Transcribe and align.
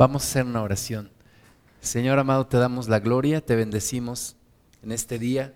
Vamos 0.00 0.22
a 0.22 0.26
hacer 0.28 0.46
una 0.46 0.62
oración. 0.62 1.10
Señor 1.82 2.18
amado, 2.18 2.46
te 2.46 2.56
damos 2.56 2.88
la 2.88 3.00
gloria, 3.00 3.44
te 3.44 3.54
bendecimos 3.54 4.34
en 4.82 4.92
este 4.92 5.18
día. 5.18 5.52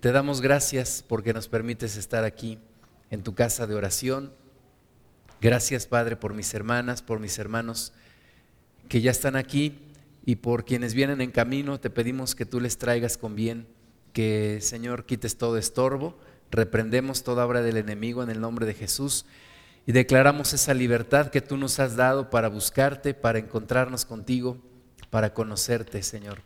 Te 0.00 0.12
damos 0.12 0.42
gracias 0.42 1.02
porque 1.08 1.32
nos 1.32 1.48
permites 1.48 1.96
estar 1.96 2.22
aquí 2.24 2.58
en 3.10 3.22
tu 3.22 3.34
casa 3.34 3.66
de 3.66 3.74
oración. 3.74 4.34
Gracias, 5.40 5.86
Padre, 5.86 6.16
por 6.16 6.34
mis 6.34 6.52
hermanas, 6.52 7.00
por 7.00 7.18
mis 7.18 7.38
hermanos 7.38 7.94
que 8.90 9.00
ya 9.00 9.10
están 9.10 9.36
aquí 9.36 9.78
y 10.26 10.36
por 10.36 10.66
quienes 10.66 10.92
vienen 10.92 11.22
en 11.22 11.30
camino. 11.30 11.80
Te 11.80 11.88
pedimos 11.88 12.34
que 12.34 12.44
tú 12.44 12.60
les 12.60 12.76
traigas 12.76 13.16
con 13.16 13.36
bien, 13.36 13.66
que, 14.12 14.58
Señor, 14.60 15.06
quites 15.06 15.38
todo 15.38 15.56
estorbo. 15.56 16.18
Reprendemos 16.50 17.22
toda 17.22 17.46
obra 17.46 17.62
del 17.62 17.78
enemigo 17.78 18.22
en 18.22 18.28
el 18.28 18.42
nombre 18.42 18.66
de 18.66 18.74
Jesús 18.74 19.24
y 19.88 19.92
declaramos 19.92 20.52
esa 20.52 20.74
libertad 20.74 21.30
que 21.30 21.40
tú 21.40 21.56
nos 21.56 21.78
has 21.78 21.96
dado 21.96 22.28
para 22.28 22.50
buscarte, 22.50 23.14
para 23.14 23.38
encontrarnos 23.38 24.04
contigo, 24.04 24.58
para 25.08 25.32
conocerte, 25.32 26.02
Señor. 26.02 26.42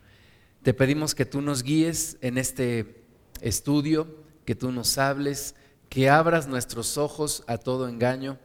Te 0.63 0.73
pedimos 0.73 1.17
que 1.17 1.27
tú 1.27 1.43
nos 1.43 1.65
guíes 1.65 2.19
en 2.21 2.39
este 2.39 3.03
estudio, 3.41 4.07
que 4.45 4.55
tú 4.55 4.71
nos 4.71 4.97
hables, 4.97 5.57
que 5.89 6.09
abras 6.09 6.47
nuestros 6.47 6.97
ojos 6.97 7.43
a 7.49 7.59
todo 7.59 7.89
engaño 7.89 8.39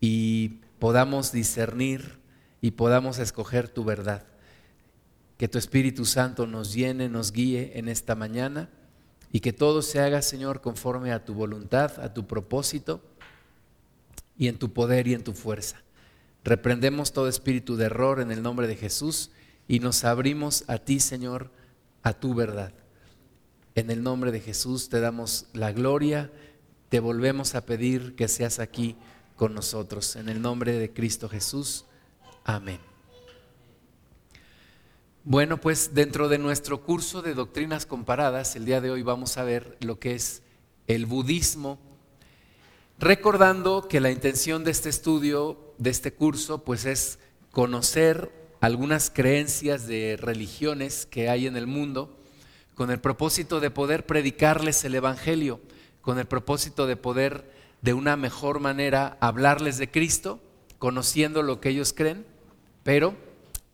y 0.00 0.60
podamos 0.78 1.32
discernir 1.32 2.20
y 2.60 2.70
podamos 2.70 3.18
escoger 3.18 3.68
tu 3.68 3.82
verdad. 3.82 4.28
Que 5.38 5.48
tu 5.48 5.58
Espíritu 5.58 6.04
Santo 6.04 6.46
nos 6.46 6.72
llene, 6.72 7.08
nos 7.08 7.32
guíe 7.32 7.72
en 7.80 7.88
esta 7.88 8.14
mañana 8.14 8.70
y 9.32 9.40
que 9.40 9.52
todo 9.52 9.82
se 9.82 9.98
haga, 9.98 10.22
Señor, 10.22 10.60
conforme 10.60 11.10
a 11.10 11.24
tu 11.24 11.34
voluntad, 11.34 11.98
a 11.98 12.14
tu 12.14 12.28
propósito 12.28 13.02
y 14.38 14.48
en 14.48 14.58
tu 14.58 14.72
poder 14.72 15.08
y 15.08 15.14
en 15.14 15.24
tu 15.24 15.32
fuerza. 15.32 15.82
Reprendemos 16.44 17.12
todo 17.12 17.28
espíritu 17.28 17.76
de 17.76 17.86
error 17.86 18.20
en 18.20 18.30
el 18.30 18.42
nombre 18.42 18.66
de 18.66 18.76
Jesús 18.76 19.30
y 19.66 19.80
nos 19.80 20.04
abrimos 20.04 20.64
a 20.68 20.78
ti, 20.78 21.00
Señor, 21.00 21.50
a 22.02 22.12
tu 22.12 22.34
verdad. 22.34 22.72
En 23.74 23.90
el 23.90 24.02
nombre 24.02 24.32
de 24.32 24.40
Jesús 24.40 24.88
te 24.88 25.00
damos 25.00 25.46
la 25.52 25.72
gloria, 25.72 26.30
te 26.88 27.00
volvemos 27.00 27.54
a 27.54 27.66
pedir 27.66 28.14
que 28.14 28.28
seas 28.28 28.58
aquí 28.58 28.96
con 29.34 29.54
nosotros. 29.54 30.16
En 30.16 30.28
el 30.28 30.40
nombre 30.40 30.72
de 30.72 30.92
Cristo 30.92 31.28
Jesús. 31.28 31.84
Amén. 32.44 32.78
Bueno, 35.24 35.60
pues 35.60 35.92
dentro 35.92 36.28
de 36.28 36.38
nuestro 36.38 36.84
curso 36.84 37.20
de 37.20 37.34
doctrinas 37.34 37.84
comparadas, 37.84 38.54
el 38.54 38.64
día 38.64 38.80
de 38.80 38.92
hoy 38.92 39.02
vamos 39.02 39.36
a 39.36 39.42
ver 39.42 39.76
lo 39.80 39.98
que 39.98 40.14
es 40.14 40.42
el 40.86 41.06
budismo 41.06 41.80
Recordando 42.98 43.88
que 43.88 44.00
la 44.00 44.10
intención 44.10 44.64
de 44.64 44.70
este 44.70 44.88
estudio, 44.88 45.74
de 45.76 45.90
este 45.90 46.14
curso, 46.14 46.64
pues 46.64 46.86
es 46.86 47.18
conocer 47.50 48.32
algunas 48.62 49.10
creencias 49.10 49.86
de 49.86 50.16
religiones 50.18 51.04
que 51.04 51.28
hay 51.28 51.46
en 51.46 51.58
el 51.58 51.66
mundo, 51.66 52.16
con 52.74 52.90
el 52.90 52.98
propósito 52.98 53.60
de 53.60 53.70
poder 53.70 54.06
predicarles 54.06 54.82
el 54.84 54.94
Evangelio, 54.94 55.60
con 56.00 56.18
el 56.18 56.24
propósito 56.24 56.86
de 56.86 56.96
poder 56.96 57.52
de 57.82 57.92
una 57.92 58.16
mejor 58.16 58.60
manera 58.60 59.18
hablarles 59.20 59.76
de 59.76 59.90
Cristo, 59.90 60.40
conociendo 60.78 61.42
lo 61.42 61.60
que 61.60 61.68
ellos 61.68 61.92
creen, 61.92 62.24
pero 62.82 63.14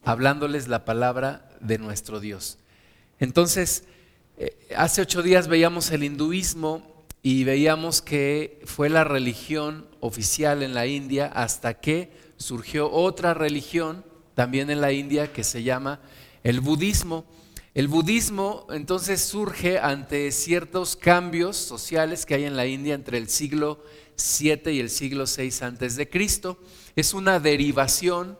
hablándoles 0.03 0.67
la 0.67 0.84
palabra 0.84 1.48
de 1.61 1.79
nuestro 1.79 2.19
Dios. 2.19 2.59
Entonces, 3.20 3.84
eh, 4.36 4.57
hace 4.77 5.01
ocho 5.01 5.23
días 5.23 5.47
veíamos 5.47 5.92
el 5.92 6.03
hinduismo 6.03 6.92
y 7.23 7.45
veíamos 7.45 8.03
que 8.03 8.61
fue 8.65 8.89
la 8.89 9.05
religión 9.05 9.87
oficial 10.01 10.62
en 10.62 10.75
la 10.75 10.87
India 10.87 11.27
hasta 11.27 11.75
que 11.75 12.11
surgió 12.37 12.91
otra 12.91 13.33
religión 13.33 14.05
también 14.34 14.70
en 14.70 14.81
la 14.81 14.92
India 14.92 15.33
que 15.33 15.45
se 15.45 15.62
llama 15.62 16.01
el 16.42 16.61
budismo. 16.61 17.25
El 17.75 17.87
budismo 17.87 18.67
entonces 18.70 19.23
surge 19.23 19.79
ante 19.79 20.31
ciertos 20.33 20.97
cambios 20.97 21.56
sociales 21.56 22.27
que 22.27 22.34
hay 22.34 22.45
en 22.45 22.57
la 22.57 22.67
India 22.67 22.95
entre 22.95 23.19
el 23.19 23.29
siglo 23.29 23.85
7 24.17 24.73
y 24.73 24.80
el 24.80 24.91
siglo 24.91 25.27
6 25.27 25.63
antes 25.63 25.97
de 25.97 26.08
Cristo. 26.08 26.58
Es 26.97 27.14
una 27.14 27.39
derivación, 27.39 28.36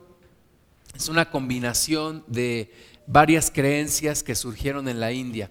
es 0.93 1.07
una 1.07 1.31
combinación 1.31 2.23
de 2.27 2.71
varias 3.07 3.49
creencias 3.49 4.23
que 4.23 4.35
surgieron 4.35 4.87
en 4.87 4.99
la 4.99 5.13
India. 5.13 5.49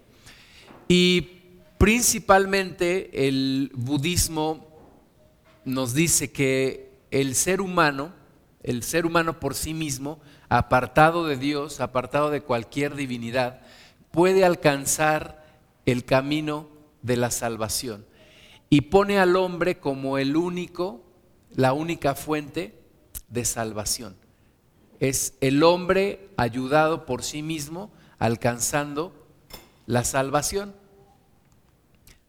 Y 0.87 1.42
Principalmente 1.77 3.27
el 3.27 3.71
budismo 3.75 4.67
nos 5.65 5.93
dice 5.93 6.31
que 6.31 6.91
el 7.11 7.35
ser 7.35 7.61
humano, 7.61 8.13
el 8.63 8.83
ser 8.83 9.05
humano 9.05 9.39
por 9.39 9.55
sí 9.55 9.73
mismo, 9.73 10.19
apartado 10.49 11.27
de 11.27 11.37
Dios, 11.37 11.79
apartado 11.79 12.29
de 12.29 12.41
cualquier 12.41 12.95
divinidad, 12.95 13.61
puede 14.11 14.45
alcanzar 14.45 15.43
el 15.85 16.05
camino 16.05 16.69
de 17.01 17.17
la 17.17 17.31
salvación 17.31 18.05
y 18.69 18.81
pone 18.81 19.19
al 19.19 19.35
hombre 19.35 19.79
como 19.79 20.17
el 20.17 20.35
único, 20.35 21.03
la 21.51 21.73
única 21.73 22.15
fuente 22.15 22.79
de 23.27 23.45
salvación. 23.45 24.15
Es 24.99 25.35
el 25.41 25.63
hombre 25.63 26.29
ayudado 26.37 27.05
por 27.05 27.23
sí 27.23 27.41
mismo 27.41 27.91
alcanzando 28.19 29.13
la 29.85 30.03
salvación. 30.03 30.73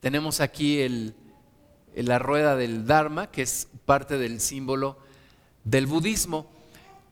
Tenemos 0.05 0.43
aquí 0.43 0.87
la 1.95 2.19
rueda 2.19 2.57
del 2.57 2.87
Dharma, 2.87 3.31
que 3.31 3.41
es 3.41 3.69
parte 3.87 4.19
del 4.19 4.39
símbolo 4.43 4.99
del 5.65 5.87
budismo. 5.87 6.53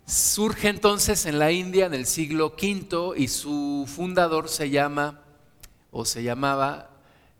Surge 0.05 0.69
entonces 0.69 1.25
en 1.25 1.39
la 1.39 1.53
India 1.53 1.87
en 1.87 1.95
el 1.95 2.05
siglo 2.05 2.49
V 2.49 3.15
y 3.17 3.29
su 3.29 3.89
fundador 3.89 4.51
se 4.51 4.69
llama 4.69 5.23
o 5.91 6.05
se 6.05 6.23
llamaba 6.23 6.91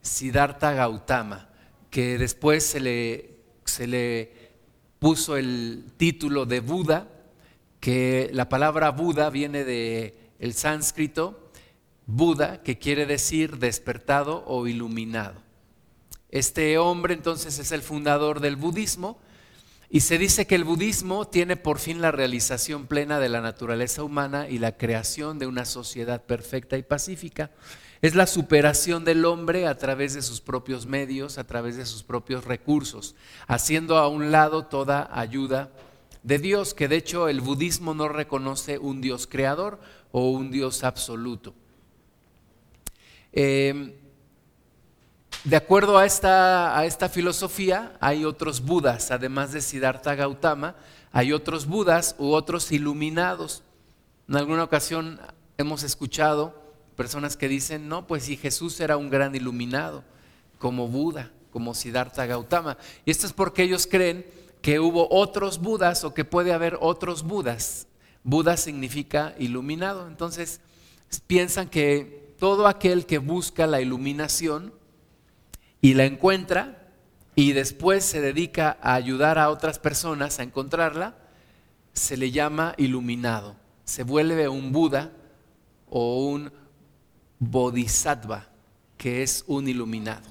Siddhartha 0.01 0.73
Gautama, 0.73 1.51
que 1.91 2.17
después 2.17 2.65
se 2.65 2.81
le, 2.81 3.37
se 3.67 3.87
le 3.87 4.33
puso 5.01 5.37
el 5.37 5.85
título 5.99 6.47
de 6.47 6.61
Buda, 6.61 7.09
que 7.79 8.31
la 8.33 8.49
palabra 8.49 8.89
Buda 8.89 9.29
viene 9.29 9.65
del 9.65 10.15
el 10.39 10.55
sánscrito 10.55 11.42
Buda, 12.07 12.63
que 12.63 12.79
quiere 12.79 13.07
decir 13.07 13.59
despertado 13.59 14.45
o 14.47 14.67
iluminado. 14.67 15.41
Este 16.31 16.79
hombre 16.79 17.15
entonces 17.15 17.59
es 17.59 17.73
el 17.73 17.83
fundador 17.83 18.41
del 18.41 18.57
budismo 18.57 19.21
y 19.91 20.01
se 20.01 20.17
dice 20.17 20.47
que 20.47 20.55
el 20.55 20.65
budismo 20.65 21.29
tiene 21.29 21.57
por 21.57 21.79
fin 21.79 22.01
la 22.01 22.11
realización 22.11 22.87
plena 22.87 23.21
de 23.21 23.29
la 23.29 23.43
naturaleza 23.43 24.03
humana 24.03 24.49
y 24.49 24.59
la 24.59 24.79
creación 24.79 25.39
de 25.39 25.47
una 25.47 25.67
sociedad 25.67 26.25
perfecta 26.25 26.79
y 26.79 26.83
pacífica. 26.83 27.51
Es 28.01 28.15
la 28.15 28.27
superación 28.27 29.05
del 29.05 29.27
hombre 29.27 29.67
a 29.67 29.77
través 29.77 30.15
de 30.15 30.23
sus 30.23 30.41
propios 30.41 30.87
medios, 30.87 31.37
a 31.37 31.47
través 31.47 31.77
de 31.77 31.85
sus 31.85 32.03
propios 32.03 32.47
recursos, 32.47 33.15
haciendo 33.47 33.99
a 33.99 34.09
un 34.09 34.33
lado 34.33 34.65
toda 34.65 35.11
ayuda 35.13 35.71
de 36.23 36.39
Dios, 36.39 36.73
que 36.73 36.89
de 36.89 36.97
hecho 36.97 37.29
el 37.29 37.43
budismo 37.43 37.93
no 37.93 38.09
reconoce 38.09 38.79
un 38.79 39.03
Dios 39.03 39.27
creador 39.27 39.79
o 40.11 40.31
un 40.31 40.51
Dios 40.51 40.85
absoluto. 40.85 41.55
Eh, 43.33 43.99
de 45.45 45.57
acuerdo 45.57 45.99
a 45.99 46.07
esta, 46.07 46.79
a 46.79 46.85
esta 46.85 47.09
filosofía, 47.09 47.97
hay 48.01 48.25
otros 48.25 48.61
Budas, 48.61 49.11
además 49.11 49.53
de 49.53 49.61
Siddhartha 49.61 50.15
Gautama, 50.15 50.77
hay 51.11 51.33
otros 51.33 51.67
Budas 51.67 52.15
u 52.19 52.33
otros 52.33 52.71
iluminados. 52.71 53.65
En 54.29 54.37
alguna 54.37 54.63
ocasión 54.63 55.21
hemos 55.59 55.83
escuchado 55.83 56.55
personas 56.97 57.37
que 57.37 57.49
dicen, 57.49 57.89
no, 57.89 58.07
pues 58.07 58.25
si 58.25 58.37
Jesús 58.37 58.79
era 58.79 58.97
un 58.97 59.11
gran 59.11 59.35
iluminado, 59.35 60.05
como 60.59 60.87
Buda, 60.87 61.33
como 61.51 61.75
Siddhartha 61.75 62.27
Gautama. 62.27 62.79
Y 63.05 63.11
esto 63.11 63.27
es 63.27 63.33
porque 63.33 63.65
ellos 63.65 63.89
creen 63.91 64.25
que 64.61 64.79
hubo 64.79 65.09
otros 65.11 65.59
Budas 65.59 66.05
o 66.05 66.15
que 66.15 66.25
puede 66.25 66.53
haber 66.53 66.79
otros 66.81 67.25
Budas. 67.25 67.89
Buda 68.23 68.57
significa 68.57 69.35
iluminado. 69.39 70.07
Entonces 70.07 70.61
piensan 71.27 71.69
que 71.69 72.22
todo 72.43 72.67
aquel 72.67 73.07
que 73.07 73.19
busca 73.19 73.69
la 73.69 73.81
iluminación, 73.81 74.75
y 75.81 75.95
la 75.95 76.07
encuentra 76.07 76.89
y 77.37 77.53
después 77.53 78.05
se 78.05 78.21
dedica 78.21 78.79
a 78.83 78.95
ayudar 78.95 79.39
a 79.39 79.49
otras 79.49 79.79
personas 79.79 80.41
a 80.41 80.43
encontrarla, 80.43 81.15
se 81.93 82.17
le 82.17 82.33
llama 82.33 82.75
iluminado. 82.79 83.55
Se 83.85 84.03
vuelve 84.03 84.49
un 84.49 84.73
Buda 84.73 85.13
o 85.89 86.27
un 86.27 86.53
Bodhisattva, 87.39 88.49
que 88.97 89.23
es 89.23 89.45
un 89.47 89.69
iluminado. 89.69 90.29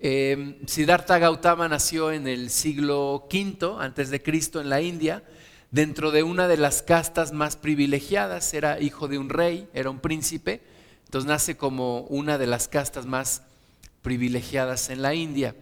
Eh, 0.00 0.60
Siddhartha 0.66 1.18
Gautama 1.18 1.70
nació 1.70 2.12
en 2.12 2.28
el 2.28 2.50
siglo 2.50 3.26
V 3.32 3.76
antes 3.78 4.10
de 4.10 4.22
Cristo 4.22 4.60
en 4.60 4.68
la 4.68 4.82
India, 4.82 5.24
dentro 5.70 6.10
de 6.10 6.22
una 6.22 6.48
de 6.48 6.58
las 6.58 6.82
castas 6.82 7.32
más 7.32 7.56
privilegiadas. 7.56 8.52
Era 8.52 8.78
hijo 8.78 9.08
de 9.08 9.16
un 9.16 9.30
rey, 9.30 9.70
era 9.72 9.88
un 9.88 10.00
príncipe, 10.00 10.73
entonces 11.04 11.28
nace 11.28 11.56
como 11.56 12.00
una 12.02 12.38
de 12.38 12.46
las 12.46 12.68
castas 12.68 13.06
más 13.06 13.42
privilegiadas 14.02 14.90
en 14.90 15.02
la 15.02 15.14
India. 15.14 15.54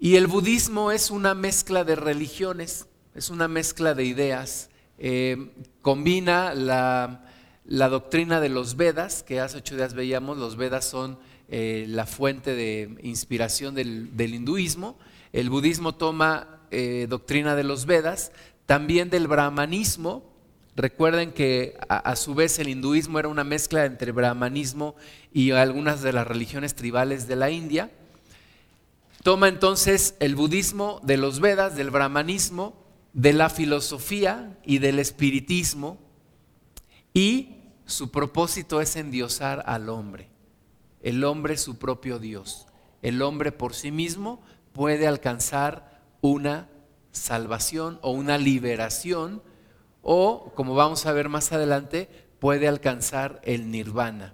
Y 0.00 0.16
el 0.16 0.26
budismo 0.26 0.92
es 0.92 1.10
una 1.10 1.34
mezcla 1.34 1.84
de 1.84 1.96
religiones, 1.96 2.86
es 3.14 3.30
una 3.30 3.48
mezcla 3.48 3.94
de 3.94 4.04
ideas 4.04 4.70
eh, 5.00 5.52
combina 5.80 6.54
la, 6.54 7.24
doctrina 7.64 8.40
de 8.40 8.48
los 8.48 8.76
Vedas, 8.76 9.22
que 9.22 9.40
hace 9.40 9.58
ocho 9.58 9.76
días 9.76 9.94
veíamos, 9.94 10.36
los 10.38 10.56
Vedas 10.56 10.84
son 10.84 11.18
eh, 11.48 11.86
la 11.88 12.04
fuente 12.04 12.56
de 12.56 12.98
inspiración 13.02 13.76
del, 13.76 14.10
hinduismo, 14.18 14.98
el 15.32 15.50
budismo 15.50 15.94
toma 15.94 16.62
eh, 16.72 17.06
doctrina 17.08 17.54
de 17.54 17.62
los 17.62 17.86
Vedas, 17.86 18.32
también 18.66 19.08
del 19.08 19.28
brahmanismo, 19.28 20.24
Recuerden 20.78 21.32
que 21.32 21.76
a, 21.88 22.14
su 22.14 22.36
vez 22.36 22.60
el 22.60 22.68
hinduismo 22.68 23.18
era 23.18 23.26
una 23.26 23.42
mezcla 23.42 23.84
entre 23.84 24.12
brahmanismo 24.12 24.94
y 25.32 25.50
algunas 25.50 26.02
de 26.02 26.12
las 26.12 26.24
religiones 26.24 26.76
tribales 26.76 27.26
de 27.26 27.34
la 27.34 27.50
India. 27.50 27.90
Toma 29.24 29.48
entonces 29.48 30.14
el 30.20 30.36
budismo 30.36 31.00
de 31.02 31.16
los 31.16 31.40
Vedas, 31.40 31.74
del 31.74 31.90
brahmanismo, 31.90 32.80
de 33.12 33.32
la 33.32 33.50
filosofía 33.50 34.56
y 34.64 34.78
del 34.78 35.00
espiritismo 35.00 35.98
y 37.12 37.56
su 37.84 38.12
propósito 38.12 38.80
es 38.80 38.94
endiosar 38.94 39.64
al 39.66 39.88
hombre. 39.88 40.28
El 41.02 41.24
hombre 41.24 41.54
es 41.54 41.60
su 41.60 41.76
propio 41.78 42.20
Dios. 42.20 42.68
El 43.02 43.20
hombre 43.22 43.50
por 43.50 43.74
sí 43.74 43.90
mismo 43.90 44.40
puede 44.72 45.08
alcanzar 45.08 46.02
una 46.20 46.68
salvación 47.10 47.98
o 48.00 48.12
una 48.12 48.38
liberación 48.38 49.42
o, 50.10 50.52
como 50.54 50.74
vamos 50.74 51.04
a 51.04 51.12
ver 51.12 51.28
más 51.28 51.52
adelante, 51.52 52.08
puede 52.38 52.66
alcanzar 52.66 53.42
el 53.44 53.70
nirvana. 53.70 54.32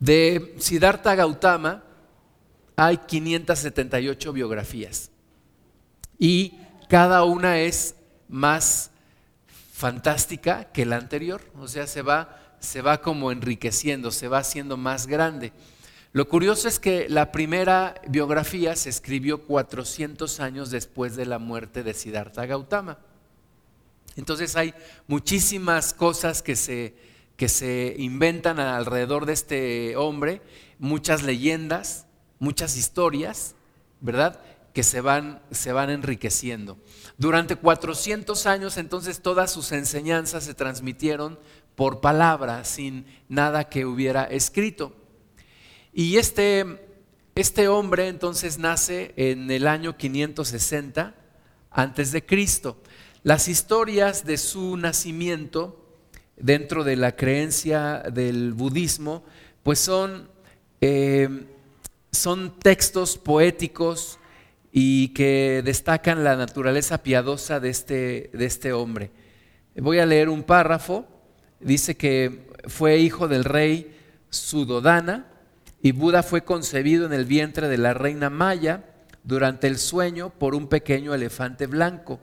De 0.00 0.56
Siddhartha 0.58 1.14
Gautama 1.14 1.84
hay 2.74 2.96
578 2.96 4.32
biografías 4.32 5.12
y 6.18 6.58
cada 6.88 7.22
una 7.22 7.60
es 7.60 7.94
más 8.28 8.90
fantástica 9.72 10.64
que 10.72 10.84
la 10.84 10.96
anterior, 10.96 11.42
o 11.56 11.68
sea, 11.68 11.86
se 11.86 12.02
va, 12.02 12.56
se 12.58 12.82
va 12.82 13.00
como 13.00 13.30
enriqueciendo, 13.30 14.10
se 14.10 14.26
va 14.26 14.38
haciendo 14.38 14.76
más 14.76 15.06
grande. 15.06 15.52
Lo 16.14 16.28
curioso 16.28 16.68
es 16.68 16.78
que 16.78 17.08
la 17.08 17.32
primera 17.32 18.00
biografía 18.06 18.76
se 18.76 18.88
escribió 18.88 19.42
400 19.42 20.38
años 20.38 20.70
después 20.70 21.16
de 21.16 21.26
la 21.26 21.40
muerte 21.40 21.82
de 21.82 21.92
Siddhartha 21.92 22.46
Gautama. 22.46 23.00
Entonces 24.14 24.54
hay 24.54 24.74
muchísimas 25.08 25.92
cosas 25.92 26.40
que 26.40 26.54
se, 26.54 26.94
que 27.36 27.48
se 27.48 27.96
inventan 27.98 28.60
alrededor 28.60 29.26
de 29.26 29.32
este 29.32 29.96
hombre, 29.96 30.40
muchas 30.78 31.24
leyendas, 31.24 32.06
muchas 32.38 32.76
historias, 32.76 33.56
¿verdad? 34.00 34.38
Que 34.72 34.84
se 34.84 35.00
van, 35.00 35.42
se 35.50 35.72
van 35.72 35.90
enriqueciendo. 35.90 36.78
Durante 37.18 37.56
400 37.56 38.46
años 38.46 38.76
entonces 38.76 39.20
todas 39.20 39.50
sus 39.50 39.72
enseñanzas 39.72 40.44
se 40.44 40.54
transmitieron 40.54 41.40
por 41.74 42.00
palabra, 42.00 42.64
sin 42.64 43.04
nada 43.28 43.68
que 43.68 43.84
hubiera 43.84 44.22
escrito. 44.22 44.94
Y 45.96 46.16
este, 46.16 46.66
este 47.36 47.68
hombre 47.68 48.08
entonces 48.08 48.58
nace 48.58 49.14
en 49.14 49.48
el 49.48 49.68
año 49.68 49.96
560 49.96 51.14
antes 51.70 52.10
de 52.10 52.26
Cristo. 52.26 52.82
Las 53.22 53.46
historias 53.46 54.24
de 54.24 54.36
su 54.36 54.76
nacimiento 54.76 55.86
dentro 56.36 56.82
de 56.82 56.96
la 56.96 57.14
creencia 57.14 58.02
del 58.12 58.54
budismo, 58.54 59.22
pues 59.62 59.78
son, 59.78 60.28
eh, 60.80 61.28
son 62.10 62.58
textos 62.58 63.16
poéticos 63.16 64.18
y 64.72 65.08
que 65.10 65.62
destacan 65.64 66.24
la 66.24 66.34
naturaleza 66.34 67.04
piadosa 67.04 67.60
de 67.60 67.70
este, 67.70 68.30
de 68.32 68.46
este 68.46 68.72
hombre. 68.72 69.12
Voy 69.76 70.00
a 70.00 70.06
leer 70.06 70.28
un 70.28 70.42
párrafo. 70.42 71.06
Dice 71.60 71.96
que 71.96 72.48
fue 72.66 72.98
hijo 72.98 73.28
del 73.28 73.44
rey 73.44 73.96
Sudodana, 74.28 75.30
y 75.84 75.92
Buda 75.92 76.22
fue 76.22 76.44
concebido 76.44 77.04
en 77.04 77.12
el 77.12 77.26
vientre 77.26 77.68
de 77.68 77.76
la 77.76 77.92
reina 77.92 78.30
Maya 78.30 78.86
durante 79.22 79.66
el 79.66 79.76
sueño 79.76 80.30
por 80.30 80.54
un 80.54 80.66
pequeño 80.66 81.12
elefante 81.12 81.66
blanco. 81.66 82.20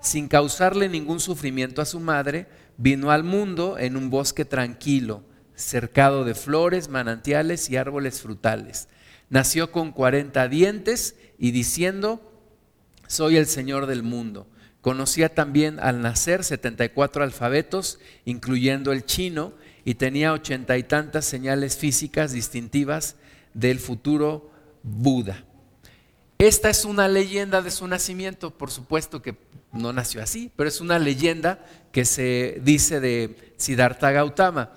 Sin 0.00 0.28
causarle 0.28 0.88
ningún 0.88 1.18
sufrimiento 1.18 1.82
a 1.82 1.86
su 1.86 1.98
madre, 1.98 2.46
vino 2.76 3.10
al 3.10 3.24
mundo 3.24 3.78
en 3.78 3.96
un 3.96 4.10
bosque 4.10 4.44
tranquilo, 4.44 5.24
cercado 5.56 6.24
de 6.24 6.36
flores, 6.36 6.88
manantiales 6.88 7.68
y 7.68 7.76
árboles 7.76 8.20
frutales. 8.20 8.86
Nació 9.28 9.72
con 9.72 9.90
40 9.90 10.46
dientes 10.46 11.16
y 11.36 11.50
diciendo, 11.50 12.32
soy 13.08 13.38
el 13.38 13.46
Señor 13.46 13.86
del 13.86 14.04
mundo. 14.04 14.46
Conocía 14.80 15.34
también 15.34 15.78
al 15.78 16.00
nacer 16.00 16.42
74 16.42 17.22
alfabetos, 17.22 17.98
incluyendo 18.24 18.92
el 18.92 19.04
chino, 19.04 19.52
y 19.84 19.94
tenía 19.94 20.32
ochenta 20.32 20.78
y 20.78 20.82
tantas 20.82 21.24
señales 21.24 21.76
físicas 21.76 22.32
distintivas 22.32 23.16
del 23.54 23.78
futuro 23.78 24.50
Buda. 24.82 25.44
Esta 26.38 26.70
es 26.70 26.84
una 26.86 27.08
leyenda 27.08 27.60
de 27.60 27.70
su 27.70 27.86
nacimiento, 27.86 28.50
por 28.50 28.70
supuesto 28.70 29.20
que 29.20 29.36
no 29.72 29.92
nació 29.92 30.22
así, 30.22 30.50
pero 30.56 30.68
es 30.68 30.80
una 30.80 30.98
leyenda 30.98 31.64
que 31.92 32.04
se 32.06 32.60
dice 32.64 33.00
de 33.00 33.54
Siddhartha 33.58 34.10
Gautama. 34.10 34.72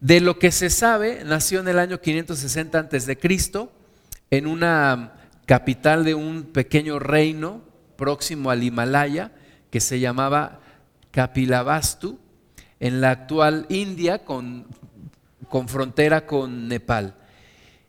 De 0.00 0.20
lo 0.20 0.38
que 0.38 0.52
se 0.52 0.68
sabe, 0.68 1.22
nació 1.24 1.60
en 1.60 1.68
el 1.68 1.78
año 1.78 2.00
560 2.00 2.78
a.C. 2.78 3.18
en 4.30 4.46
una 4.46 5.14
capital 5.46 6.04
de 6.04 6.14
un 6.14 6.44
pequeño 6.44 6.98
reino 6.98 7.62
próximo 7.96 8.50
al 8.50 8.62
Himalaya 8.62 9.32
que 9.70 9.80
se 9.80 10.00
llamaba 10.00 10.60
Kapilavastu 11.10 12.18
en 12.80 13.00
la 13.00 13.10
actual 13.10 13.66
India 13.68 14.24
con, 14.24 14.66
con 15.48 15.68
frontera 15.68 16.26
con 16.26 16.68
Nepal. 16.68 17.14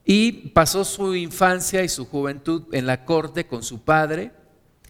Y 0.06 0.50
pasó 0.50 0.86
su 0.86 1.16
infancia 1.16 1.84
y 1.84 1.90
su 1.90 2.06
juventud 2.06 2.64
en 2.72 2.86
la 2.86 3.04
corte 3.04 3.46
con 3.46 3.64
su 3.64 3.82
padre, 3.82 4.32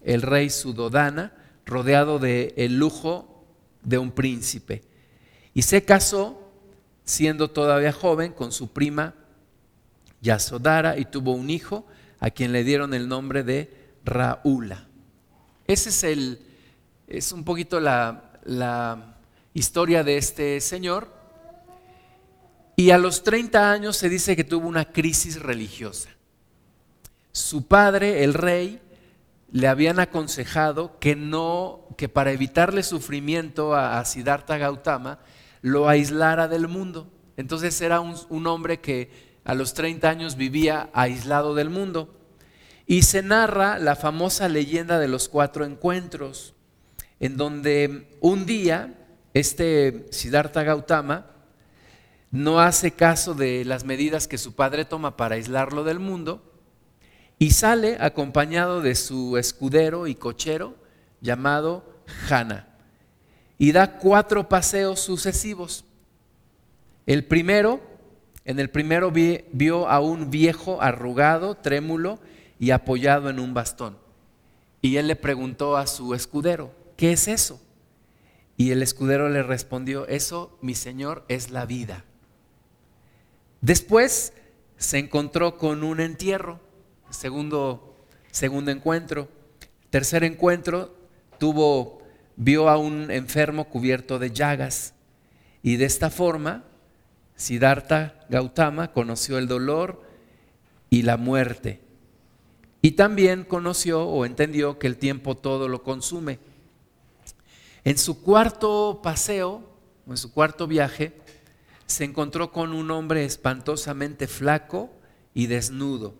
el 0.03 0.21
rey 0.21 0.49
Sudodana, 0.49 1.33
rodeado 1.65 2.19
de 2.19 2.53
el 2.55 2.77
lujo 2.77 3.45
de 3.83 3.97
un 3.97 4.11
príncipe. 4.11 4.83
Y 5.53 5.63
se 5.63 5.83
casó, 5.83 6.51
siendo 7.03 7.49
todavía 7.49 7.91
joven, 7.91 8.31
con 8.31 8.51
su 8.51 8.71
prima 8.71 9.15
Yasodara 10.21 10.97
y 10.97 11.05
tuvo 11.05 11.33
un 11.33 11.49
hijo 11.49 11.85
a 12.19 12.29
quien 12.29 12.51
le 12.51 12.63
dieron 12.63 12.93
el 12.93 13.07
nombre 13.07 13.43
de 13.43 13.71
Raúla. 14.05 14.87
Ese 15.67 15.89
es 15.89 16.03
el, 16.03 16.39
es 17.07 17.31
un 17.31 17.43
poquito 17.43 17.79
la, 17.79 19.13
historia 19.53 20.03
de 20.03 20.17
este 20.17 20.61
señor. 20.61 21.07
Y 22.75 22.91
a 22.91 22.97
los 22.99 23.23
30 23.23 23.71
años 23.71 23.97
se 23.97 24.09
dice 24.09 24.35
que 24.35 24.43
tuvo 24.43 24.67
una 24.67 24.85
crisis 24.85 25.41
religiosa. 25.41 26.09
Su 27.31 27.65
padre, 27.65 28.23
el 28.23 28.35
rey, 28.35 28.79
le 29.51 29.67
habían 29.67 29.99
aconsejado 29.99 30.99
que 30.99 31.15
no, 31.15 31.87
que 31.97 32.09
para 32.09 32.31
evitarle 32.31 32.83
sufrimiento 32.83 33.73
a, 33.73 34.03
Siddhartha 34.05 34.57
Gautama, 34.57 35.19
lo 35.61 35.89
aislara 35.89 36.47
del 36.47 36.67
mundo. 36.67 37.11
Entonces 37.35 37.79
era 37.81 37.99
un, 37.99 38.15
un 38.29 38.45
hombre 38.45 38.79
que 38.79 39.39
a 39.43 39.55
los 39.55 39.73
30 39.73 40.07
años 40.07 40.35
vivía 40.35 40.89
aislado 40.93 41.55
del 41.55 41.69
mundo. 41.69 42.13
Y 42.85 43.03
se 43.03 43.23
narra 43.23 43.79
la 43.79 43.95
famosa 43.95 44.49
leyenda 44.49 44.99
de 44.99 45.07
los 45.07 45.29
cuatro 45.29 45.65
encuentros, 45.65 46.53
en 47.19 47.37
donde 47.37 48.17
un 48.21 48.45
día 48.45 48.93
este 49.33 50.05
Siddhartha 50.11 50.63
Gautama 50.63 51.27
no 52.31 52.59
hace 52.59 52.91
caso 52.91 53.33
de 53.33 53.65
las 53.65 53.85
medidas 53.85 54.27
que 54.27 54.37
su 54.37 54.55
padre 54.55 54.85
toma 54.85 55.17
para 55.17 55.35
aislarlo 55.35 55.83
del 55.83 55.99
mundo 55.99 56.43
y 57.39 57.51
sale 57.51 57.97
acompañado 57.99 58.81
de 58.81 58.95
su 58.95 59.37
escudero 59.37 60.07
y 60.07 60.15
cochero 60.15 60.75
llamado 61.21 61.83
Hana 62.29 62.67
y 63.57 63.71
da 63.71 63.97
cuatro 63.97 64.49
paseos 64.49 64.99
sucesivos. 64.99 65.85
El 67.05 67.25
primero, 67.25 67.79
en 68.45 68.59
el 68.59 68.69
primero 68.69 69.11
vio 69.11 69.87
a 69.87 69.99
un 69.99 70.29
viejo 70.29 70.81
arrugado, 70.81 71.55
trémulo 71.55 72.19
y 72.59 72.71
apoyado 72.71 73.29
en 73.29 73.39
un 73.39 73.53
bastón. 73.53 73.97
Y 74.81 74.97
él 74.97 75.07
le 75.07 75.15
preguntó 75.15 75.77
a 75.77 75.87
su 75.87 76.13
escudero, 76.13 76.71
¿qué 76.97 77.13
es 77.13 77.27
eso? 77.27 77.61
Y 78.57 78.71
el 78.71 78.81
escudero 78.81 79.29
le 79.29 79.43
respondió, 79.43 80.07
eso, 80.07 80.57
mi 80.61 80.73
señor, 80.75 81.23
es 81.29 81.51
la 81.51 81.65
vida. 81.65 82.03
Después 83.61 84.33
se 84.77 84.97
encontró 84.97 85.57
con 85.57 85.83
un 85.83 85.99
entierro, 85.99 86.59
segundo, 87.09 87.95
segundo 88.31 88.71
encuentro. 88.71 89.29
Tercer 89.91 90.23
encuentro, 90.23 90.95
tuvo, 91.37 92.01
vio 92.35 92.67
a 92.67 92.77
un 92.77 93.11
enfermo 93.11 93.69
cubierto 93.69 94.17
de 94.19 94.31
llagas. 94.31 94.93
Y 95.61 95.77
de 95.77 95.85
esta 95.85 96.09
forma, 96.09 96.65
Siddhartha 97.35 98.25
Gautama 98.29 98.91
conoció 98.91 99.37
el 99.37 99.47
dolor 99.47 100.01
y 100.89 101.03
la 101.03 101.17
muerte. 101.17 101.81
Y 102.81 102.91
también 102.91 103.43
conoció 103.43 104.03
o 104.03 104.25
entendió 104.25 104.79
que 104.79 104.87
el 104.87 104.97
tiempo 104.97 105.35
todo 105.35 105.67
lo 105.67 105.83
consume 105.83 106.39
En 107.87 107.97
su 107.97 108.21
cuarto 108.21 108.99
paseo, 109.01 109.63
en 110.07 110.17
su 110.17 110.33
cuarto 110.33 110.67
viaje, 110.67 111.13
se 111.85 112.03
encontró 112.03 112.51
con 112.51 112.73
un 112.73 112.91
hombre 112.91 113.23
espantosamente 113.23 114.27
flaco 114.27 114.89
y 115.33 115.47
desnudo, 115.47 116.13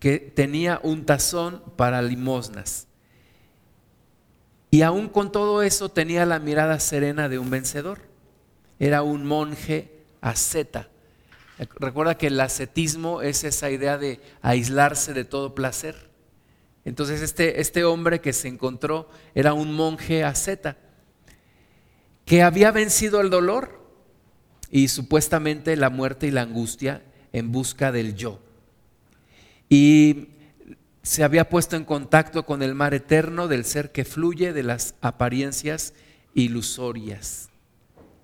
que 0.00 0.18
tenía 0.18 0.80
un 0.82 1.06
tazón 1.06 1.62
para 1.76 2.02
limosnas. 2.02 2.88
Y 4.72 4.82
aún 4.82 5.08
con 5.08 5.30
todo 5.30 5.62
eso 5.62 5.90
tenía 5.90 6.26
la 6.26 6.40
mirada 6.40 6.80
serena 6.80 7.28
de 7.28 7.38
un 7.38 7.50
vencedor. 7.50 8.00
Era 8.80 9.02
un 9.02 9.24
monje 9.26 10.02
asceta. 10.20 10.88
Recuerda 11.76 12.18
que 12.18 12.26
el 12.26 12.40
ascetismo 12.40 13.22
es 13.22 13.44
esa 13.44 13.70
idea 13.70 13.96
de 13.96 14.20
aislarse 14.42 15.14
de 15.14 15.24
todo 15.24 15.54
placer. 15.54 16.10
Entonces 16.84 17.22
este, 17.22 17.60
este 17.60 17.84
hombre 17.84 18.20
que 18.20 18.32
se 18.32 18.48
encontró 18.48 19.08
era 19.36 19.54
un 19.54 19.72
monje 19.72 20.24
asceta 20.24 20.78
que 22.26 22.42
había 22.42 22.72
vencido 22.72 23.22
el 23.22 23.30
dolor 23.30 23.80
y 24.70 24.88
supuestamente 24.88 25.76
la 25.76 25.88
muerte 25.88 26.26
y 26.26 26.32
la 26.32 26.42
angustia 26.42 27.02
en 27.32 27.52
busca 27.52 27.92
del 27.92 28.14
yo. 28.16 28.40
Y 29.70 30.28
se 31.02 31.22
había 31.22 31.48
puesto 31.48 31.76
en 31.76 31.84
contacto 31.84 32.44
con 32.44 32.62
el 32.62 32.74
mar 32.74 32.92
eterno 32.92 33.46
del 33.46 33.64
ser 33.64 33.92
que 33.92 34.04
fluye 34.04 34.52
de 34.52 34.64
las 34.64 34.96
apariencias 35.00 35.94
ilusorias. 36.34 37.48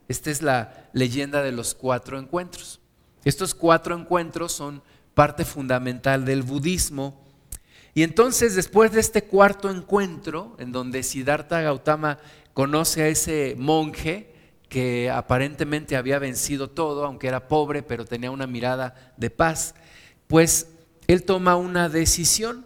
Esta 0.09 0.31
es 0.31 0.43
la 0.43 0.89
leyenda 0.93 1.43
de 1.43 1.53
los 1.53 1.75
cuatro 1.75 2.19
encuentros. 2.19 2.81
Estos 3.25 3.55
cuatro 3.55 3.97
encuentros 3.97 4.51
son 4.51 4.83
parte 5.15 5.45
fundamental 5.45 6.25
del 6.25 6.43
budismo. 6.43 7.23
Y 7.95 8.03
entonces 8.03 8.57
después 8.57 8.91
de 8.91 9.01
este 9.01 9.23
cuarto 9.23 9.71
encuentro, 9.71 10.57
en 10.59 10.73
donde 10.73 11.05
Siddhartha 11.05 11.61
Gautama 11.61 12.19
conoce 12.55 13.03
a 13.03 13.09
ese 13.09 13.55
monje 13.59 14.33
que 14.69 15.11
aparentemente 15.11 15.97
había 15.97 16.19
vencido 16.19 16.71
todo, 16.71 17.05
aunque 17.05 17.29
era 17.29 17.49
pobre, 17.49 17.83
pero 17.83 18.05
tenía 18.05 18.31
una 18.31 18.47
mirada 18.47 19.13
de 19.17 19.29
paz, 19.31 19.75
pues 20.27 20.69
él 21.09 21.25
toma 21.25 21.57
una 21.57 21.89
decisión. 21.89 22.65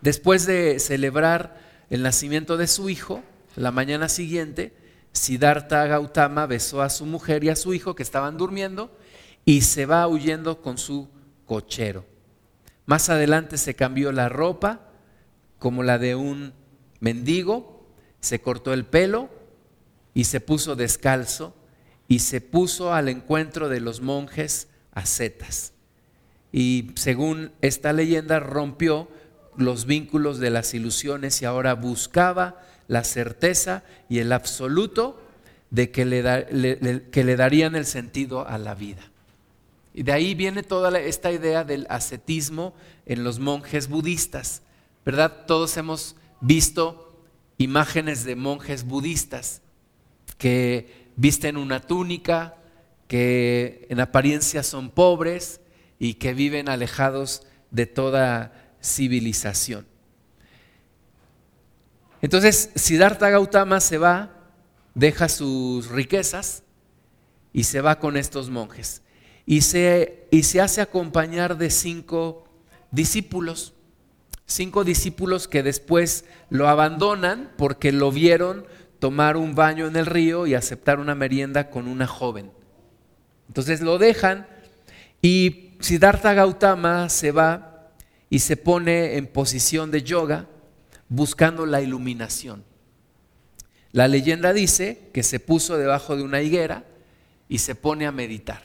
Después 0.00 0.46
de 0.46 0.80
celebrar 0.80 1.60
el 1.90 2.02
nacimiento 2.02 2.56
de 2.56 2.66
su 2.66 2.90
hijo, 2.90 3.22
la 3.56 3.70
mañana 3.70 4.08
siguiente, 4.08 4.74
Siddhartha 5.12 5.86
Gautama 5.86 6.46
besó 6.46 6.82
a 6.82 6.90
su 6.90 7.06
mujer 7.06 7.44
y 7.44 7.50
a 7.50 7.56
su 7.56 7.72
hijo 7.72 7.94
que 7.94 8.02
estaban 8.02 8.36
durmiendo 8.36 8.90
y 9.44 9.60
se 9.60 9.86
va 9.86 10.06
huyendo 10.08 10.60
con 10.60 10.76
su 10.76 11.08
cochero. 11.46 12.04
Más 12.84 13.08
adelante 13.08 13.58
se 13.58 13.74
cambió 13.74 14.10
la 14.12 14.28
ropa 14.28 14.80
como 15.58 15.82
la 15.82 15.98
de 15.98 16.16
un 16.16 16.52
mendigo, 17.00 17.73
se 18.24 18.40
cortó 18.40 18.72
el 18.72 18.86
pelo 18.86 19.28
y 20.14 20.24
se 20.24 20.40
puso 20.40 20.76
descalzo 20.76 21.54
y 22.08 22.20
se 22.20 22.40
puso 22.40 22.94
al 22.94 23.10
encuentro 23.10 23.68
de 23.68 23.80
los 23.80 24.00
monjes 24.00 24.68
ascetas. 24.92 25.72
Y 26.50 26.92
según 26.94 27.52
esta 27.60 27.92
leyenda 27.92 28.40
rompió 28.40 29.08
los 29.58 29.84
vínculos 29.84 30.38
de 30.38 30.50
las 30.50 30.72
ilusiones 30.72 31.42
y 31.42 31.44
ahora 31.44 31.74
buscaba 31.74 32.62
la 32.88 33.04
certeza 33.04 33.82
y 34.08 34.20
el 34.20 34.32
absoluto 34.32 35.20
de 35.70 35.90
que 35.90 36.06
le, 36.06 37.10
que 37.10 37.24
le 37.24 37.36
darían 37.36 37.76
el 37.76 37.84
sentido 37.84 38.48
a 38.48 38.56
la 38.56 38.74
vida. 38.74 39.10
Y 39.92 40.02
de 40.02 40.12
ahí 40.12 40.34
viene 40.34 40.62
toda 40.62 40.98
esta 40.98 41.30
idea 41.30 41.62
del 41.62 41.86
ascetismo 41.90 42.74
en 43.04 43.22
los 43.22 43.38
monjes 43.38 43.88
budistas, 43.88 44.62
¿verdad? 45.04 45.44
Todos 45.46 45.76
hemos 45.76 46.16
visto 46.40 47.03
imágenes 47.58 48.24
de 48.24 48.36
monjes 48.36 48.84
budistas 48.84 49.62
que 50.38 51.08
visten 51.16 51.56
una 51.56 51.80
túnica, 51.80 52.56
que 53.08 53.86
en 53.90 54.00
apariencia 54.00 54.62
son 54.62 54.90
pobres 54.90 55.60
y 55.98 56.14
que 56.14 56.34
viven 56.34 56.68
alejados 56.68 57.42
de 57.70 57.86
toda 57.86 58.52
civilización. 58.82 59.86
Entonces, 62.22 62.70
Siddhartha 62.74 63.30
Gautama 63.30 63.80
se 63.80 63.98
va, 63.98 64.30
deja 64.94 65.28
sus 65.28 65.88
riquezas 65.88 66.62
y 67.52 67.64
se 67.64 67.80
va 67.80 67.98
con 67.98 68.16
estos 68.16 68.50
monjes 68.50 69.02
y 69.46 69.60
se, 69.60 70.26
y 70.30 70.42
se 70.44 70.60
hace 70.60 70.80
acompañar 70.80 71.58
de 71.58 71.70
cinco 71.70 72.44
discípulos, 72.90 73.74
cinco 74.46 74.84
discípulos 74.84 75.48
que 75.48 75.62
después 75.62 76.24
lo 76.50 76.68
abandonan 76.68 77.52
porque 77.56 77.92
lo 77.92 78.10
vieron 78.12 78.66
tomar 78.98 79.36
un 79.36 79.54
baño 79.54 79.86
en 79.86 79.96
el 79.96 80.06
río 80.06 80.46
y 80.46 80.54
aceptar 80.54 80.98
una 80.98 81.14
merienda 81.14 81.70
con 81.70 81.88
una 81.88 82.06
joven. 82.06 82.50
Entonces 83.48 83.80
lo 83.80 83.98
dejan 83.98 84.46
y 85.20 85.72
Siddhartha 85.80 86.34
Gautama 86.34 87.08
se 87.08 87.30
va 87.30 87.90
y 88.30 88.38
se 88.38 88.56
pone 88.56 89.16
en 89.16 89.26
posición 89.26 89.90
de 89.90 90.02
yoga 90.02 90.46
buscando 91.08 91.66
la 91.66 91.82
iluminación. 91.82 92.64
La 93.92 94.08
leyenda 94.08 94.52
dice 94.52 95.10
que 95.12 95.22
se 95.22 95.38
puso 95.38 95.78
debajo 95.78 96.16
de 96.16 96.22
una 96.22 96.42
higuera 96.42 96.84
y 97.48 97.58
se 97.58 97.74
pone 97.74 98.06
a 98.06 98.12
meditar. 98.12 98.62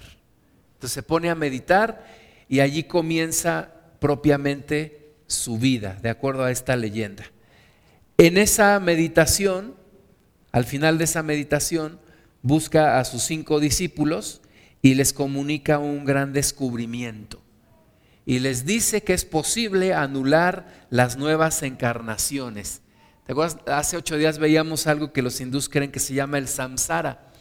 Entonces 0.74 0.94
se 0.94 1.04
pone 1.04 1.30
a 1.30 1.36
meditar 1.36 2.06
y 2.48 2.62
allí 2.62 2.84
comienza 2.84 3.74
propiamente 4.00 4.99
su 5.30 5.58
vida, 5.58 5.98
de 6.02 6.10
acuerdo 6.10 6.44
a 6.44 6.52
esta 6.52 6.76
leyenda. 6.76 7.24
En 8.18 8.38
esa 8.38 8.78
meditación, 8.82 9.76
al 10.52 10.66
final 10.66 10.98
de 10.98 11.06
esa 11.06 11.24
meditación, 11.24 12.00
busca 12.42 13.00
a 13.00 13.06
sus 13.06 13.24
cinco 13.24 13.60
discípulos 13.62 14.42
y 14.82 14.96
les 14.96 15.14
comunica 15.14 15.80
un 15.80 16.04
gran 16.04 16.34
descubrimiento. 16.34 17.42
Y 18.26 18.40
les 18.40 18.66
dice 18.66 19.04
que 19.04 19.14
es 19.14 19.24
posible 19.24 19.94
anular 19.94 20.88
las 20.90 21.18
nuevas 21.18 21.64
encarnaciones. 21.64 22.82
Hace 23.68 23.98
ocho 23.98 24.18
días 24.18 24.40
veíamos 24.40 24.88
algo 24.88 25.14
que 25.14 25.22
los 25.22 25.40
hindús 25.40 25.70
creen 25.70 25.92
que 25.92 26.00
se 26.00 26.14
llama 26.14 26.38
el 26.38 26.48
samsara, 26.48 27.32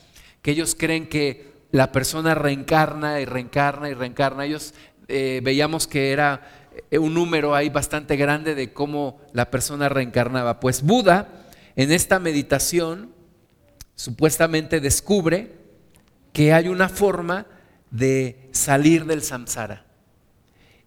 que 0.43 0.51
ellos 0.51 0.75
creen 0.79 1.09
que 1.09 1.53
la 1.73 1.93
persona 1.93 2.35
reencarna 2.35 3.21
y 3.21 3.25
reencarna 3.25 3.89
y 3.89 3.95
reencarna. 3.95 4.45
Ellos 4.45 4.75
eh, 5.09 5.41
veíamos 5.43 5.87
que 5.87 6.13
era 6.13 6.58
un 6.93 7.15
número 7.15 7.55
ahí 7.55 7.69
bastante 7.69 8.17
grande 8.17 8.55
de 8.55 8.73
cómo 8.73 9.21
la 9.33 9.51
persona 9.51 9.89
reencarnaba. 9.89 10.61
Pues 10.61 10.83
Buda, 10.83 11.47
en 11.77 11.93
esta 11.93 12.19
meditación, 12.19 13.13
supuestamente 13.95 14.81
descubre 14.81 15.55
que 16.33 16.53
hay 16.53 16.69
una 16.69 16.89
forma 16.89 17.47
de 17.91 18.49
salir 18.53 19.05
del 19.07 19.23
samsara. 19.23 19.85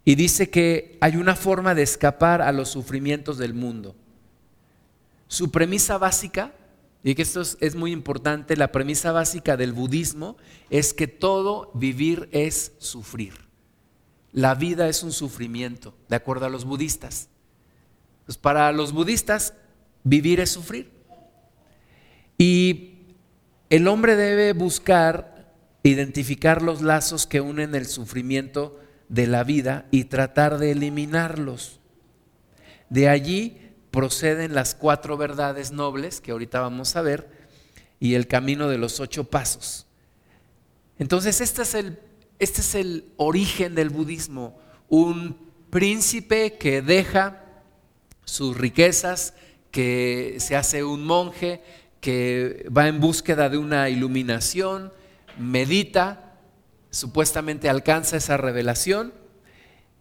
Y 0.04 0.16
dice 0.16 0.50
que 0.50 0.98
hay 1.02 1.18
una 1.18 1.36
forma 1.36 1.76
de 1.76 1.84
escapar 1.84 2.42
a 2.42 2.52
los 2.52 2.70
sufrimientos 2.70 3.38
del 3.38 3.54
mundo. 3.54 3.96
Su 5.28 5.52
premisa 5.52 5.98
básica 5.98 6.54
y 7.04 7.16
que 7.16 7.24
esto 7.24 7.42
es, 7.42 7.76
muy 7.76 7.92
importante, 7.92 8.56
la 8.56 8.72
premisa 8.72 9.12
básica 9.12 9.58
del 9.58 9.74
budismo 9.74 10.38
es 10.70 10.94
que 10.94 11.08
todo 11.08 11.72
vivir 11.74 12.30
es 12.32 12.74
sufrir. 12.78 13.34
La 14.34 14.56
vida 14.56 14.88
es 14.88 15.04
un 15.04 15.12
sufrimiento, 15.12 15.94
de 16.08 16.16
acuerdo 16.16 16.46
a 16.46 16.50
los 16.50 16.66
budistas. 16.66 17.30
Pues 18.26 18.38
para 18.38 18.72
los 18.72 18.94
budistas, 18.94 19.54
vivir 20.04 20.40
es 20.40 20.52
sufrir. 20.52 20.90
Y 22.38 23.00
el 23.70 23.88
hombre 23.88 24.16
debe 24.16 24.54
buscar 24.54 25.54
identificar 25.84 26.62
los 26.62 26.82
lazos 26.82 27.26
que 27.28 27.42
unen 27.42 27.76
el 27.76 27.86
sufrimiento 27.86 28.80
de 29.10 29.28
la 29.28 29.44
vida 29.44 29.86
y 29.92 30.06
tratar 30.06 30.58
de 30.58 30.72
eliminarlos. 30.72 31.80
De 32.90 33.10
allí 33.10 33.58
proceden 33.92 34.54
las 34.54 34.76
cuatro 34.76 35.18
verdades 35.18 35.72
nobles 35.72 36.22
que 36.22 36.32
ahorita 36.32 36.62
vamos 36.62 36.96
a 36.96 37.02
ver 37.02 37.30
y 38.00 38.16
el 38.16 38.28
camino 38.28 38.70
de 38.70 38.78
los 38.78 39.00
ocho 39.00 39.26
pasos. 39.26 39.86
Entonces, 40.98 41.42
este 41.42 41.64
es 41.64 41.76
el, 41.76 42.00
este 42.42 42.62
es 42.62 42.74
el 42.74 43.06
origen 43.18 43.76
del 43.76 43.92
budismo, 43.92 44.60
un 44.90 45.38
príncipe 45.70 46.58
que 46.58 46.82
deja 46.82 47.46
sus 48.26 48.58
riquezas, 48.58 49.36
que 49.70 50.38
se 50.40 50.56
hace 50.56 50.84
un 50.84 51.06
monje, 51.06 51.62
que 52.00 52.66
va 52.76 52.88
en 52.88 53.00
búsqueda 53.00 53.48
de 53.48 53.60
una 53.60 53.90
iluminación, 53.90 54.92
medita, 55.38 56.34
supuestamente 56.90 57.70
alcanza 57.70 58.18
esa 58.18 58.38
revelación 58.38 59.14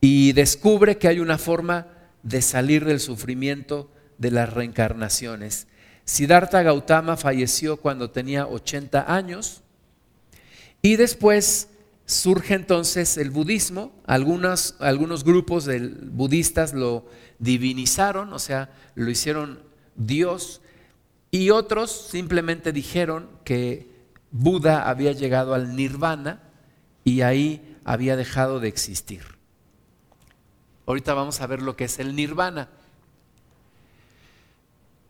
y 0.01 0.33
descubre 0.33 0.97
que 0.97 1.09
hay 1.09 1.21
una 1.21 1.37
forma 1.37 1.89
de 2.23 2.41
salir 2.41 2.87
del 2.87 3.01
sufrimiento 3.01 3.91
de 4.17 4.31
las 4.31 4.51
reencarnaciones. 4.51 5.67
Siddhartha 6.07 6.63
Gautama 6.63 7.19
falleció 7.19 7.77
cuando 7.77 8.11
tenía 8.11 8.47
80 8.47 9.15
años 9.15 9.61
y 10.81 10.97
después 10.97 11.69
surge 12.11 12.55
entonces 12.55 13.17
el 13.17 13.31
budismo. 13.31 13.93
Algunos, 14.05 14.75
algunos 14.81 15.23
grupos 15.23 15.65
de 15.65 15.79
budistas 15.79 16.75
lo 16.75 17.07
divinizaron, 17.39 18.33
o 18.33 18.39
sea, 18.39 18.71
lo 18.97 19.11
hicieron 19.11 19.63
Dios. 19.95 20.61
Y 21.31 21.51
otros 21.51 22.09
simplemente 22.11 22.73
dijeron 22.73 23.29
que 23.45 23.89
Buda 24.33 24.89
había 24.89 25.13
llegado 25.13 25.55
al 25.55 25.77
nirvana 25.77 26.43
y 27.05 27.21
ahí 27.21 27.79
había 27.85 28.17
dejado 28.17 28.59
de 28.59 28.69
existir. 28.69 29.23
Ahorita 30.87 31.15
vamos 31.15 31.41
a 31.41 31.47
ver 31.47 31.63
lo 31.63 31.77
que 31.77 31.85
es 31.85 32.01
el 32.01 32.17
nirvana. 32.17 32.69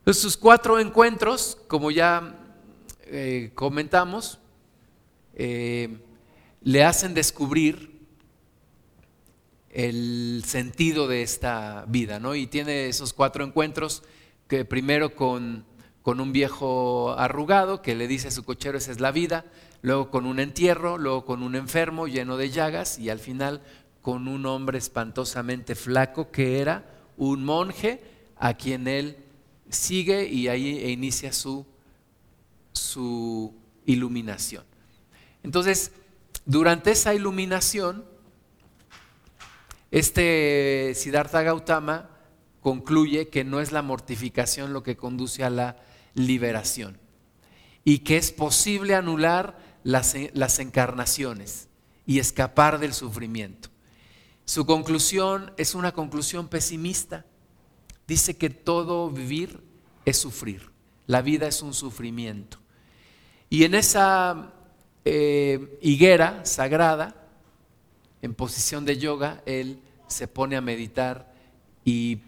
Sus 0.05 0.37
cuatro 0.37 0.79
encuentros, 0.79 1.57
como 1.67 1.89
ya 1.89 2.35
eh, 3.05 3.51
comentamos, 3.55 4.39
eh, 5.33 5.97
le 6.61 6.83
hacen 6.83 7.13
descubrir 7.13 7.91
el 9.69 10.43
sentido 10.45 11.07
de 11.07 11.23
esta 11.23 11.85
vida, 11.87 12.19
¿no? 12.19 12.35
Y 12.35 12.47
tiene 12.47 12.87
esos 12.87 13.13
cuatro 13.13 13.43
encuentros 13.43 14.03
que 14.47 14.65
primero 14.65 15.15
con, 15.15 15.65
con 16.01 16.19
un 16.19 16.33
viejo 16.33 17.15
arrugado 17.17 17.81
que 17.81 17.95
le 17.95 18.07
dice 18.07 18.27
a 18.27 18.31
su 18.31 18.43
cochero 18.43 18.77
esa 18.77 18.91
es 18.91 18.99
la 18.99 19.11
vida, 19.11 19.45
luego 19.81 20.11
con 20.11 20.25
un 20.25 20.39
entierro, 20.39 20.97
luego 20.97 21.25
con 21.25 21.41
un 21.41 21.55
enfermo 21.55 22.07
lleno 22.07 22.37
de 22.37 22.49
llagas 22.49 22.99
y 22.99 23.09
al 23.09 23.19
final 23.19 23.61
con 24.01 24.27
un 24.27 24.45
hombre 24.45 24.77
espantosamente 24.77 25.75
flaco 25.75 26.31
que 26.31 26.59
era 26.59 26.85
un 27.17 27.45
monje 27.45 28.03
a 28.37 28.55
quien 28.55 28.87
él 28.87 29.17
sigue 29.69 30.27
y 30.27 30.47
ahí 30.47 30.91
inicia 30.91 31.31
su, 31.31 31.65
su 32.73 33.53
iluminación. 33.85 34.63
Entonces, 35.43 35.91
durante 36.45 36.91
esa 36.91 37.13
iluminación, 37.13 38.05
este 39.91 40.93
Siddhartha 40.95 41.41
Gautama 41.43 42.09
concluye 42.61 43.29
que 43.29 43.43
no 43.43 43.59
es 43.59 43.71
la 43.71 43.81
mortificación 43.81 44.73
lo 44.73 44.83
que 44.83 44.95
conduce 44.95 45.43
a 45.43 45.49
la 45.49 45.77
liberación 46.13 46.97
y 47.83 47.99
que 47.99 48.17
es 48.17 48.31
posible 48.31 48.95
anular 48.95 49.57
las, 49.83 50.15
las 50.33 50.59
encarnaciones 50.59 51.67
y 52.05 52.19
escapar 52.19 52.79
del 52.79 52.93
sufrimiento. 52.93 53.69
Su 54.45 54.65
conclusión 54.65 55.53
es 55.57 55.75
una 55.75 55.91
conclusión 55.91 56.47
pesimista. 56.47 57.25
Dice 58.07 58.37
que 58.37 58.49
todo 58.49 59.09
vivir 59.09 59.61
es 60.05 60.17
sufrir, 60.17 60.71
la 61.07 61.21
vida 61.21 61.47
es 61.47 61.61
un 61.61 61.73
sufrimiento. 61.73 62.59
Y 63.49 63.63
en 63.63 63.75
esa 63.75 64.53
eh, 65.03 65.77
higuera 65.81 66.45
sagrada, 66.45 67.15
en 68.21 68.35
posición 68.35 68.85
de 68.85 68.97
yoga, 68.97 69.41
él 69.45 69.79
se 70.07 70.27
pone 70.27 70.55
a 70.55 70.61
meditar 70.61 71.33
y, 71.83 72.19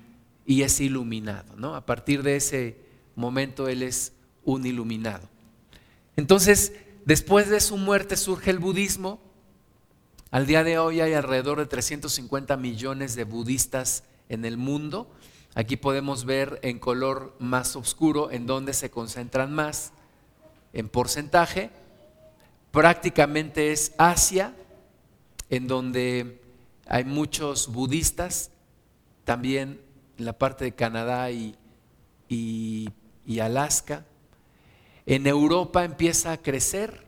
y 0.46 0.64
es 0.64 0.82
iluminado. 0.82 1.56
¿no? 1.56 1.76
A 1.76 1.86
partir 1.86 2.24
de 2.24 2.36
ese 2.36 2.78
momento 3.16 3.68
él 3.68 3.84
es 3.84 4.14
un 4.44 4.66
iluminado. 4.66 5.30
Entonces, 6.16 6.74
después 7.06 7.50
de 7.50 7.60
su 7.60 7.78
muerte 7.78 8.18
surge 8.18 8.50
el 8.50 8.60
budismo. 8.60 9.20
Al 10.32 10.48
día 10.48 10.64
de 10.64 10.80
hoy 10.80 11.02
hay 11.02 11.14
alrededor 11.14 11.60
de 11.60 11.68
350 11.68 12.58
millones 12.58 13.16
de 13.16 13.24
budistas 13.24 14.04
en 14.30 14.46
el 14.46 14.58
mundo. 14.58 15.12
Aquí 15.54 15.78
podemos 15.78 16.26
ver 16.26 16.60
en 16.64 16.80
color 16.80 17.36
más 17.38 17.76
oscuro 17.76 18.32
en 18.32 18.48
donde 18.48 18.74
se 18.74 18.90
concentran 18.90 19.54
más 19.54 19.92
en 20.74 20.90
porcentaje 20.90 21.70
prácticamente 22.74 23.72
es 23.72 23.94
Asia, 24.00 24.52
en 25.52 25.68
donde 25.68 26.42
hay 26.88 27.06
muchos 27.06 27.72
budistas, 27.72 28.50
también 29.26 29.80
en 30.18 30.26
la 30.26 30.34
parte 30.34 30.66
de 30.66 30.72
Canadá 30.74 31.30
y, 31.30 31.56
y 32.28 33.40
Alaska. 33.40 34.06
En 35.06 35.28
Europa 35.28 35.86
empieza 35.86 36.32
a 36.32 36.42
crecer, 36.42 37.06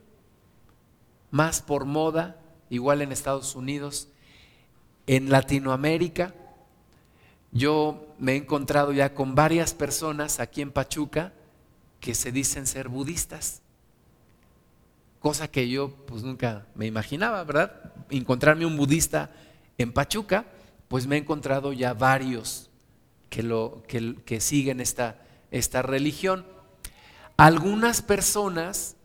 más 1.31 1.63
por 1.63 1.85
moda, 1.85 2.39
igual 2.69 3.01
en 3.01 3.11
Estados 3.11 3.55
Unidos. 3.55 4.09
En 5.07 5.31
Latinoamérica, 5.31 6.35
yo 7.51 8.13
me 8.19 8.33
he 8.33 8.35
encontrado 8.35 8.91
ya 8.91 9.15
con 9.15 9.33
varias 9.33 9.73
personas 9.73 10.39
aquí 10.39 10.61
en 10.61 10.71
Pachuca 10.71 11.33
que 11.99 12.13
se 12.13 12.31
dicen 12.31 12.67
ser 12.67 12.87
budistas 12.87 13.63
cosa 15.25 15.47
que 15.47 15.67
yo 15.67 15.89
pues 16.05 16.21
nunca 16.21 16.67
me 16.75 16.85
imaginaba, 16.85 17.43
¿verdad? 17.43 17.91
Encontrarme 18.11 18.63
un 18.63 18.77
budista 18.77 19.31
en 19.79 19.91
Pachuca, 19.91 20.45
pues 20.87 21.07
me 21.07 21.15
he 21.15 21.19
encontrado 21.19 21.73
ya 21.73 21.95
varios 21.95 22.69
que, 23.31 23.41
lo, 23.41 23.81
que, 23.87 24.39
siguen 24.39 24.79
esta, 24.79 25.19
esta 25.49 25.81
religión. 25.81 26.45
Algunas 27.37 28.03
personas 28.03 28.97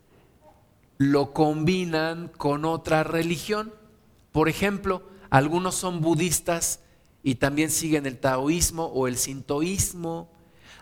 lo 0.98 1.32
combinan 1.32 2.28
con 2.28 2.66
otra 2.66 3.02
religión. 3.02 3.72
Por 4.30 4.50
ejemplo, 4.50 5.02
algunos 5.30 5.74
son 5.74 6.02
budistas 6.02 6.80
y 7.22 7.36
también 7.36 7.70
siguen 7.70 8.04
el 8.04 8.18
taoísmo 8.18 8.84
o 8.84 9.08
el 9.08 9.16
sintoísmo. 9.16 10.30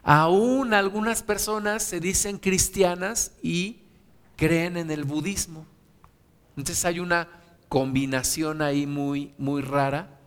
Aún 0.03 0.75
algunas 0.75 1.23
personas 1.23 1.85
se 1.85 2.01
dicen 2.01 2.39
cristianas 2.39 3.37
y 3.41 3.85
creen 4.39 4.77
en 4.77 4.91
el 4.93 5.05
budismo. 5.05 5.67
Entonces 6.57 6.85
hay 6.85 7.01
una 7.01 7.29
combinación 7.69 8.63
ahí 8.63 8.87
muy, 8.87 9.35
muy 9.37 9.63
rara 9.63 10.21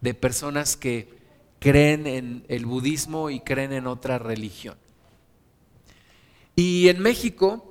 de 0.00 0.14
personas 0.14 0.76
que 0.76 1.18
creen 1.58 2.06
en 2.06 2.44
el 2.48 2.66
budismo 2.66 3.30
y 3.30 3.40
creen 3.40 3.72
en 3.72 3.88
otra 3.88 4.18
religión. 4.18 4.76
Y 6.54 6.88
en 6.88 7.00
México 7.00 7.64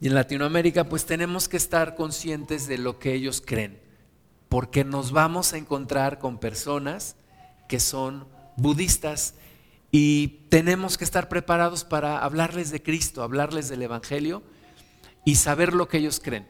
y 0.00 0.06
en 0.06 0.14
Latinoamérica 0.14 0.84
pues 0.84 1.04
tenemos 1.04 1.48
que 1.48 1.56
estar 1.56 1.96
conscientes 1.96 2.68
de 2.68 2.78
lo 2.78 3.00
que 3.00 3.12
ellos 3.12 3.42
creen, 3.44 3.80
porque 4.48 4.84
nos 4.84 5.10
vamos 5.10 5.52
a 5.52 5.58
encontrar 5.58 6.20
con 6.20 6.38
personas 6.38 7.16
que 7.68 7.80
son 7.80 8.28
budistas 8.56 9.34
y 9.90 10.46
tenemos 10.48 10.96
que 10.96 11.04
estar 11.04 11.28
preparados 11.28 11.82
para 11.82 12.18
hablarles 12.18 12.70
de 12.70 12.84
Cristo, 12.84 13.24
hablarles 13.24 13.68
del 13.68 13.82
Evangelio 13.82 14.44
y 15.24 15.36
saber 15.36 15.72
lo 15.72 15.88
que 15.88 15.98
ellos 15.98 16.20
creen. 16.22 16.46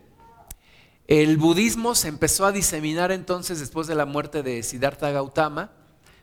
El 1.09 1.37
budismo 1.37 1.95
se 1.95 2.09
empezó 2.09 2.47
a 2.47 2.53
diseminar 2.53 3.13
entonces 3.13 3.61
después 3.61 3.87
de 3.87 3.95
la 3.95 4.07
muerte 4.07 4.43
de 4.43 4.63
Siddhartha 4.63 5.11
Gautama. 5.11 5.73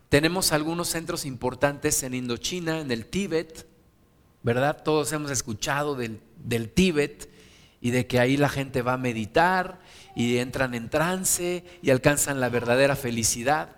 Tenemos 0.08 0.52
algunos 0.52 0.88
centros 0.90 1.26
importantes 1.26 2.02
en 2.04 2.14
Indochina, 2.14 2.80
en 2.80 2.92
el 2.92 3.06
Tíbet, 3.06 3.68
¿verdad? 4.42 4.82
Todos 4.84 5.12
hemos 5.12 5.32
escuchado 5.32 5.96
del, 5.96 6.22
del 6.38 6.70
Tíbet 6.70 7.30
y 7.82 7.92
de 7.92 8.08
que 8.08 8.20
ahí 8.20 8.38
la 8.38 8.50
gente 8.50 8.82
va 8.82 8.94
a 8.94 8.98
meditar 8.98 9.80
y 10.16 10.38
entran 10.38 10.74
en 10.74 10.90
trance 10.90 11.64
y 11.82 11.92
alcanzan 11.92 12.40
la 12.40 12.50
verdadera 12.50 12.96
felicidad. 12.96 13.76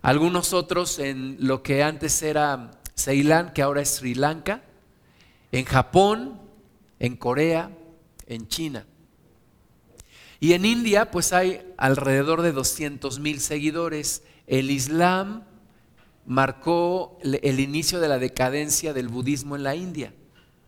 Algunos 0.00 0.52
otros 0.52 0.98
en 0.98 1.36
lo 1.40 1.62
que 1.62 1.82
antes 1.82 2.22
era 2.22 2.72
Ceilán, 2.96 3.52
que 3.52 3.62
ahora 3.62 3.82
es 3.82 3.96
Sri 3.96 4.14
Lanka, 4.14 4.62
en 5.52 5.64
Japón, 5.64 6.40
en 6.98 7.16
Corea, 7.16 7.70
en 8.34 8.48
China. 8.48 8.86
Y 10.40 10.54
en 10.54 10.64
India 10.64 11.10
pues 11.10 11.32
hay 11.32 11.62
alrededor 11.76 12.42
de 12.42 12.52
200 12.52 13.20
mil 13.20 13.40
seguidores. 13.40 14.22
El 14.46 14.70
Islam 14.70 15.44
marcó 16.26 17.18
el 17.22 17.60
inicio 17.60 18.00
de 18.00 18.08
la 18.08 18.18
decadencia 18.18 18.92
del 18.92 19.08
budismo 19.08 19.56
en 19.56 19.62
la 19.62 19.76
India. 19.76 20.12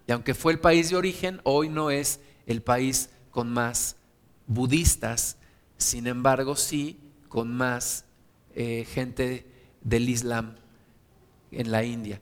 Y 0.07 0.13
aunque 0.13 0.35
fue 0.35 0.53
el 0.53 0.61
país 0.61 0.91
de 0.91 0.97
origen, 0.97 1.41
hoy 1.45 1.69
no 1.69 1.91
es 1.91 2.21
el 2.47 2.63
país 2.63 3.11
con 3.31 3.51
más 3.51 3.97
budistas, 4.47 5.39
sin 5.77 6.07
embargo 6.07 6.57
sí 6.57 6.99
con 7.29 7.53
más 7.53 8.05
eh, 8.55 8.87
gente 8.93 9.47
del 9.81 10.09
Islam 10.09 10.55
en 11.51 11.71
la 11.71 11.85
India. 11.85 12.21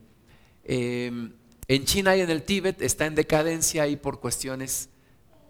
Em, 0.64 1.32
en 1.68 1.84
China 1.84 2.16
y 2.16 2.20
en 2.20 2.30
el 2.30 2.44
Tíbet 2.44 2.80
está 2.82 3.06
en 3.06 3.14
decadencia 3.14 3.86
y 3.88 3.96
por 3.96 4.20
cuestiones 4.20 4.88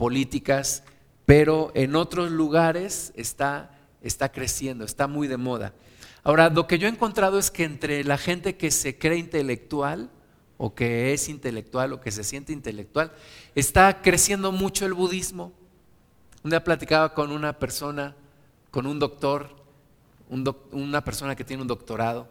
políticas, 0.02 0.82
pero 1.26 1.70
en 1.76 1.94
otros 1.94 2.32
lugares 2.32 3.12
está, 3.14 3.70
está 4.02 4.32
creciendo, 4.32 4.84
está 4.84 5.06
muy 5.06 5.28
de 5.28 5.36
moda. 5.36 5.74
Ahora, 6.24 6.50
lo 6.50 6.66
que 6.66 6.80
yo 6.80 6.88
he 6.88 6.90
encontrado 6.90 7.38
es 7.38 7.52
que 7.52 7.62
entre 7.62 8.02
la 8.02 8.18
gente 8.18 8.56
que 8.56 8.72
se 8.72 8.98
cree 8.98 9.18
intelectual, 9.18 10.10
o 10.58 10.74
que 10.74 11.12
es 11.12 11.28
intelectual, 11.28 11.92
o 11.92 12.00
que 12.00 12.10
se 12.10 12.24
siente 12.24 12.52
intelectual, 12.52 13.12
está 13.54 14.02
creciendo 14.02 14.50
mucho 14.50 14.86
el 14.86 14.92
budismo. 14.92 15.52
Un 16.42 16.50
día 16.50 16.64
platicaba 16.64 17.14
con 17.14 17.30
una 17.30 17.60
persona, 17.60 18.16
con 18.72 18.88
un 18.88 18.98
doctor, 18.98 19.50
una 20.72 21.04
persona 21.04 21.36
que 21.36 21.44
tiene 21.44 21.62
un 21.62 21.68
doctorado, 21.68 22.26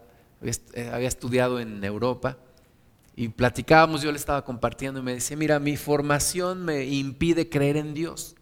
había 0.91 1.07
estudiado 1.07 1.57
en 1.61 1.81
Europa, 1.85 2.35
y 3.15 3.27
platicábamos, 3.27 4.01
yo 4.01 4.11
le 4.11 4.17
estaba 4.17 4.43
compartiendo 4.43 4.99
y 4.99 5.03
me 5.03 5.13
decía, 5.13 5.35
mira, 5.37 5.59
mi 5.59 5.77
formación 5.77 6.63
me 6.63 6.85
impide 6.85 7.49
creer 7.49 7.77
en 7.77 7.93
Dios. 7.93 8.35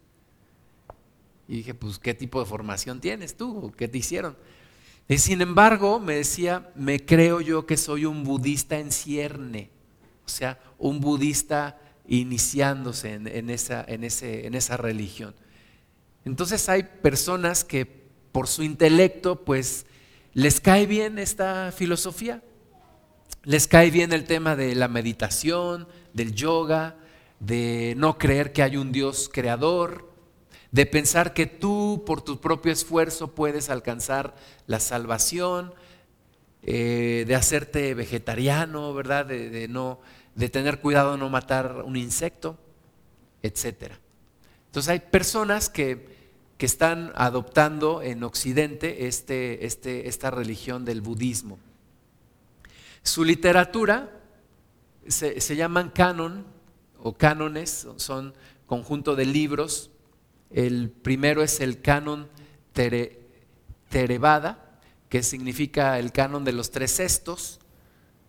Y 1.47 1.57
dije, 1.57 1.73
pues, 1.73 1.97
¿qué 1.97 2.13
tipo 2.13 2.39
de 2.39 2.45
formación 2.45 2.99
tienes 2.99 3.35
tú? 3.35 3.73
¿Qué 3.75 3.87
te 3.87 3.97
hicieron? 3.97 4.37
Y 5.07 5.17
sin 5.17 5.41
embargo, 5.41 5.99
me 5.99 6.15
decía, 6.15 6.71
me 6.75 7.03
creo 7.03 7.41
yo 7.41 7.65
que 7.65 7.77
soy 7.77 8.05
un 8.05 8.23
budista 8.23 8.77
en 8.77 8.91
cierne. 8.91 9.71
O 10.23 10.29
sea, 10.29 10.59
un 10.77 10.99
budista 10.99 11.79
iniciándose 12.07 13.13
en, 13.13 13.49
esa, 13.49 13.83
en, 13.87 14.03
ese, 14.03 14.45
en 14.45 14.53
esa 14.53 14.77
religión. 14.77 15.33
Entonces 16.25 16.69
hay 16.69 16.83
personas 16.83 17.63
que 17.63 17.87
por 18.31 18.47
su 18.47 18.61
intelecto 18.61 19.43
pues 19.43 19.87
les 20.33 20.61
cae 20.61 20.85
bien 20.85 21.17
esta 21.17 21.71
filosofía, 21.71 22.43
les 23.43 23.67
cae 23.67 23.91
bien 23.91 24.13
el 24.13 24.25
tema 24.25 24.55
de 24.55 24.75
la 24.75 24.87
meditación, 24.87 25.87
del 26.13 26.33
yoga, 26.33 26.97
de 27.39 27.93
no 27.97 28.17
creer 28.17 28.51
que 28.53 28.63
hay 28.63 28.77
un 28.77 28.91
Dios 28.91 29.29
creador, 29.31 30.09
de 30.71 30.85
pensar 30.85 31.33
que 31.33 31.45
tú 31.45 32.03
por 32.05 32.21
tu 32.21 32.39
propio 32.39 32.71
esfuerzo 32.71 33.33
puedes 33.33 33.69
alcanzar 33.69 34.35
la 34.67 34.79
salvación, 34.79 35.73
eh, 36.61 37.23
de 37.27 37.35
hacerte 37.35 37.93
vegetariano, 37.93 38.93
¿verdad? 38.93 39.25
De, 39.25 39.67
no, 39.69 39.99
de 40.35 40.49
tener 40.49 40.81
cuidado 40.81 41.13
de 41.13 41.17
no 41.17 41.29
matar 41.29 41.83
un 41.85 41.95
insecto, 41.95 42.57
etc. 43.41 43.93
Entonces 44.65 44.89
hay 44.89 44.99
personas 44.99 45.69
que, 45.69 46.19
están 46.59 47.13
adoptando 47.15 48.01
en 48.01 48.21
Occidente 48.21 49.07
este, 49.07 49.65
este, 49.65 50.09
esta 50.09 50.29
religión 50.29 50.83
del 50.83 50.99
budismo. 50.99 51.57
Su 53.03 53.23
literatura 53.23 54.11
se, 55.07 55.41
se 55.41 55.55
llaman 55.55 55.89
canon 55.89 56.45
o 56.97 57.13
cánones, 57.13 57.87
son 57.97 58.33
conjunto 58.65 59.15
de 59.15 59.25
libros. 59.25 59.91
El 60.51 60.89
primero 60.89 61.43
es 61.43 61.59
el 61.59 61.81
canon 61.81 62.27
tere, 62.73 63.19
Theravada, 63.89 64.79
que 65.09 65.23
significa 65.23 65.97
el 65.97 66.11
canon 66.11 66.45
de 66.45 66.53
los 66.53 66.69
tres 66.69 66.95
cestos, 66.95 67.59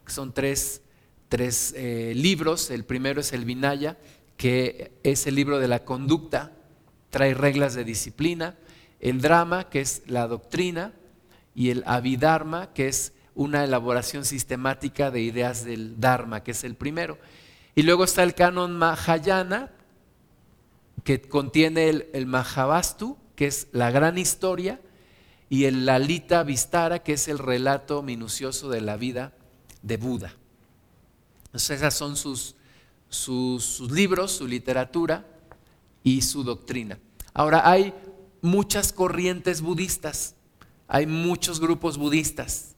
son 0.06 0.32
tres, 0.32 0.82
eh, 1.30 2.12
libros. 2.16 2.70
El 2.70 2.84
primero 2.84 3.20
es 3.20 3.32
el 3.32 3.44
Vinaya, 3.44 3.98
que 4.36 4.92
es 5.02 5.26
el 5.26 5.34
libro 5.34 5.58
de 5.58 5.68
la 5.68 5.84
conducta, 5.84 6.52
trae 7.10 7.34
reglas 7.34 7.74
de 7.74 7.84
disciplina. 7.84 8.56
El 9.00 9.20
drama, 9.20 9.68
que 9.68 9.80
es 9.80 10.02
la 10.06 10.26
doctrina, 10.26 10.92
y 11.54 11.70
el 11.70 11.84
Abhidharma, 11.86 12.72
que 12.72 12.88
es 12.88 13.12
una 13.40 13.64
elaboración 13.64 14.26
sistemática 14.26 15.10
de 15.10 15.22
ideas 15.22 15.64
del 15.64 15.98
Dharma, 15.98 16.42
que 16.42 16.50
es 16.50 16.62
el 16.62 16.74
primero. 16.74 17.16
Y 17.74 17.84
luego 17.84 18.04
está 18.04 18.22
el 18.22 18.34
canon 18.34 18.76
Mahayana, 18.76 19.72
que 21.04 21.22
contiene 21.22 21.88
el, 21.88 22.10
el 22.12 22.26
Mahavastu, 22.26 23.16
que 23.36 23.46
es 23.46 23.68
la 23.72 23.90
gran 23.90 24.18
historia, 24.18 24.78
y 25.48 25.64
el 25.64 25.86
Lalita 25.86 26.42
Vistara, 26.42 26.98
que 26.98 27.14
es 27.14 27.28
el 27.28 27.38
relato 27.38 28.02
minucioso 28.02 28.68
de 28.68 28.82
la 28.82 28.98
vida 28.98 29.32
de 29.80 29.96
Buda. 29.96 30.34
Entonces, 31.46 31.78
esas 31.78 31.94
son 31.94 32.18
sus, 32.18 32.56
sus, 33.08 33.80
libros, 33.90 34.32
su 34.32 34.46
literatura 34.46 35.26
y 36.04 36.20
su 36.20 36.44
doctrina. 36.44 36.98
Ahora, 37.32 37.70
hay 37.70 37.94
muchas 38.42 38.92
corrientes 38.92 39.62
budistas, 39.62 40.34
hay 40.86 41.06
muchos 41.06 41.58
grupos 41.58 41.96
budistas. 41.96 42.69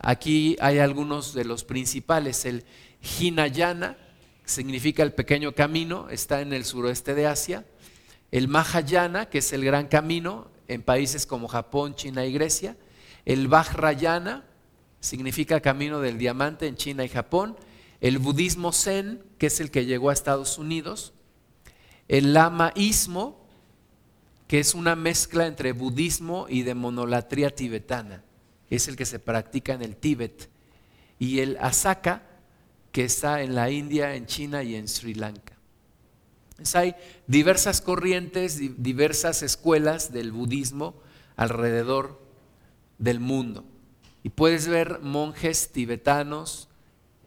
Aquí 0.00 0.56
hay 0.60 0.78
algunos 0.78 1.34
de 1.34 1.44
los 1.44 1.64
principales. 1.64 2.44
El 2.46 2.64
Hinayana 3.18 3.98
significa 4.44 5.02
el 5.02 5.12
pequeño 5.12 5.52
camino, 5.52 6.08
está 6.08 6.40
en 6.40 6.52
el 6.52 6.64
suroeste 6.64 7.14
de 7.14 7.26
Asia. 7.26 7.66
El 8.30 8.48
Mahayana, 8.48 9.26
que 9.26 9.38
es 9.38 9.52
el 9.52 9.64
gran 9.64 9.88
camino 9.88 10.50
en 10.68 10.82
países 10.82 11.26
como 11.26 11.48
Japón, 11.48 11.94
China 11.94 12.24
y 12.24 12.32
Grecia. 12.32 12.76
El 13.26 13.48
Vajrayana 13.48 14.44
significa 15.00 15.60
camino 15.60 16.00
del 16.00 16.16
diamante 16.16 16.66
en 16.66 16.76
China 16.76 17.04
y 17.04 17.08
Japón. 17.08 17.56
El 18.00 18.18
budismo 18.18 18.72
Zen, 18.72 19.22
que 19.36 19.48
es 19.48 19.60
el 19.60 19.70
que 19.70 19.84
llegó 19.84 20.08
a 20.08 20.14
Estados 20.14 20.58
Unidos. 20.58 21.12
El 22.08 22.32
lamaísmo, 22.32 23.46
que 24.48 24.60
es 24.60 24.74
una 24.74 24.96
mezcla 24.96 25.46
entre 25.46 25.72
budismo 25.72 26.46
y 26.48 26.62
de 26.62 26.74
monolatría 26.74 27.54
tibetana. 27.54 28.24
Es 28.70 28.88
el 28.88 28.96
que 28.96 29.04
se 29.04 29.18
practica 29.18 29.74
en 29.74 29.82
el 29.82 29.96
Tíbet. 29.96 30.48
Y 31.18 31.40
el 31.40 31.58
Asaka, 31.60 32.22
que 32.92 33.04
está 33.04 33.42
en 33.42 33.54
la 33.54 33.70
India, 33.70 34.14
en 34.14 34.26
China 34.26 34.62
y 34.62 34.76
en 34.76 34.88
Sri 34.88 35.14
Lanka. 35.14 35.56
hay 36.74 36.94
diversas 37.26 37.80
corrientes, 37.80 38.58
diversas 38.82 39.42
escuelas 39.42 40.12
del 40.12 40.32
budismo 40.32 40.94
alrededor 41.36 42.20
del 42.98 43.20
mundo. 43.20 43.64
Y 44.22 44.30
puedes 44.30 44.68
ver 44.68 45.00
monjes 45.00 45.70
tibetanos 45.72 46.68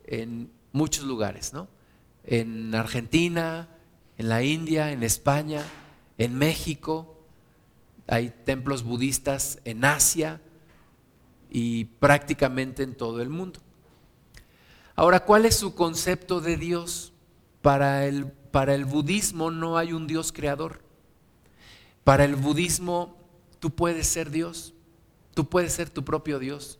en 0.05 0.51
muchos 0.71 1.05
lugares, 1.05 1.53
¿no? 1.53 1.67
En 2.23 2.73
Argentina, 2.75 3.69
en 4.17 4.29
la 4.29 4.43
India, 4.43 4.91
en 4.91 5.03
España, 5.03 5.63
en 6.17 6.35
México. 6.37 7.25
Hay 8.07 8.33
templos 8.45 8.83
budistas 8.83 9.59
en 9.65 9.85
Asia 9.85 10.41
y 11.53 11.85
prácticamente 11.85 12.81
en 12.81 12.95
todo 12.95 13.21
el 13.21 13.29
mundo. 13.29 13.61
Ahora, 14.95 15.23
¿cuál 15.23 15.45
es 15.45 15.55
su 15.55 15.75
concepto 15.75 16.41
de 16.41 16.57
Dios? 16.57 17.13
Para 17.61 18.07
el, 18.07 18.25
para 18.25 18.73
el 18.73 18.85
budismo 18.85 19.51
no 19.51 19.77
hay 19.77 19.93
un 19.93 20.07
Dios 20.07 20.33
creador. 20.33 20.81
Para 22.03 22.25
el 22.25 22.35
budismo 22.35 23.15
tú 23.59 23.69
puedes 23.69 24.07
ser 24.07 24.31
Dios, 24.31 24.73
tú 25.35 25.47
puedes 25.47 25.73
ser 25.73 25.91
tu 25.91 26.03
propio 26.03 26.39
Dios. 26.39 26.79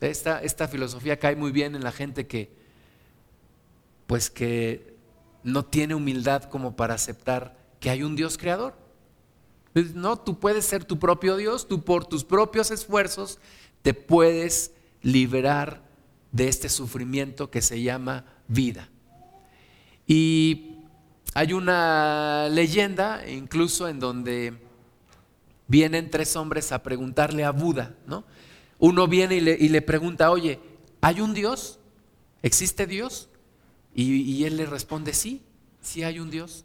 Esta, 0.00 0.40
esta 0.40 0.68
filosofía 0.68 1.18
cae 1.18 1.34
muy 1.34 1.50
bien 1.50 1.74
en 1.74 1.82
la 1.82 1.92
gente 1.92 2.26
que, 2.28 2.54
pues 4.06 4.30
que 4.30 4.96
no 5.42 5.64
tiene 5.64 5.96
humildad 5.96 6.44
como 6.44 6.76
para 6.76 6.94
aceptar 6.94 7.56
que 7.80 7.90
hay 7.90 8.04
un 8.04 8.14
Dios 8.14 8.38
creador. 8.38 8.74
No, 9.94 10.16
tú 10.16 10.38
puedes 10.38 10.64
ser 10.64 10.84
tu 10.84 11.00
propio 11.00 11.36
Dios, 11.36 11.66
tú 11.66 11.82
por 11.82 12.06
tus 12.06 12.22
propios 12.22 12.70
esfuerzos 12.70 13.40
te 13.84 13.92
puedes 13.92 14.72
liberar 15.02 15.82
de 16.32 16.48
este 16.48 16.70
sufrimiento 16.70 17.50
que 17.50 17.60
se 17.60 17.82
llama 17.82 18.24
vida. 18.48 18.88
Y 20.06 20.78
hay 21.34 21.52
una 21.52 22.48
leyenda 22.48 23.28
incluso 23.28 23.86
en 23.86 24.00
donde 24.00 24.54
vienen 25.68 26.08
tres 26.08 26.34
hombres 26.34 26.72
a 26.72 26.82
preguntarle 26.82 27.44
a 27.44 27.50
Buda, 27.50 27.94
¿no? 28.06 28.24
Uno 28.78 29.06
viene 29.06 29.36
y 29.36 29.68
le, 29.68 29.82
pregunta, 29.82 30.30
oye, 30.30 30.60
¿hay 31.02 31.20
un 31.20 31.34
Dios? 31.34 31.78
¿Existe 32.42 32.86
Dios? 32.86 33.28
Y, 33.94 34.22
y 34.22 34.46
él 34.46 34.56
le 34.56 34.64
responde, 34.64 35.12
sí, 35.12 35.42
sí 35.82 36.02
hay 36.04 36.20
un 36.20 36.30
Dios. 36.30 36.64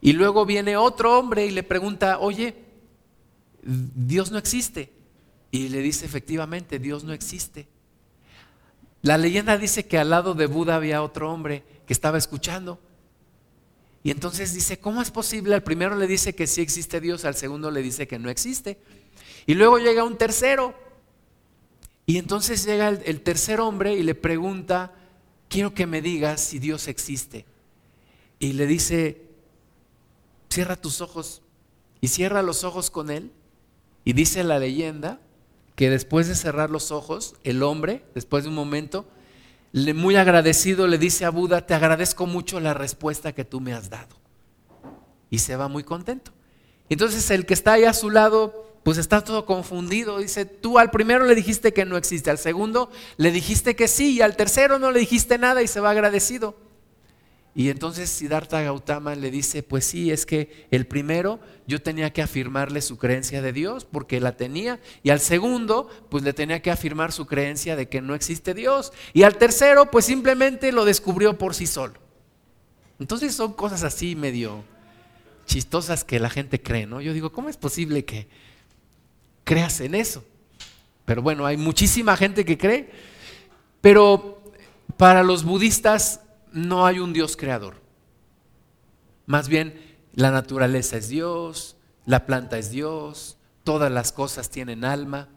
Y 0.00 0.14
luego 0.14 0.46
viene 0.46 0.78
otro 0.78 1.18
hombre 1.18 1.44
y 1.44 1.50
le 1.50 1.62
pregunta, 1.62 2.20
oye, 2.20 2.56
Dios 3.62 4.30
no 4.30 4.38
existe. 4.38 4.95
Y 5.56 5.70
le 5.70 5.80
dice, 5.80 6.04
efectivamente, 6.04 6.78
Dios 6.78 7.02
no 7.02 7.14
existe. 7.14 7.66
La 9.00 9.16
leyenda 9.16 9.56
dice 9.56 9.86
que 9.86 9.96
al 9.96 10.10
lado 10.10 10.34
de 10.34 10.44
Buda 10.44 10.76
había 10.76 11.02
otro 11.02 11.32
hombre 11.32 11.64
que 11.86 11.94
estaba 11.94 12.18
escuchando. 12.18 12.78
Y 14.02 14.10
entonces 14.10 14.52
dice, 14.52 14.78
¿cómo 14.78 15.00
es 15.00 15.10
posible? 15.10 15.54
Al 15.54 15.62
primero 15.62 15.96
le 15.96 16.06
dice 16.06 16.34
que 16.34 16.46
sí 16.46 16.60
existe 16.60 17.00
Dios, 17.00 17.24
al 17.24 17.36
segundo 17.36 17.70
le 17.70 17.80
dice 17.80 18.06
que 18.06 18.18
no 18.18 18.28
existe. 18.28 18.76
Y 19.46 19.54
luego 19.54 19.78
llega 19.78 20.04
un 20.04 20.18
tercero. 20.18 20.74
Y 22.04 22.18
entonces 22.18 22.66
llega 22.66 22.90
el, 22.90 23.22
tercer 23.22 23.58
hombre 23.60 23.94
y 23.94 24.02
le 24.02 24.14
pregunta, 24.14 24.92
quiero 25.48 25.72
que 25.72 25.86
me 25.86 26.02
digas 26.02 26.42
si 26.42 26.58
Dios 26.58 26.86
existe. 26.86 27.46
Y 28.38 28.52
le 28.52 28.66
dice, 28.66 29.22
cierra 30.50 30.76
tus 30.76 31.00
ojos. 31.00 31.40
Y 32.02 32.08
cierra 32.08 32.42
los 32.42 32.62
ojos 32.62 32.90
con 32.90 33.08
él. 33.08 33.32
Y 34.04 34.12
dice 34.12 34.44
la 34.44 34.58
leyenda 34.58 35.18
que 35.76 35.90
después 35.90 36.26
de 36.26 36.34
cerrar 36.34 36.70
los 36.70 36.90
ojos, 36.90 37.36
el 37.44 37.62
hombre, 37.62 38.02
después 38.14 38.44
de 38.44 38.48
un 38.48 38.56
momento, 38.56 39.06
le, 39.72 39.92
muy 39.92 40.16
agradecido 40.16 40.86
le 40.86 40.96
dice 40.96 41.26
a 41.26 41.30
Buda, 41.30 41.66
te 41.66 41.74
agradezco 41.74 42.26
mucho 42.26 42.58
la 42.60 42.72
respuesta 42.74 43.32
que 43.32 43.44
tú 43.44 43.60
me 43.60 43.74
has 43.74 43.90
dado. 43.90 44.16
Y 45.28 45.38
se 45.38 45.54
va 45.54 45.68
muy 45.68 45.84
contento. 45.84 46.32
Entonces 46.88 47.30
el 47.30 47.44
que 47.44 47.52
está 47.52 47.74
ahí 47.74 47.84
a 47.84 47.92
su 47.92 48.10
lado, 48.10 48.72
pues 48.84 48.96
está 48.96 49.22
todo 49.22 49.44
confundido. 49.44 50.18
Dice, 50.18 50.46
tú 50.46 50.78
al 50.78 50.90
primero 50.90 51.26
le 51.26 51.34
dijiste 51.34 51.74
que 51.74 51.84
no 51.84 51.98
existe, 51.98 52.30
al 52.30 52.38
segundo 52.38 52.90
le 53.18 53.30
dijiste 53.30 53.76
que 53.76 53.86
sí, 53.86 54.14
y 54.14 54.22
al 54.22 54.34
tercero 54.34 54.78
no 54.78 54.92
le 54.92 55.00
dijiste 55.00 55.36
nada 55.36 55.62
y 55.62 55.66
se 55.66 55.80
va 55.80 55.90
agradecido. 55.90 56.56
Y 57.58 57.70
entonces 57.70 58.10
Siddhartha 58.10 58.60
Gautama 58.60 59.14
le 59.14 59.30
dice, 59.30 59.62
pues 59.62 59.86
sí, 59.86 60.10
es 60.10 60.26
que 60.26 60.66
el 60.70 60.86
primero 60.86 61.40
yo 61.66 61.80
tenía 61.80 62.12
que 62.12 62.20
afirmarle 62.20 62.82
su 62.82 62.98
creencia 62.98 63.40
de 63.40 63.54
Dios 63.54 63.86
porque 63.86 64.20
la 64.20 64.36
tenía, 64.36 64.78
y 65.02 65.08
al 65.08 65.20
segundo 65.20 65.88
pues 66.10 66.22
le 66.22 66.34
tenía 66.34 66.60
que 66.60 66.70
afirmar 66.70 67.12
su 67.12 67.24
creencia 67.24 67.74
de 67.74 67.88
que 67.88 68.02
no 68.02 68.14
existe 68.14 68.52
Dios, 68.52 68.92
y 69.14 69.22
al 69.22 69.38
tercero 69.38 69.90
pues 69.90 70.04
simplemente 70.04 70.70
lo 70.70 70.84
descubrió 70.84 71.38
por 71.38 71.54
sí 71.54 71.66
solo. 71.66 71.94
Entonces 73.00 73.34
son 73.34 73.54
cosas 73.54 73.84
así 73.84 74.16
medio 74.16 74.62
chistosas 75.46 76.04
que 76.04 76.20
la 76.20 76.28
gente 76.28 76.60
cree, 76.60 76.84
¿no? 76.86 77.00
Yo 77.00 77.14
digo, 77.14 77.32
¿cómo 77.32 77.48
es 77.48 77.56
posible 77.56 78.04
que 78.04 78.28
creas 79.44 79.80
en 79.80 79.94
eso? 79.94 80.22
Pero 81.06 81.22
bueno, 81.22 81.46
hay 81.46 81.56
muchísima 81.56 82.18
gente 82.18 82.44
que 82.44 82.58
cree, 82.58 82.90
pero 83.80 84.42
para 84.98 85.22
los 85.22 85.42
budistas 85.42 86.20
no 86.56 86.86
hay 86.86 87.00
un 87.00 87.12
Dios 87.12 87.36
creador. 87.36 87.82
Más 89.26 89.48
bien, 89.48 89.78
la 90.14 90.30
naturaleza 90.30 90.96
es 90.96 91.08
Dios, 91.08 91.76
la 92.06 92.24
planta 92.24 92.56
es 92.58 92.70
Dios, 92.70 93.36
todas 93.62 93.92
las 93.92 94.10
cosas 94.10 94.48
tienen 94.48 94.84
alma, 94.84 95.28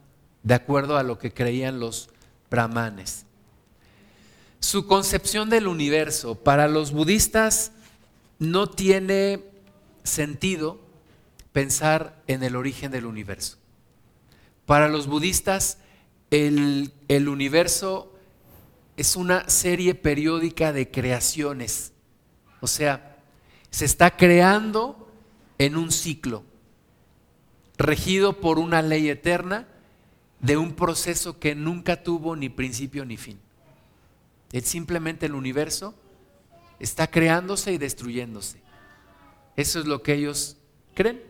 de 0.42 0.54
acuerdo 0.54 0.96
a 0.96 1.02
lo 1.02 1.18
que 1.18 1.34
creían 1.34 1.78
los 1.78 2.08
brahmanes. 2.50 3.26
Su 4.60 4.86
concepción 4.86 5.50
del 5.50 5.66
universo 5.66 6.36
para 6.36 6.68
los 6.68 6.92
budistas 6.92 7.72
no 8.38 8.70
tiene 8.70 9.44
sentido 10.04 10.80
pensar 11.52 12.22
en 12.28 12.42
el 12.42 12.56
origen 12.56 12.90
del 12.90 13.04
universo. 13.04 13.58
Para 14.64 14.88
los 14.88 15.06
budistas, 15.06 15.76
el, 16.30 16.94
el 17.08 17.28
universo 17.28 18.09
es 19.00 19.16
una 19.16 19.48
serie 19.48 19.94
periódica 19.94 20.74
de 20.74 20.90
creaciones. 20.90 21.94
O 22.60 22.66
sea, 22.66 23.16
se 23.70 23.86
está 23.86 24.14
creando 24.14 25.10
en 25.56 25.78
un 25.78 25.90
ciclo, 25.90 26.44
regido 27.78 28.42
por 28.42 28.58
una 28.58 28.82
ley 28.82 29.08
eterna 29.08 29.66
de 30.40 30.58
un 30.58 30.74
proceso 30.74 31.38
que 31.38 31.54
nunca 31.54 32.02
tuvo 32.02 32.36
ni 32.36 32.50
principio 32.50 33.06
ni 33.06 33.16
fin. 33.16 33.40
Es 34.52 34.66
simplemente 34.66 35.24
el 35.24 35.34
universo 35.34 35.94
está 36.78 37.06
creándose 37.06 37.72
y 37.72 37.78
destruyéndose. 37.78 38.60
Eso 39.56 39.80
es 39.80 39.86
lo 39.86 40.02
que 40.02 40.12
ellos 40.12 40.58
creen. 40.92 41.22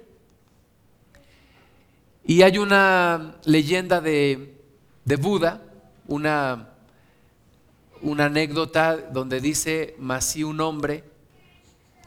Y 2.24 2.42
hay 2.42 2.58
una 2.58 3.36
leyenda 3.44 4.00
de, 4.00 4.56
de 5.04 5.14
Buda, 5.16 5.62
una, 6.08 6.69
una 8.02 8.26
anécdota 8.26 8.96
donde 8.96 9.40
dice, 9.40 9.94
mas 9.98 10.24
si 10.24 10.44
un 10.44 10.60
hombre 10.60 11.04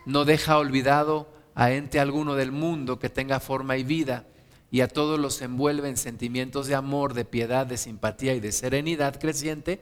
no 0.05 0.25
deja 0.25 0.57
olvidado 0.57 1.27
a 1.55 1.71
ente 1.71 1.99
alguno 1.99 2.35
del 2.35 2.51
mundo 2.51 2.99
que 2.99 3.09
tenga 3.09 3.39
forma 3.39 3.77
y 3.77 3.83
vida, 3.83 4.25
y 4.71 4.81
a 4.81 4.87
todos 4.87 5.19
los 5.19 5.41
envuelve 5.41 5.87
en 5.87 5.97
sentimientos 5.97 6.65
de 6.67 6.73
amor, 6.73 7.13
de 7.13 7.25
piedad, 7.25 7.67
de 7.67 7.77
simpatía 7.77 8.33
y 8.33 8.39
de 8.39 8.51
serenidad 8.51 9.19
creciente, 9.19 9.79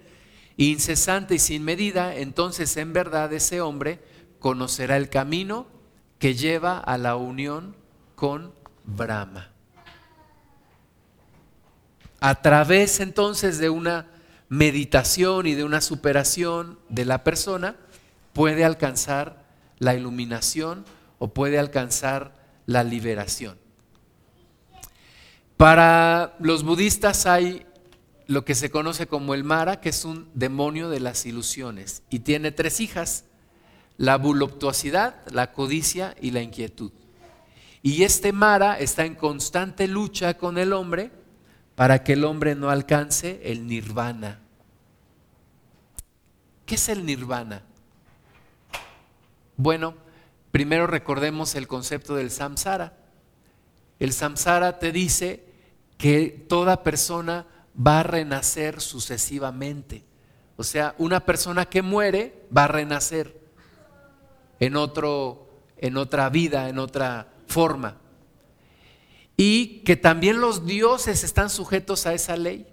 incesante 0.57 1.35
y 1.35 1.39
sin 1.39 1.63
medida, 1.63 2.15
entonces 2.15 2.75
en 2.75 2.91
verdad 2.91 3.31
ese 3.31 3.61
hombre 3.61 3.99
conocerá 4.39 4.97
el 4.97 5.09
camino 5.09 5.67
que 6.19 6.35
lleva 6.35 6.77
a 6.77 6.97
la 6.97 7.15
unión 7.15 7.75
con 8.15 8.53
Brahma. 8.83 9.51
A 12.19 12.41
través 12.41 12.99
entonces 12.99 13.59
de 13.59 13.69
una 13.69 14.07
meditación 14.51 15.47
y 15.47 15.53
de 15.53 15.63
una 15.63 15.79
superación 15.79 16.77
de 16.89 17.05
la 17.05 17.23
persona, 17.23 17.77
puede 18.33 18.65
alcanzar 18.65 19.45
la 19.79 19.95
iluminación 19.95 20.83
o 21.19 21.29
puede 21.29 21.57
alcanzar 21.57 22.35
la 22.65 22.83
liberación. 22.83 23.57
Para 25.55 26.35
los 26.41 26.63
budistas 26.63 27.25
hay 27.25 27.65
lo 28.27 28.43
que 28.43 28.53
se 28.53 28.69
conoce 28.69 29.07
como 29.07 29.33
el 29.35 29.45
Mara, 29.45 29.79
que 29.79 29.87
es 29.87 30.03
un 30.03 30.29
demonio 30.33 30.89
de 30.89 30.99
las 30.99 31.25
ilusiones, 31.25 32.03
y 32.09 32.19
tiene 32.19 32.51
tres 32.51 32.81
hijas, 32.81 33.23
la 33.95 34.17
voluptuosidad, 34.17 35.15
la 35.31 35.53
codicia 35.53 36.13
y 36.19 36.31
la 36.31 36.41
inquietud. 36.41 36.91
Y 37.81 38.03
este 38.03 38.33
Mara 38.33 38.77
está 38.77 39.05
en 39.05 39.15
constante 39.15 39.87
lucha 39.87 40.37
con 40.37 40.57
el 40.57 40.73
hombre 40.73 41.20
para 41.75 42.03
que 42.03 42.13
el 42.13 42.23
hombre 42.23 42.55
no 42.55 42.69
alcance 42.69 43.41
el 43.43 43.67
nirvana. 43.67 44.39
¿Qué 46.65 46.75
es 46.75 46.89
el 46.89 47.05
nirvana? 47.05 47.63
Bueno, 49.57 49.95
primero 50.51 50.87
recordemos 50.87 51.55
el 51.55 51.67
concepto 51.67 52.15
del 52.15 52.31
samsara. 52.31 52.93
El 53.99 54.13
samsara 54.13 54.79
te 54.79 54.91
dice 54.91 55.43
que 55.97 56.45
toda 56.47 56.83
persona 56.83 57.45
va 57.75 57.99
a 57.99 58.03
renacer 58.03 58.81
sucesivamente. 58.81 60.03
O 60.57 60.63
sea, 60.63 60.95
una 60.97 61.25
persona 61.25 61.65
que 61.65 61.81
muere 61.81 62.47
va 62.55 62.65
a 62.65 62.67
renacer 62.67 63.39
en, 64.59 64.75
otro, 64.75 65.49
en 65.77 65.97
otra 65.97 66.29
vida, 66.29 66.69
en 66.69 66.79
otra 66.79 67.27
forma. 67.47 67.97
Y 69.43 69.81
que 69.85 69.95
también 69.95 70.39
los 70.39 70.67
dioses 70.67 71.23
están 71.23 71.49
sujetos 71.49 72.05
a 72.05 72.13
esa 72.13 72.37
ley. 72.37 72.67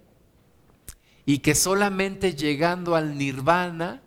Y 1.25 1.39
que 1.39 1.55
solamente 1.55 2.35
llegando 2.35 2.95
al 2.95 3.17
nirvana, 3.17 4.03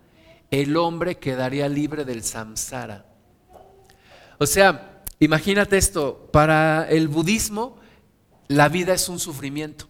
el 0.52 0.76
hombre 0.76 1.18
quedaría 1.18 1.68
libre 1.68 2.04
del 2.04 2.22
samsara. 2.22 3.04
O 4.38 4.46
sea, 4.46 5.02
imagínate 5.18 5.76
esto, 5.76 6.28
para 6.32 6.88
el 6.88 7.08
budismo 7.08 7.80
la 8.46 8.68
vida 8.68 8.94
es 8.94 9.08
un 9.08 9.18
sufrimiento. 9.18 9.88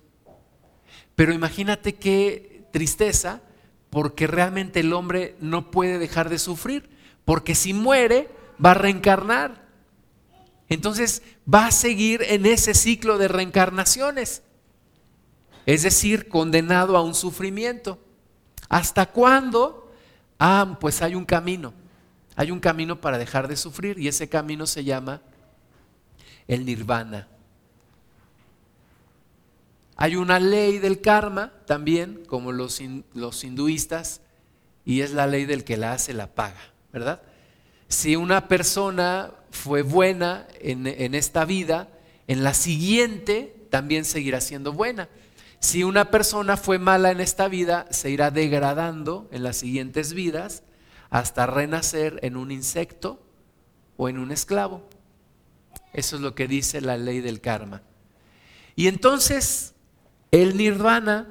Pero 1.15 1.35
imagínate 1.35 1.97
qué 1.97 2.65
tristeza, 2.73 3.43
porque 3.91 4.27
realmente 4.27 4.81
el 4.81 4.95
hombre 4.95 5.37
no 5.41 5.71
puede 5.71 5.99
dejar 5.99 6.31
de 6.31 6.39
sufrir, 6.39 6.89
porque 7.27 7.55
si 7.55 7.75
muere 7.75 8.31
va 8.65 8.71
a 8.71 8.75
reencarnar. 8.81 9.62
Entonces 10.73 11.23
va 11.53 11.67
a 11.67 11.71
seguir 11.71 12.23
en 12.23 12.47
ese 12.47 12.73
ciclo 12.73 13.19
de 13.19 13.29
reencarnaciones, 13.29 14.43
es 15.67 15.83
decir, 15.83 16.31
condenado 16.31 16.97
a 16.97 17.03
un 17.03 17.15
sufrimiento. 17.15 17.99
¿Hasta 18.71 19.05
cuándo? 19.05 19.93
Ah, 20.39 20.79
pues 20.81 21.03
hay 21.03 21.15
un 21.15 21.27
camino, 21.27 21.75
hay 22.37 22.51
un 22.51 22.59
camino 22.59 23.03
para 23.03 23.19
dejar 23.19 23.49
de 23.49 23.59
sufrir 23.59 23.99
y 23.99 24.09
ese 24.09 24.31
camino 24.31 24.67
se 24.67 24.83
llama 24.83 25.21
el 26.49 26.65
nirvana. 26.65 27.29
Hay 29.97 30.17
una 30.17 30.41
ley 30.41 30.79
del 30.79 31.03
karma 31.03 31.53
también, 31.67 32.25
como 32.27 32.51
los, 32.51 32.81
los 33.13 33.45
hinduistas, 33.45 34.23
y 34.87 35.03
es 35.03 35.11
la 35.11 35.27
ley 35.27 35.45
del 35.45 35.65
que 35.65 35.77
la 35.77 35.93
hace 35.93 36.15
la 36.15 36.29
paga, 36.29 36.63
¿verdad? 36.95 37.21
Si 37.89 38.17
una 38.17 38.49
persona 38.49 39.35
fue 39.53 39.83
buena 39.83 40.49
en, 40.61 40.89
en 40.89 41.15
esta 41.15 41.45
vida, 41.45 41.89
en 42.27 42.43
la 42.43 42.55
siguiente 42.55 43.55
también 43.71 44.05
seguirá 44.05 44.41
siendo 44.41 44.73
buena. 44.73 45.09
Si 45.61 45.85
una 45.85 46.11
persona 46.11 46.57
fue 46.57 46.81
mala 46.81 47.13
en 47.13 47.21
esta 47.21 47.47
vida, 47.47 47.87
se 47.91 48.11
irá 48.11 48.33
degradando 48.33 49.29
en 49.31 49.45
las 49.45 49.57
siguientes 49.59 50.13
vidas 50.13 50.65
hasta 51.09 51.47
renacer 51.47 52.19
en 52.23 52.37
un 52.37 52.51
insecto 52.51 53.23
o 53.97 54.09
en 54.09 54.19
un 54.19 54.33
esclavo. 54.33 54.83
Eso 55.93 56.17
es 56.17 56.23
lo 56.23 56.35
que 56.35 56.49
dice 56.49 56.81
la 56.81 56.97
ley 56.97 57.21
del 57.21 57.41
karma. 57.41 57.83
Y 58.75 58.89
entonces 58.89 59.75
el 60.31 60.57
nirvana, 60.57 61.29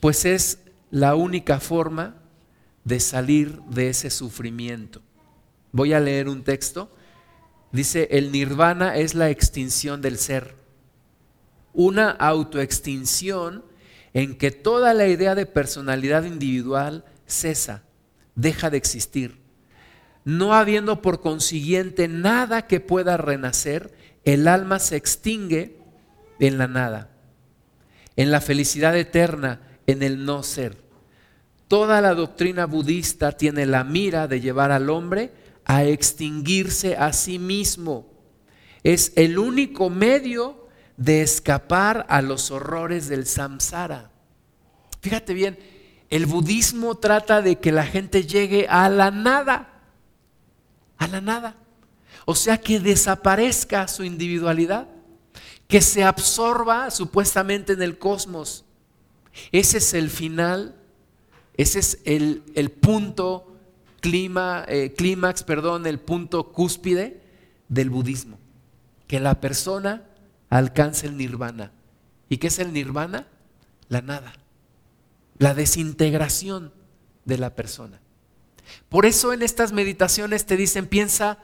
pues 0.00 0.24
es 0.24 0.58
la 0.90 1.14
única 1.14 1.60
forma 1.60 2.16
de 2.84 3.00
salir 3.00 3.60
de 3.62 3.90
ese 3.90 4.10
sufrimiento. 4.10 5.02
Voy 5.72 5.92
a 5.92 6.00
leer 6.00 6.28
un 6.28 6.42
texto. 6.42 6.90
Dice, 7.74 8.08
el 8.12 8.32
nirvana 8.32 8.96
es 8.96 9.14
la 9.14 9.28
extinción 9.28 10.00
del 10.00 10.16
ser. 10.16 10.54
Una 11.74 12.10
autoextinción 12.10 13.64
en 14.14 14.38
que 14.38 14.50
toda 14.50 14.94
la 14.94 15.06
idea 15.06 15.34
de 15.34 15.44
personalidad 15.44 16.24
individual 16.24 17.04
cesa, 17.26 17.82
deja 18.34 18.70
de 18.70 18.78
existir. 18.78 19.38
No 20.24 20.54
habiendo 20.54 21.02
por 21.02 21.20
consiguiente 21.20 22.08
nada 22.08 22.66
que 22.66 22.80
pueda 22.80 23.18
renacer, 23.18 23.92
el 24.24 24.48
alma 24.48 24.78
se 24.78 24.96
extingue 24.96 25.76
en 26.38 26.56
la 26.56 26.68
nada 26.68 27.10
en 28.16 28.30
la 28.30 28.40
felicidad 28.40 28.96
eterna, 28.96 29.60
en 29.86 30.02
el 30.02 30.24
no 30.24 30.42
ser. 30.42 30.76
Toda 31.68 32.00
la 32.00 32.14
doctrina 32.14 32.66
budista 32.66 33.32
tiene 33.32 33.66
la 33.66 33.84
mira 33.84 34.28
de 34.28 34.40
llevar 34.40 34.70
al 34.70 34.90
hombre 34.90 35.32
a 35.64 35.84
extinguirse 35.84 36.96
a 36.96 37.12
sí 37.12 37.38
mismo. 37.38 38.06
Es 38.82 39.12
el 39.16 39.38
único 39.38 39.90
medio 39.90 40.68
de 40.96 41.22
escapar 41.22 42.06
a 42.08 42.22
los 42.22 42.50
horrores 42.50 43.08
del 43.08 43.26
samsara. 43.26 44.10
Fíjate 45.00 45.34
bien, 45.34 45.58
el 46.10 46.26
budismo 46.26 46.96
trata 46.96 47.42
de 47.42 47.58
que 47.58 47.72
la 47.72 47.84
gente 47.84 48.24
llegue 48.24 48.66
a 48.68 48.88
la 48.88 49.10
nada, 49.10 49.82
a 50.98 51.06
la 51.08 51.20
nada. 51.20 51.56
O 52.26 52.34
sea, 52.34 52.58
que 52.58 52.80
desaparezca 52.80 53.88
su 53.88 54.04
individualidad 54.04 54.88
que 55.68 55.80
se 55.80 56.04
absorba 56.04 56.90
supuestamente 56.90 57.72
en 57.72 57.82
el 57.82 57.98
cosmos. 57.98 58.64
Ese 59.50 59.78
es 59.78 59.94
el 59.94 60.10
final, 60.10 60.76
ese 61.56 61.78
es 61.80 61.98
el, 62.04 62.70
punto 62.80 63.53
clima, 64.04 64.66
eh, 64.68 64.92
clímax, 64.94 65.44
perdón, 65.44 65.86
el 65.86 65.98
punto 65.98 66.52
cúspide 66.52 67.22
del 67.70 67.88
budismo. 67.88 68.38
Que 69.06 69.18
la 69.18 69.40
persona 69.40 70.02
alcance 70.50 71.06
el 71.06 71.16
nirvana. 71.16 71.72
¿Y 72.28 72.36
qué 72.36 72.48
es 72.48 72.58
el 72.58 72.74
nirvana? 72.74 73.26
La 73.88 74.02
nada, 74.02 74.34
la 75.38 75.54
desintegración 75.54 76.70
de 77.24 77.38
la 77.38 77.54
persona. 77.54 77.98
Por 78.90 79.06
eso 79.06 79.32
en 79.32 79.40
estas 79.40 79.72
meditaciones 79.72 80.44
te 80.44 80.58
dicen, 80.58 80.86
piensa, 80.86 81.38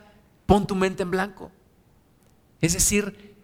pon 0.44 0.66
tu 0.66 0.74
mente 0.74 1.02
en 1.02 1.12
blanco. 1.12 1.50
Es 2.60 2.74
decir, 2.74 3.36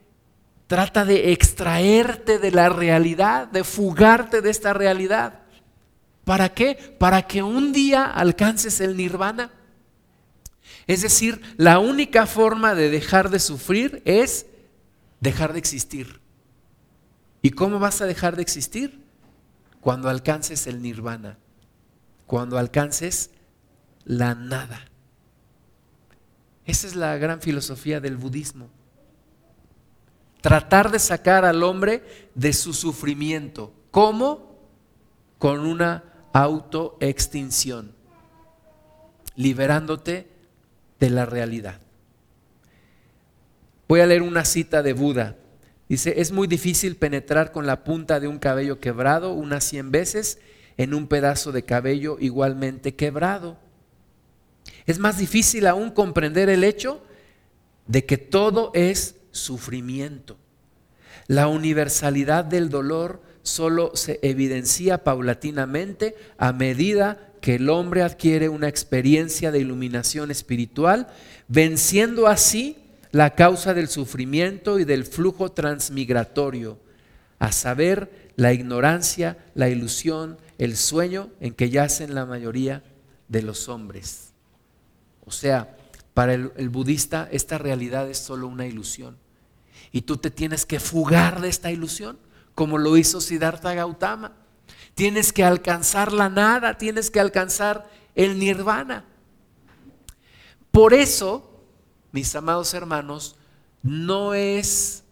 trata 0.66 1.06
de 1.06 1.32
extraerte 1.32 2.38
de 2.38 2.50
la 2.50 2.68
realidad, 2.68 3.48
de 3.48 3.64
fugarte 3.64 4.42
de 4.42 4.50
esta 4.50 4.74
realidad. 4.74 5.40
¿Para 6.26 6.48
qué? 6.48 6.74
Para 6.98 7.22
que 7.22 7.40
un 7.44 7.72
día 7.72 8.04
alcances 8.04 8.80
el 8.80 8.96
nirvana. 8.96 9.52
Es 10.88 11.02
decir, 11.02 11.40
la 11.56 11.78
única 11.78 12.26
forma 12.26 12.74
de 12.74 12.90
dejar 12.90 13.30
de 13.30 13.38
sufrir 13.38 14.02
es 14.04 14.46
dejar 15.20 15.52
de 15.52 15.60
existir. 15.60 16.18
¿Y 17.42 17.50
cómo 17.50 17.78
vas 17.78 18.00
a 18.00 18.06
dejar 18.06 18.34
de 18.34 18.42
existir? 18.42 19.04
Cuando 19.80 20.08
alcances 20.08 20.66
el 20.66 20.82
nirvana, 20.82 21.38
cuando 22.26 22.58
alcances 22.58 23.30
la 24.04 24.34
nada. 24.34 24.90
Esa 26.64 26.88
es 26.88 26.96
la 26.96 27.16
gran 27.18 27.40
filosofía 27.40 28.00
del 28.00 28.16
budismo. 28.16 28.68
Tratar 30.40 30.90
de 30.90 30.98
sacar 30.98 31.44
al 31.44 31.62
hombre 31.62 32.02
de 32.34 32.52
su 32.52 32.74
sufrimiento. 32.74 33.72
¿Cómo? 33.92 34.58
Con 35.38 35.60
una 35.60 36.15
autoextinción, 36.42 37.92
liberándote 39.36 40.26
de 41.00 41.08
la 41.08 41.24
realidad. 41.24 41.80
Voy 43.88 44.00
a 44.00 44.06
leer 44.06 44.20
una 44.20 44.44
cita 44.44 44.82
de 44.82 44.92
Buda. 44.92 45.36
Dice, 45.88 46.20
es 46.20 46.32
muy 46.32 46.46
difícil 46.46 46.96
penetrar 46.96 47.52
con 47.52 47.64
la 47.66 47.84
punta 47.84 48.20
de 48.20 48.28
un 48.28 48.38
cabello 48.38 48.80
quebrado 48.80 49.32
unas 49.32 49.64
cien 49.64 49.90
veces 49.90 50.38
en 50.76 50.92
un 50.92 51.06
pedazo 51.06 51.52
de 51.52 51.64
cabello 51.64 52.18
igualmente 52.20 52.94
quebrado. 52.94 53.56
Es 54.84 54.98
más 54.98 55.16
difícil 55.16 55.66
aún 55.66 55.90
comprender 55.90 56.50
el 56.50 56.64
hecho 56.64 57.02
de 57.86 58.04
que 58.04 58.18
todo 58.18 58.72
es 58.74 59.14
sufrimiento. 59.30 60.36
La 61.28 61.48
universalidad 61.48 62.44
del 62.44 62.68
dolor 62.68 63.22
solo 63.46 63.92
se 63.94 64.18
evidencia 64.22 65.04
paulatinamente 65.04 66.16
a 66.36 66.52
medida 66.52 67.32
que 67.40 67.56
el 67.56 67.70
hombre 67.70 68.02
adquiere 68.02 68.48
una 68.48 68.68
experiencia 68.68 69.52
de 69.52 69.60
iluminación 69.60 70.30
espiritual, 70.30 71.06
venciendo 71.48 72.26
así 72.26 72.76
la 73.12 73.34
causa 73.34 73.72
del 73.72 73.88
sufrimiento 73.88 74.78
y 74.78 74.84
del 74.84 75.04
flujo 75.04 75.52
transmigratorio, 75.52 76.78
a 77.38 77.52
saber, 77.52 78.26
la 78.36 78.52
ignorancia, 78.52 79.38
la 79.54 79.68
ilusión, 79.68 80.38
el 80.58 80.76
sueño 80.76 81.30
en 81.40 81.54
que 81.54 81.70
yacen 81.70 82.14
la 82.14 82.26
mayoría 82.26 82.82
de 83.28 83.42
los 83.42 83.68
hombres. 83.68 84.32
O 85.24 85.30
sea, 85.30 85.76
para 86.14 86.34
el, 86.34 86.68
budista 86.68 87.28
esta 87.30 87.58
realidad 87.58 88.08
es 88.08 88.18
solo 88.18 88.46
una 88.46 88.66
ilusión. 88.66 89.16
Y 89.92 90.02
tú 90.02 90.16
te 90.16 90.30
tienes 90.30 90.66
que 90.66 90.80
fugar 90.80 91.40
de 91.40 91.48
esta 91.48 91.70
ilusión, 91.70 92.18
como 92.56 92.78
lo 92.78 92.96
hizo 92.96 93.20
Siddhartha 93.20 93.74
Gautama. 93.74 94.32
Tienes 94.96 95.32
que 95.32 95.44
alcanzar 95.44 96.12
la 96.12 96.30
nada, 96.30 96.78
tienes 96.78 97.10
que 97.10 97.20
alcanzar 97.20 97.88
el 98.14 98.38
nirvana. 98.38 99.04
Por 100.72 100.94
eso, 100.94 101.62
mis 102.12 102.34
amados 102.34 102.72
hermanos, 102.72 103.36
no 103.82 104.32
es 104.32 105.04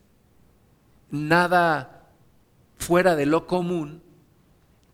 nada 1.10 2.08
fuera 2.78 3.14
de 3.14 3.26
lo 3.26 3.46
común 3.46 4.02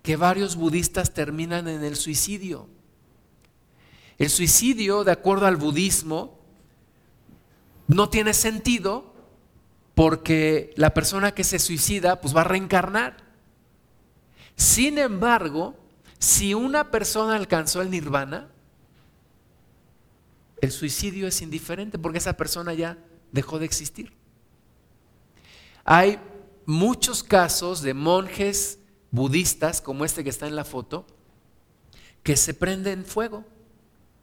que 0.03 0.17
varios 0.17 0.57
budistas 0.57 1.15
terminan 1.15 1.69
en 1.69 1.85
el 1.85 1.95
suicidio. 1.95 2.67
El 4.19 4.29
suicidio, 4.29 5.05
de 5.05 5.13
acuerdo 5.13 5.47
al 5.47 5.57
budismo, 5.57 6.41
no 7.87 8.09
tiene 8.09 8.35
sentido 8.35 9.10
porque 9.95 10.73
la 10.77 10.95
persona 10.95 11.33
que 11.33 11.45
se 11.45 11.59
suicida 11.59 12.21
pues 12.21 12.35
va 12.35 12.43
a 12.43 12.45
reencarnar. 12.45 13.17
Sin 14.57 14.99
embargo, 14.99 15.75
si 16.19 16.55
una 16.55 16.91
persona 16.91 17.37
alcanzó 17.37 17.83
el 17.83 17.91
nirvana, 17.91 18.49
el 20.61 20.71
suicidio 20.71 21.27
es 21.27 21.41
indiferente 21.41 21.99
porque 21.99 22.19
esa 22.19 22.37
persona 22.37 22.75
ya 22.75 22.99
dejó 23.33 23.59
de 23.59 23.65
existir. 23.65 24.13
Hay 25.85 26.19
muchos 26.67 27.23
casos 27.23 27.83
de 27.83 27.95
monjes 27.95 28.79
budistas, 29.11 29.81
como 29.81 30.05
este 30.05 30.23
que 30.23 30.31
está 30.31 30.47
en 30.47 30.57
la 30.57 30.65
foto, 30.65 31.07
que 32.23 32.37
se 32.37 32.55
prenden 32.55 33.05
fuego 33.05 33.45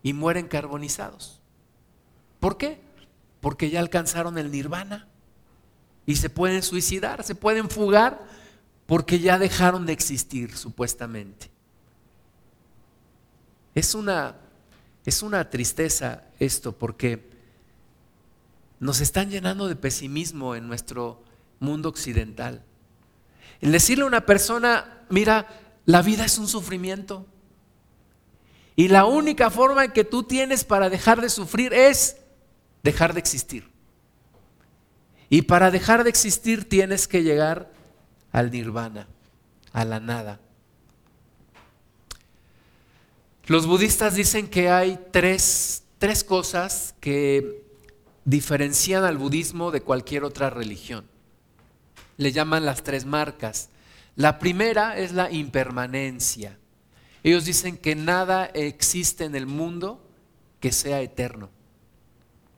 y 0.03 0.13
mueren 0.13 0.47
carbonizados. 0.47 1.41
¿Por 2.39 2.58
qué? 2.58 2.80
Porque 3.41 3.69
ya 3.69 3.80
alcanzaron 3.80 4.38
el 4.38 4.51
nirvana 4.51 5.08
y 6.08 6.15
se 6.15 6.30
pueden 6.30 6.63
suicidar, 6.63 7.24
se 7.24 7.36
pueden 7.36 7.70
fugar 7.70 8.26
porque 8.88 9.20
ya 9.20 9.38
dejaron 9.38 9.86
de 9.86 9.91
existir 9.91 10.56
supuestamente. 10.56 11.52
Es 13.76 13.93
una, 13.93 14.38
es 15.06 15.22
una 15.22 15.50
tristeza 15.50 16.24
esto 16.39 16.72
porque 16.72 17.30
nos 18.80 19.02
están 19.02 19.30
llenando 19.30 19.67
de 19.67 19.76
pesimismo 19.76 20.56
en 20.56 20.65
nuestro 20.67 21.22
mundo 21.60 21.89
occidental. 21.89 22.63
El 23.60 23.74
decirle 23.74 24.06
a 24.06 24.08
una 24.08 24.26
persona, 24.26 25.04
mira, 25.10 25.48
la 25.86 26.02
vida 26.02 26.24
es 26.24 26.38
un 26.38 26.48
sufrimiento. 26.48 27.26
Y 28.78 28.88
la 28.88 29.06
única 29.06 29.50
forma 29.50 29.91
que 29.91 30.06
tú 30.06 30.24
tienes 30.24 30.63
para 30.63 30.89
dejar 30.89 31.20
de 31.20 31.30
sufrir 31.30 31.74
es 31.74 32.15
dejar 32.82 33.13
de 33.13 33.20
existir. 33.20 33.76
Y 35.29 35.43
para 35.43 35.71
dejar 35.71 36.03
de 36.03 36.09
existir 36.09 36.67
tienes 36.67 37.07
que 37.07 37.23
llegar 37.23 37.71
al 38.31 38.51
nirvana, 38.51 39.07
a 39.73 39.83
la 39.83 39.99
nada. 39.99 40.39
Los 43.45 43.65
budistas 43.65 44.15
dicen 44.15 44.49
que 44.49 44.69
hay 44.69 44.99
tres, 45.11 45.83
tres 45.99 46.23
cosas 46.23 46.95
que 46.99 47.63
diferencian 48.25 49.05
al 49.05 49.17
budismo 49.17 49.71
de 49.71 49.81
cualquier 49.81 50.23
otra 50.23 50.49
religión. 50.49 51.05
Le 52.17 52.31
llaman 52.31 52.65
las 52.65 52.83
tres 52.83 53.05
marcas. 53.05 53.69
La 54.15 54.39
primera 54.39 54.97
es 54.97 55.13
la 55.13 55.31
impermanencia. 55.31 56.57
Ellos 57.23 57.45
dicen 57.45 57.77
que 57.77 57.95
nada 57.95 58.45
existe 58.45 59.23
en 59.23 59.35
el 59.35 59.45
mundo 59.45 60.05
que 60.59 60.71
sea 60.71 61.01
eterno. 61.01 61.49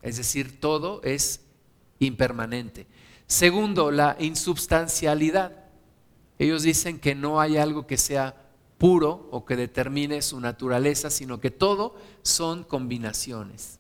Es 0.02 0.18
decir, 0.18 0.60
todo 0.60 1.02
es 1.04 1.42
impermanente. 2.00 2.88
Segundo, 3.28 3.92
la 3.92 4.16
insubstancialidad. 4.20 5.52
Ellos 6.38 6.64
dicen 6.64 7.00
que 7.00 7.16
no 7.16 7.40
hay 7.40 7.58
algo 7.58 7.86
que 7.86 7.98
sea 7.98 8.36
puro 8.78 9.28
o 9.32 9.46
que 9.46 9.56
determine 9.56 10.22
su 10.22 10.40
naturaleza, 10.40 11.10
sino 11.10 11.40
que 11.40 11.52
todo 11.52 11.96
son 12.24 12.64
combinaciones. 12.64 13.80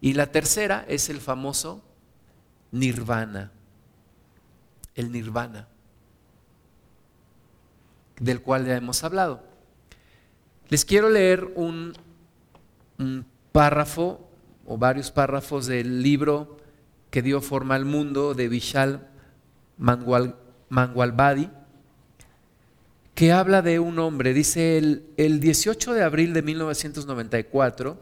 Y 0.00 0.14
la 0.14 0.32
tercera 0.32 0.84
es 0.88 1.10
el 1.10 1.20
famoso 1.20 1.82
nirvana, 2.72 3.52
el 4.96 5.12
nirvana, 5.12 5.68
del 8.18 8.40
cual 8.42 8.66
ya 8.66 8.76
hemos 8.76 9.04
hablado. 9.04 9.44
Les 10.68 10.84
quiero 10.84 11.10
leer 11.10 11.52
un, 11.54 11.94
párrafo 13.52 14.26
o 14.64 14.78
varios 14.78 15.10
párrafos 15.10 15.66
del 15.66 16.02
libro 16.02 16.56
que 17.12 17.20
dio 17.20 17.42
forma 17.42 17.74
al 17.74 17.84
mundo 17.84 18.32
de 18.32 18.48
Vishal 18.48 19.06
Mangualbadi, 19.76 21.50
que 23.14 23.32
habla 23.32 23.60
de 23.60 23.78
un 23.78 23.98
hombre, 23.98 24.32
dice 24.32 24.78
el, 24.78 25.04
el 25.18 25.38
18 25.38 25.92
de 25.92 26.02
abril 26.04 26.32
de 26.32 26.40
1994, 26.40 28.00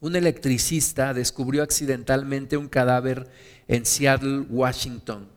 un 0.00 0.16
electricista 0.16 1.14
descubrió 1.14 1.62
accidentalmente 1.62 2.56
un 2.56 2.68
cadáver 2.68 3.28
en 3.68 3.86
Seattle, 3.86 4.40
Washington. 4.50 5.28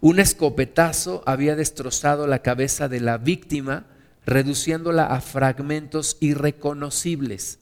Un 0.00 0.20
escopetazo 0.20 1.22
había 1.26 1.54
destrozado 1.54 2.26
la 2.26 2.40
cabeza 2.40 2.88
de 2.88 3.00
la 3.00 3.18
víctima, 3.18 3.84
reduciéndola 4.24 5.04
a 5.04 5.20
fragmentos 5.20 6.16
irreconocibles. 6.20 7.58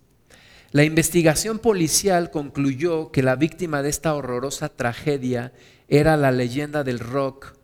La 0.70 0.84
investigación 0.84 1.58
policial 1.60 2.30
concluyó 2.30 3.10
que 3.10 3.22
la 3.22 3.36
víctima 3.36 3.82
de 3.82 3.88
esta 3.88 4.14
horrorosa 4.14 4.68
tragedia 4.68 5.52
era 5.88 6.18
la 6.18 6.30
leyenda 6.30 6.84
del 6.84 6.98
rock 6.98 7.54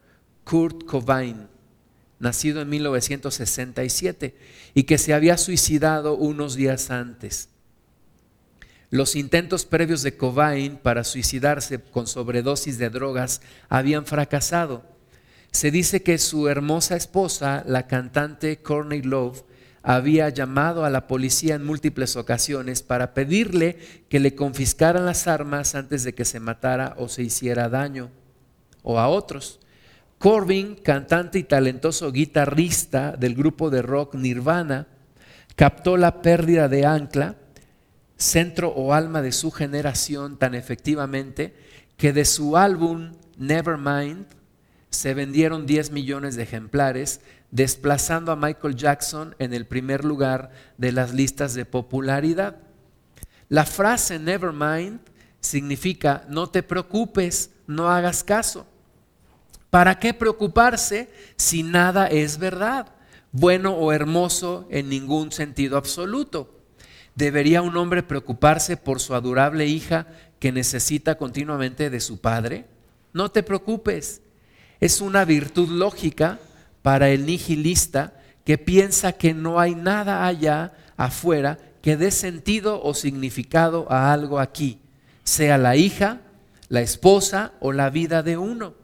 Kurt 0.44 0.84
Cobain, 0.84 1.48
nacido 2.18 2.62
en 2.62 2.70
1967 2.70 4.34
y 4.72 4.84
que 4.84 4.96
se 4.96 5.12
había 5.12 5.36
suicidado 5.36 6.16
unos 6.16 6.54
días 6.54 6.90
antes. 6.90 7.50
Los 8.88 9.16
intentos 9.16 9.66
previos 9.66 10.02
de 10.02 10.16
Cobain 10.16 10.78
para 10.78 11.04
suicidarse 11.04 11.80
con 11.82 12.06
sobredosis 12.06 12.78
de 12.78 12.88
drogas 12.88 13.42
habían 13.68 14.06
fracasado. 14.06 14.82
Se 15.50 15.70
dice 15.70 16.02
que 16.02 16.16
su 16.16 16.48
hermosa 16.48 16.96
esposa, 16.96 17.64
la 17.66 17.86
cantante 17.86 18.58
Courtney 18.62 19.02
Love, 19.02 19.42
había 19.84 20.30
llamado 20.30 20.86
a 20.86 20.90
la 20.90 21.06
policía 21.06 21.54
en 21.56 21.64
múltiples 21.64 22.16
ocasiones 22.16 22.82
para 22.82 23.12
pedirle 23.12 23.78
que 24.08 24.18
le 24.18 24.34
confiscaran 24.34 25.04
las 25.04 25.28
armas 25.28 25.74
antes 25.74 26.04
de 26.04 26.14
que 26.14 26.24
se 26.24 26.40
matara 26.40 26.94
o 26.96 27.08
se 27.08 27.22
hiciera 27.22 27.68
daño 27.68 28.10
o 28.82 28.98
a 28.98 29.08
otros. 29.08 29.60
Corbin, 30.18 30.74
cantante 30.76 31.38
y 31.38 31.42
talentoso 31.42 32.10
guitarrista 32.12 33.12
del 33.12 33.34
grupo 33.34 33.68
de 33.68 33.82
rock 33.82 34.14
Nirvana, 34.14 34.88
captó 35.54 35.98
la 35.98 36.22
pérdida 36.22 36.68
de 36.68 36.86
ancla, 36.86 37.36
centro 38.16 38.70
o 38.70 38.94
alma 38.94 39.20
de 39.20 39.32
su 39.32 39.50
generación 39.50 40.38
tan 40.38 40.54
efectivamente 40.54 41.54
que 41.98 42.14
de 42.14 42.24
su 42.24 42.56
álbum 42.56 43.12
Nevermind 43.36 44.24
se 44.88 45.12
vendieron 45.12 45.66
10 45.66 45.90
millones 45.90 46.36
de 46.36 46.44
ejemplares, 46.44 47.20
desplazando 47.54 48.32
a 48.32 48.36
Michael 48.36 48.74
Jackson 48.74 49.36
en 49.38 49.54
el 49.54 49.64
primer 49.64 50.04
lugar 50.04 50.50
de 50.76 50.90
las 50.90 51.14
listas 51.14 51.54
de 51.54 51.64
popularidad. 51.64 52.56
La 53.48 53.64
frase 53.64 54.18
Nevermind 54.18 54.98
significa 55.38 56.24
no 56.28 56.48
te 56.48 56.64
preocupes, 56.64 57.50
no 57.68 57.88
hagas 57.88 58.24
caso. 58.24 58.66
¿Para 59.70 60.00
qué 60.00 60.12
preocuparse 60.12 61.08
si 61.36 61.62
nada 61.62 62.08
es 62.08 62.38
verdad, 62.38 62.88
bueno 63.30 63.74
o 63.74 63.92
hermoso 63.92 64.66
en 64.68 64.88
ningún 64.88 65.30
sentido 65.30 65.76
absoluto? 65.76 66.60
¿Debería 67.14 67.62
un 67.62 67.76
hombre 67.76 68.02
preocuparse 68.02 68.76
por 68.76 68.98
su 68.98 69.14
adorable 69.14 69.68
hija 69.68 70.08
que 70.40 70.50
necesita 70.50 71.16
continuamente 71.16 71.88
de 71.88 72.00
su 72.00 72.20
padre? 72.20 72.66
No 73.12 73.30
te 73.30 73.44
preocupes. 73.44 74.22
Es 74.80 75.00
una 75.00 75.24
virtud 75.24 75.68
lógica 75.68 76.40
para 76.84 77.08
el 77.08 77.24
nihilista 77.24 78.12
que 78.44 78.58
piensa 78.58 79.14
que 79.14 79.32
no 79.32 79.58
hay 79.58 79.74
nada 79.74 80.26
allá 80.26 80.74
afuera 80.98 81.58
que 81.80 81.96
dé 81.96 82.10
sentido 82.10 82.82
o 82.82 82.92
significado 82.92 83.90
a 83.90 84.12
algo 84.12 84.38
aquí, 84.38 84.80
sea 85.22 85.56
la 85.56 85.76
hija, 85.76 86.20
la 86.68 86.82
esposa 86.82 87.52
o 87.60 87.72
la 87.72 87.88
vida 87.88 88.22
de 88.22 88.36
uno. 88.36 88.74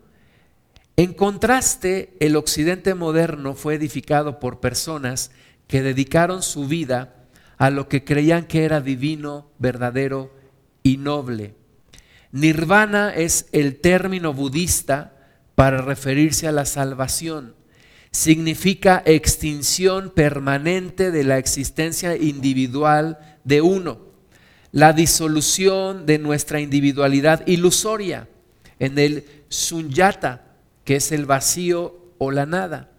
En 0.96 1.12
contraste, 1.12 2.16
el 2.20 2.36
occidente 2.36 2.94
moderno 2.94 3.54
fue 3.54 3.74
edificado 3.74 4.40
por 4.40 4.60
personas 4.60 5.30
que 5.66 5.82
dedicaron 5.82 6.42
su 6.42 6.66
vida 6.66 7.16
a 7.58 7.68
lo 7.68 7.86
que 7.86 8.02
creían 8.02 8.46
que 8.46 8.64
era 8.64 8.80
divino, 8.80 9.50
verdadero 9.58 10.32
y 10.82 10.96
noble. 10.96 11.54
Nirvana 12.32 13.10
es 13.10 13.46
el 13.52 13.78
término 13.78 14.32
budista 14.32 15.12
para 15.54 15.82
referirse 15.82 16.48
a 16.48 16.52
la 16.52 16.64
salvación. 16.64 17.59
Significa 18.12 19.02
extinción 19.06 20.10
permanente 20.10 21.10
de 21.10 21.24
la 21.24 21.38
existencia 21.38 22.16
individual 22.16 23.18
de 23.44 23.60
uno, 23.60 24.00
la 24.72 24.92
disolución 24.92 26.06
de 26.06 26.18
nuestra 26.18 26.60
individualidad 26.60 27.46
ilusoria. 27.46 28.28
En 28.78 28.98
el 28.98 29.24
sunyata, 29.48 30.56
que 30.84 30.96
es 30.96 31.12
el 31.12 31.26
vacío 31.26 32.00
o 32.18 32.30
la 32.30 32.46
nada. 32.46 32.90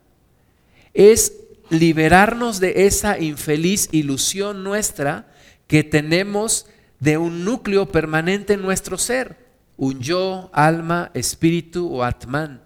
Es 0.94 1.34
liberarnos 1.70 2.60
de 2.60 2.86
esa 2.86 3.20
infeliz 3.20 3.90
ilusión 3.92 4.64
nuestra 4.64 5.28
que 5.68 5.84
tenemos 5.84 6.68
de 7.00 7.18
un 7.18 7.44
núcleo 7.44 7.88
permanente 7.88 8.54
en 8.54 8.62
nuestro 8.62 8.98
ser, 8.98 9.38
un 9.78 10.00
yo, 10.00 10.50
alma, 10.54 11.12
espíritu 11.14 11.94
o 11.94 12.04
atman. 12.04 12.62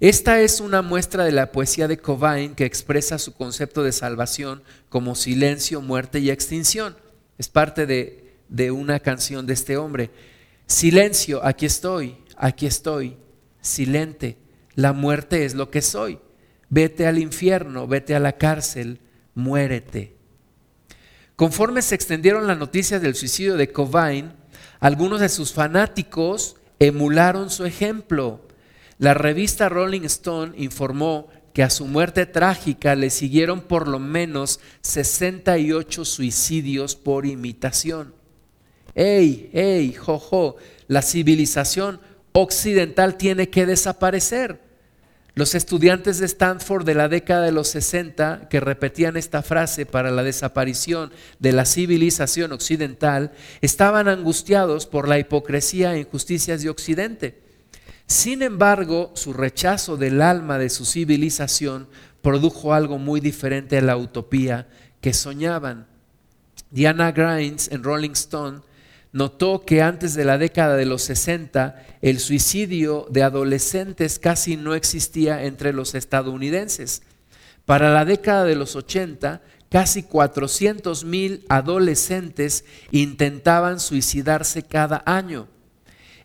Esta 0.00 0.40
es 0.40 0.60
una 0.60 0.80
muestra 0.80 1.24
de 1.24 1.32
la 1.32 1.52
poesía 1.52 1.86
de 1.86 1.98
Cobain 1.98 2.54
que 2.54 2.64
expresa 2.64 3.18
su 3.18 3.34
concepto 3.34 3.82
de 3.82 3.92
salvación 3.92 4.62
como 4.88 5.14
silencio, 5.14 5.82
muerte 5.82 6.20
y 6.20 6.30
extinción. 6.30 6.96
Es 7.36 7.50
parte 7.50 7.84
de, 7.84 8.38
de 8.48 8.70
una 8.70 9.00
canción 9.00 9.46
de 9.46 9.52
este 9.52 9.76
hombre. 9.76 10.10
Silencio, 10.66 11.44
aquí 11.44 11.66
estoy, 11.66 12.16
aquí 12.38 12.64
estoy 12.64 13.18
silente. 13.60 14.38
La 14.74 14.94
muerte 14.94 15.44
es 15.44 15.54
lo 15.54 15.70
que 15.70 15.82
soy. 15.82 16.18
Vete 16.70 17.06
al 17.06 17.18
infierno, 17.18 17.86
vete 17.86 18.14
a 18.14 18.20
la 18.20 18.38
cárcel, 18.38 19.00
muérete. 19.34 20.16
Conforme 21.36 21.82
se 21.82 21.94
extendieron 21.94 22.46
las 22.46 22.56
noticias 22.56 23.02
del 23.02 23.14
suicidio 23.14 23.58
de 23.58 23.70
Cobain, 23.70 24.32
algunos 24.78 25.20
de 25.20 25.28
sus 25.28 25.52
fanáticos 25.52 26.56
emularon 26.78 27.50
su 27.50 27.66
ejemplo. 27.66 28.48
La 29.00 29.14
revista 29.14 29.70
Rolling 29.70 30.02
Stone 30.02 30.52
informó 30.58 31.28
que 31.54 31.62
a 31.62 31.70
su 31.70 31.86
muerte 31.86 32.26
trágica 32.26 32.94
le 32.94 33.08
siguieron 33.08 33.62
por 33.62 33.88
lo 33.88 33.98
menos 33.98 34.60
68 34.82 36.04
suicidios 36.04 36.96
por 36.96 37.24
imitación. 37.24 38.14
¡Ey, 38.94 39.48
ey, 39.54 39.94
jojo! 39.94 40.56
La 40.86 41.00
civilización 41.00 41.98
occidental 42.32 43.16
tiene 43.16 43.48
que 43.48 43.64
desaparecer. 43.64 44.60
Los 45.34 45.54
estudiantes 45.54 46.18
de 46.18 46.26
Stanford 46.26 46.84
de 46.84 46.94
la 46.94 47.08
década 47.08 47.46
de 47.46 47.52
los 47.52 47.68
60 47.68 48.48
que 48.50 48.60
repetían 48.60 49.16
esta 49.16 49.42
frase 49.42 49.86
para 49.86 50.10
la 50.10 50.22
desaparición 50.22 51.10
de 51.38 51.52
la 51.52 51.64
civilización 51.64 52.52
occidental 52.52 53.32
estaban 53.62 54.08
angustiados 54.08 54.84
por 54.84 55.08
la 55.08 55.18
hipocresía 55.18 55.94
e 55.94 56.00
injusticias 56.00 56.62
de 56.62 56.68
Occidente. 56.68 57.49
Sin 58.10 58.42
embargo, 58.42 59.12
su 59.14 59.32
rechazo 59.32 59.96
del 59.96 60.20
alma 60.20 60.58
de 60.58 60.68
su 60.68 60.84
civilización 60.84 61.86
produjo 62.22 62.74
algo 62.74 62.98
muy 62.98 63.20
diferente 63.20 63.78
a 63.78 63.82
la 63.82 63.96
utopía 63.96 64.66
que 65.00 65.12
soñaban. 65.14 65.86
Diana 66.72 67.12
Grimes 67.12 67.70
en 67.70 67.84
Rolling 67.84 68.10
Stone 68.10 68.62
notó 69.12 69.64
que 69.64 69.80
antes 69.80 70.14
de 70.14 70.24
la 70.24 70.38
década 70.38 70.74
de 70.74 70.86
los 70.86 71.02
60 71.02 71.86
el 72.02 72.18
suicidio 72.18 73.06
de 73.10 73.22
adolescentes 73.22 74.18
casi 74.18 74.56
no 74.56 74.74
existía 74.74 75.44
entre 75.44 75.72
los 75.72 75.94
estadounidenses. 75.94 77.02
Para 77.64 77.94
la 77.94 78.04
década 78.04 78.42
de 78.42 78.56
los 78.56 78.74
80, 78.74 79.40
casi 79.70 80.02
400 80.02 81.04
mil 81.04 81.44
adolescentes 81.48 82.64
intentaban 82.90 83.78
suicidarse 83.78 84.64
cada 84.64 85.00
año. 85.06 85.46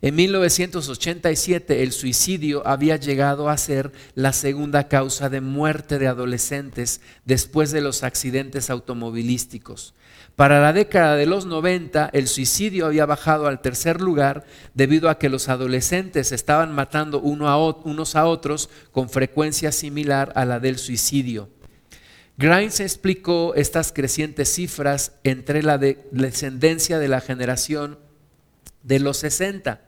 En 0.05 0.13
1987 0.13 1.81
el 1.81 1.91
suicidio 1.91 2.61
había 2.67 2.95
llegado 2.95 3.49
a 3.49 3.57
ser 3.57 3.91
la 4.13 4.33
segunda 4.33 4.87
causa 4.87 5.29
de 5.29 5.41
muerte 5.41 5.97
de 5.97 6.05
adolescentes 6.05 7.01
después 7.25 7.71
de 7.71 7.81
los 7.81 8.03
accidentes 8.03 8.69
automovilísticos. 8.69 9.95
Para 10.35 10.61
la 10.61 10.73
década 10.73 11.15
de 11.15 11.25
los 11.25 11.47
90, 11.47 12.11
el 12.13 12.27
suicidio 12.27 12.85
había 12.85 13.07
bajado 13.07 13.47
al 13.47 13.61
tercer 13.61 13.99
lugar 13.99 14.45
debido 14.75 15.09
a 15.09 15.17
que 15.17 15.27
los 15.27 15.49
adolescentes 15.49 16.31
estaban 16.31 16.71
matando 16.71 17.19
unos 17.19 18.15
a 18.15 18.27
otros 18.27 18.69
con 18.91 19.09
frecuencia 19.09 19.71
similar 19.71 20.31
a 20.35 20.45
la 20.45 20.59
del 20.59 20.77
suicidio. 20.77 21.49
Grimes 22.37 22.79
explicó 22.79 23.55
estas 23.55 23.91
crecientes 23.91 24.53
cifras 24.53 25.13
entre 25.23 25.63
la 25.63 25.79
descendencia 25.79 26.99
de 26.99 27.07
la 27.07 27.21
generación 27.21 27.97
de 28.83 28.99
los 28.99 29.17
60 29.17 29.84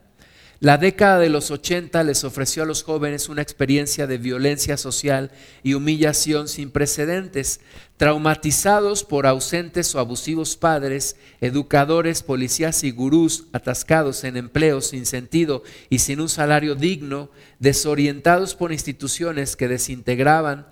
la 0.59 0.79
década 0.79 1.19
de 1.19 1.29
los 1.29 1.51
80 1.51 2.03
les 2.03 2.23
ofreció 2.23 2.63
a 2.63 2.65
los 2.65 2.81
jóvenes 2.81 3.29
una 3.29 3.43
experiencia 3.43 4.07
de 4.07 4.17
violencia 4.17 4.75
social 4.75 5.29
y 5.61 5.75
humillación 5.75 6.47
sin 6.47 6.71
precedentes. 6.71 7.59
Traumatizados 7.97 9.03
por 9.03 9.27
ausentes 9.27 9.93
o 9.93 9.99
abusivos 9.99 10.57
padres, 10.57 11.15
educadores, 11.41 12.23
policías 12.23 12.83
y 12.83 12.89
gurús 12.89 13.45
atascados 13.53 14.23
en 14.23 14.35
empleos 14.35 14.87
sin 14.87 15.05
sentido 15.05 15.61
y 15.91 15.99
sin 15.99 16.21
un 16.21 16.29
salario 16.29 16.73
digno, 16.73 17.29
desorientados 17.59 18.55
por 18.55 18.71
instituciones 18.71 19.55
que 19.55 19.67
desintegraban, 19.67 20.65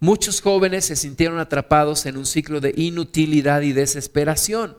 muchos 0.00 0.40
jóvenes 0.40 0.86
se 0.86 0.96
sintieron 0.96 1.38
atrapados 1.38 2.04
en 2.06 2.16
un 2.16 2.26
ciclo 2.26 2.60
de 2.60 2.74
inutilidad 2.76 3.60
y 3.62 3.72
desesperación. 3.72 4.76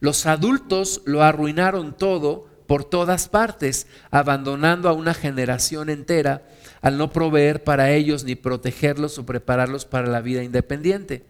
Los 0.00 0.24
adultos 0.24 1.02
lo 1.04 1.22
arruinaron 1.22 1.96
todo 1.96 2.51
por 2.72 2.84
todas 2.84 3.28
partes, 3.28 3.86
abandonando 4.10 4.88
a 4.88 4.94
una 4.94 5.12
generación 5.12 5.90
entera 5.90 6.48
al 6.80 6.96
no 6.96 7.12
proveer 7.12 7.64
para 7.64 7.90
ellos 7.90 8.24
ni 8.24 8.34
protegerlos 8.34 9.18
o 9.18 9.26
prepararlos 9.26 9.84
para 9.84 10.08
la 10.08 10.22
vida 10.22 10.42
independiente. 10.42 11.22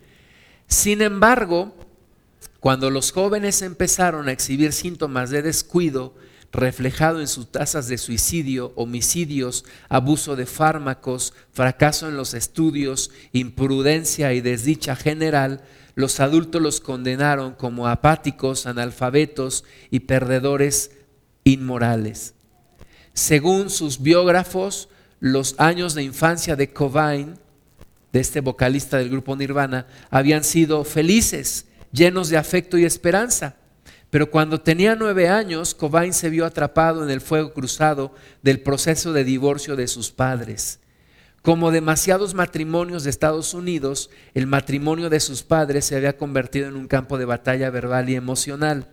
Sin 0.68 1.02
embargo, 1.02 1.74
cuando 2.60 2.90
los 2.90 3.10
jóvenes 3.10 3.60
empezaron 3.62 4.28
a 4.28 4.30
exhibir 4.30 4.72
síntomas 4.72 5.30
de 5.30 5.42
descuido, 5.42 6.14
reflejado 6.52 7.20
en 7.20 7.26
sus 7.26 7.50
tasas 7.50 7.88
de 7.88 7.98
suicidio, 7.98 8.72
homicidios, 8.76 9.64
abuso 9.88 10.36
de 10.36 10.46
fármacos, 10.46 11.34
fracaso 11.50 12.08
en 12.08 12.16
los 12.16 12.34
estudios, 12.34 13.10
imprudencia 13.32 14.32
y 14.32 14.40
desdicha 14.42 14.94
general, 14.94 15.64
los 15.96 16.20
adultos 16.20 16.62
los 16.62 16.80
condenaron 16.80 17.54
como 17.54 17.88
apáticos, 17.88 18.66
analfabetos 18.66 19.64
y 19.90 20.00
perdedores 20.00 20.92
inmorales. 21.44 22.34
Según 23.12 23.70
sus 23.70 24.00
biógrafos, 24.00 24.88
los 25.20 25.54
años 25.58 25.94
de 25.94 26.02
infancia 26.02 26.56
de 26.56 26.72
Cobain 26.72 27.36
de 28.12 28.20
este 28.20 28.40
vocalista 28.40 28.98
del 28.98 29.10
grupo 29.10 29.34
Nirvana, 29.34 29.86
habían 30.10 30.44
sido 30.44 30.84
felices, 30.84 31.66
llenos 31.92 32.28
de 32.28 32.36
afecto 32.36 32.78
y 32.78 32.84
esperanza. 32.84 33.56
Pero 34.10 34.30
cuando 34.30 34.60
tenía 34.60 34.94
nueve 34.94 35.28
años, 35.28 35.74
Cobain 35.74 36.12
se 36.12 36.28
vio 36.28 36.44
atrapado 36.44 37.02
en 37.02 37.10
el 37.10 37.22
fuego 37.22 37.54
cruzado 37.54 38.14
del 38.42 38.60
proceso 38.60 39.14
de 39.14 39.24
divorcio 39.24 39.74
de 39.74 39.88
sus 39.88 40.10
padres. 40.10 40.78
Como 41.40 41.70
demasiados 41.70 42.34
matrimonios 42.34 43.02
de 43.02 43.10
Estados 43.10 43.54
Unidos, 43.54 44.10
el 44.34 44.46
matrimonio 44.46 45.08
de 45.08 45.18
sus 45.18 45.42
padres 45.42 45.86
se 45.86 45.96
había 45.96 46.16
convertido 46.16 46.68
en 46.68 46.76
un 46.76 46.86
campo 46.86 47.18
de 47.18 47.24
batalla 47.24 47.70
verbal 47.70 48.10
y 48.10 48.14
emocional. 48.14 48.86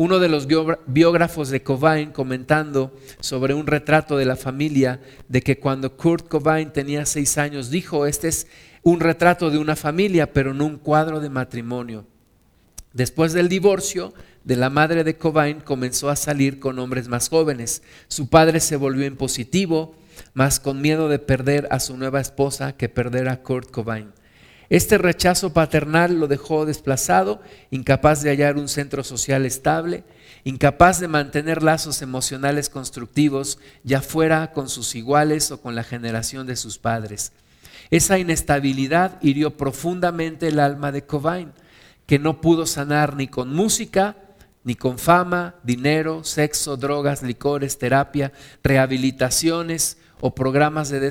Uno 0.00 0.18
de 0.18 0.30
los 0.30 0.46
biógrafos 0.86 1.50
de 1.50 1.62
Cobain 1.62 2.10
comentando 2.10 2.96
sobre 3.20 3.52
un 3.52 3.66
retrato 3.66 4.16
de 4.16 4.24
la 4.24 4.34
familia, 4.34 4.98
de 5.28 5.42
que 5.42 5.58
cuando 5.58 5.94
Kurt 5.94 6.26
Cobain 6.26 6.72
tenía 6.72 7.04
seis 7.04 7.36
años, 7.36 7.68
dijo, 7.68 8.06
este 8.06 8.28
es 8.28 8.46
un 8.82 9.00
retrato 9.00 9.50
de 9.50 9.58
una 9.58 9.76
familia, 9.76 10.32
pero 10.32 10.54
no 10.54 10.64
un 10.64 10.78
cuadro 10.78 11.20
de 11.20 11.28
matrimonio. 11.28 12.06
Después 12.94 13.34
del 13.34 13.50
divorcio 13.50 14.14
de 14.42 14.56
la 14.56 14.70
madre 14.70 15.04
de 15.04 15.18
Cobain, 15.18 15.60
comenzó 15.60 16.08
a 16.08 16.16
salir 16.16 16.60
con 16.60 16.78
hombres 16.78 17.06
más 17.08 17.28
jóvenes. 17.28 17.82
Su 18.08 18.30
padre 18.30 18.60
se 18.60 18.76
volvió 18.76 19.04
impositivo, 19.04 19.94
más 20.32 20.60
con 20.60 20.80
miedo 20.80 21.10
de 21.10 21.18
perder 21.18 21.68
a 21.70 21.78
su 21.78 21.98
nueva 21.98 22.22
esposa 22.22 22.74
que 22.74 22.88
perder 22.88 23.28
a 23.28 23.42
Kurt 23.42 23.70
Cobain. 23.70 24.14
Este 24.70 24.98
rechazo 24.98 25.52
paternal 25.52 26.20
lo 26.20 26.28
dejó 26.28 26.64
desplazado, 26.64 27.42
incapaz 27.72 28.22
de 28.22 28.30
hallar 28.30 28.56
un 28.56 28.68
centro 28.68 29.02
social 29.02 29.44
estable, 29.44 30.04
incapaz 30.44 31.00
de 31.00 31.08
mantener 31.08 31.64
lazos 31.64 32.02
emocionales 32.02 32.68
constructivos, 32.68 33.58
ya 33.82 34.00
fuera 34.00 34.52
con 34.52 34.68
sus 34.68 34.94
iguales 34.94 35.50
o 35.50 35.60
con 35.60 35.74
la 35.74 35.82
generación 35.82 36.46
de 36.46 36.54
sus 36.54 36.78
padres. 36.78 37.32
Esa 37.90 38.20
inestabilidad 38.20 39.18
hirió 39.22 39.56
profundamente 39.56 40.46
el 40.46 40.60
alma 40.60 40.92
de 40.92 41.04
Cobain, 41.04 41.52
que 42.06 42.20
no 42.20 42.40
pudo 42.40 42.64
sanar 42.64 43.16
ni 43.16 43.26
con 43.26 43.52
música, 43.52 44.16
ni 44.62 44.76
con 44.76 45.00
fama, 45.00 45.56
dinero, 45.64 46.22
sexo, 46.22 46.76
drogas, 46.76 47.24
licores, 47.24 47.76
terapia, 47.76 48.32
rehabilitaciones 48.62 49.98
o 50.20 50.32
programas 50.32 50.90
de 50.90 51.10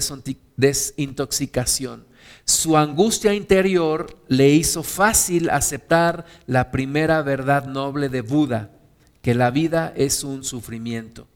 desintoxicación. 0.56 2.09
Su 2.50 2.78
angustia 2.78 3.36
interior 3.36 4.18
le 4.28 4.50
hizo 4.50 4.82
fácil 4.82 5.52
aceptar 5.52 6.26
la 6.48 6.72
primera 6.72 7.22
verdad 7.22 7.68
noble 7.68 8.10
de 8.10 8.22
Buda, 8.22 8.72
que 9.22 9.36
la 9.36 9.52
vida 9.52 9.94
es 9.96 10.24
un 10.24 10.44
sufrimiento. 10.44 11.28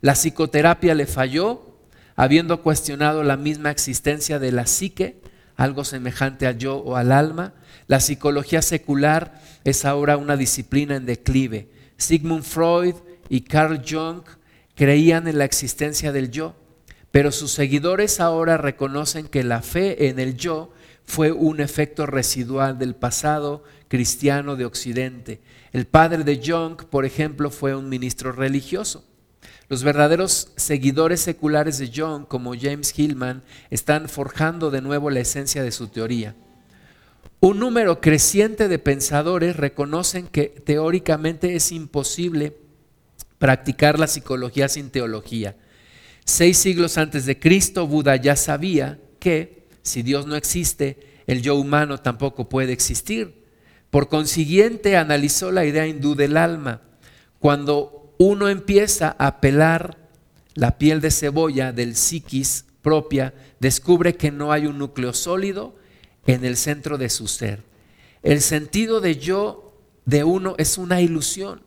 La 0.00 0.14
psicoterapia 0.14 0.96
le 0.96 1.06
falló, 1.06 1.78
habiendo 2.16 2.62
cuestionado 2.62 3.22
la 3.22 3.36
misma 3.36 3.70
existencia 3.70 4.40
de 4.40 4.50
la 4.50 4.66
psique, 4.66 5.20
algo 5.54 5.84
semejante 5.84 6.48
al 6.48 6.58
yo 6.58 6.78
o 6.78 6.96
al 6.96 7.12
alma. 7.12 7.54
La 7.86 8.00
psicología 8.00 8.60
secular 8.60 9.40
es 9.62 9.84
ahora 9.84 10.16
una 10.16 10.36
disciplina 10.36 10.96
en 10.96 11.06
declive. 11.06 11.70
Sigmund 11.96 12.42
Freud 12.42 12.96
y 13.28 13.42
Carl 13.42 13.84
Jung 13.88 14.22
creían 14.74 15.28
en 15.28 15.38
la 15.38 15.44
existencia 15.44 16.10
del 16.10 16.32
yo 16.32 16.56
pero 17.16 17.32
sus 17.32 17.50
seguidores 17.50 18.20
ahora 18.20 18.58
reconocen 18.58 19.26
que 19.26 19.42
la 19.42 19.62
fe 19.62 20.08
en 20.10 20.18
el 20.18 20.36
yo 20.36 20.70
fue 21.06 21.32
un 21.32 21.60
efecto 21.60 22.04
residual 22.04 22.78
del 22.78 22.94
pasado 22.94 23.64
cristiano 23.88 24.54
de 24.54 24.66
Occidente. 24.66 25.40
El 25.72 25.86
padre 25.86 26.24
de 26.24 26.42
Jung, 26.44 26.76
por 26.76 27.06
ejemplo, 27.06 27.50
fue 27.50 27.74
un 27.74 27.88
ministro 27.88 28.32
religioso. 28.32 29.02
Los 29.70 29.82
verdaderos 29.82 30.52
seguidores 30.56 31.20
seculares 31.22 31.78
de 31.78 31.90
Jung, 31.90 32.26
como 32.28 32.52
James 32.54 32.92
Hillman, 32.94 33.42
están 33.70 34.10
forjando 34.10 34.70
de 34.70 34.82
nuevo 34.82 35.08
la 35.08 35.20
esencia 35.20 35.62
de 35.62 35.72
su 35.72 35.88
teoría. 35.88 36.36
Un 37.40 37.60
número 37.60 38.02
creciente 38.02 38.68
de 38.68 38.78
pensadores 38.78 39.56
reconocen 39.56 40.26
que 40.26 40.48
teóricamente 40.48 41.56
es 41.56 41.72
imposible 41.72 42.58
practicar 43.38 43.98
la 43.98 44.06
psicología 44.06 44.68
sin 44.68 44.90
teología. 44.90 45.56
Seis 46.28 46.58
siglos 46.58 46.98
antes 46.98 47.24
de 47.24 47.38
Cristo, 47.38 47.86
Buda 47.86 48.16
ya 48.16 48.34
sabía 48.34 48.98
que 49.20 49.68
si 49.82 50.02
Dios 50.02 50.26
no 50.26 50.34
existe, 50.34 51.22
el 51.28 51.40
yo 51.40 51.54
humano 51.54 51.98
tampoco 51.98 52.48
puede 52.48 52.72
existir. 52.72 53.44
Por 53.90 54.08
consiguiente, 54.08 54.96
analizó 54.96 55.52
la 55.52 55.64
idea 55.64 55.86
hindú 55.86 56.16
del 56.16 56.36
alma. 56.36 56.82
Cuando 57.38 58.12
uno 58.18 58.48
empieza 58.48 59.14
a 59.20 59.40
pelar 59.40 59.98
la 60.54 60.78
piel 60.78 61.00
de 61.00 61.12
cebolla 61.12 61.72
del 61.72 61.94
psiquis 61.94 62.64
propia, 62.82 63.32
descubre 63.60 64.16
que 64.16 64.32
no 64.32 64.50
hay 64.50 64.66
un 64.66 64.78
núcleo 64.78 65.12
sólido 65.12 65.76
en 66.26 66.44
el 66.44 66.56
centro 66.56 66.98
de 66.98 67.08
su 67.08 67.28
ser. 67.28 67.62
El 68.24 68.40
sentido 68.40 69.00
de 69.00 69.16
yo 69.16 69.80
de 70.06 70.24
uno 70.24 70.56
es 70.58 70.76
una 70.76 71.00
ilusión. 71.00 71.62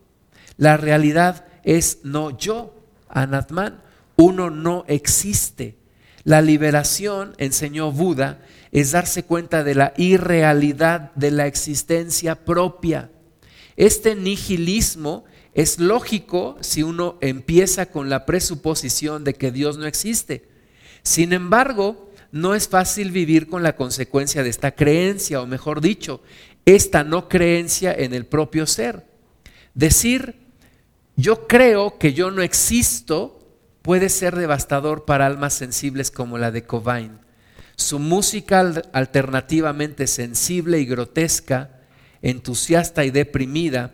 La 0.57 0.75
realidad 0.75 1.45
es 1.63 1.99
no 2.03 2.37
yo, 2.37 2.75
Anatman 3.07 3.87
uno 4.19 4.49
no 4.49 4.83
existe. 4.89 5.77
La 6.25 6.41
liberación, 6.41 7.35
enseñó 7.37 7.93
Buda, 7.93 8.41
es 8.73 8.91
darse 8.91 9.23
cuenta 9.23 9.63
de 9.63 9.75
la 9.75 9.93
irrealidad 9.95 11.13
de 11.15 11.31
la 11.31 11.47
existencia 11.47 12.35
propia. 12.35 13.09
Este 13.77 14.15
nihilismo 14.15 15.23
es 15.53 15.79
lógico 15.79 16.57
si 16.59 16.83
uno 16.83 17.17
empieza 17.21 17.85
con 17.85 18.09
la 18.09 18.25
presuposición 18.25 19.23
de 19.23 19.35
que 19.35 19.51
Dios 19.51 19.77
no 19.77 19.85
existe. 19.85 20.49
Sin 21.01 21.31
embargo, 21.31 22.11
no 22.33 22.55
es 22.55 22.67
fácil 22.67 23.11
vivir 23.11 23.47
con 23.47 23.63
la 23.63 23.77
consecuencia 23.77 24.43
de 24.43 24.49
esta 24.49 24.71
creencia, 24.71 25.41
o 25.41 25.47
mejor 25.47 25.79
dicho, 25.79 26.21
esta 26.65 27.05
no 27.05 27.29
creencia 27.29 27.93
en 27.93 28.13
el 28.13 28.25
propio 28.25 28.67
ser. 28.67 29.05
Decir, 29.73 30.35
yo 31.15 31.47
creo 31.47 31.97
que 31.97 32.13
yo 32.13 32.31
no 32.31 32.41
existo, 32.41 33.38
puede 33.81 34.09
ser 34.09 34.35
devastador 34.35 35.05
para 35.05 35.25
almas 35.25 35.53
sensibles 35.53 36.11
como 36.11 36.37
la 36.37 36.51
de 36.51 36.63
Cobain. 36.63 37.19
Su 37.75 37.99
música 37.99 38.59
alternativamente 38.91 40.07
sensible 40.07 40.79
y 40.79 40.85
grotesca, 40.85 41.79
entusiasta 42.21 43.05
y 43.05 43.11
deprimida, 43.11 43.91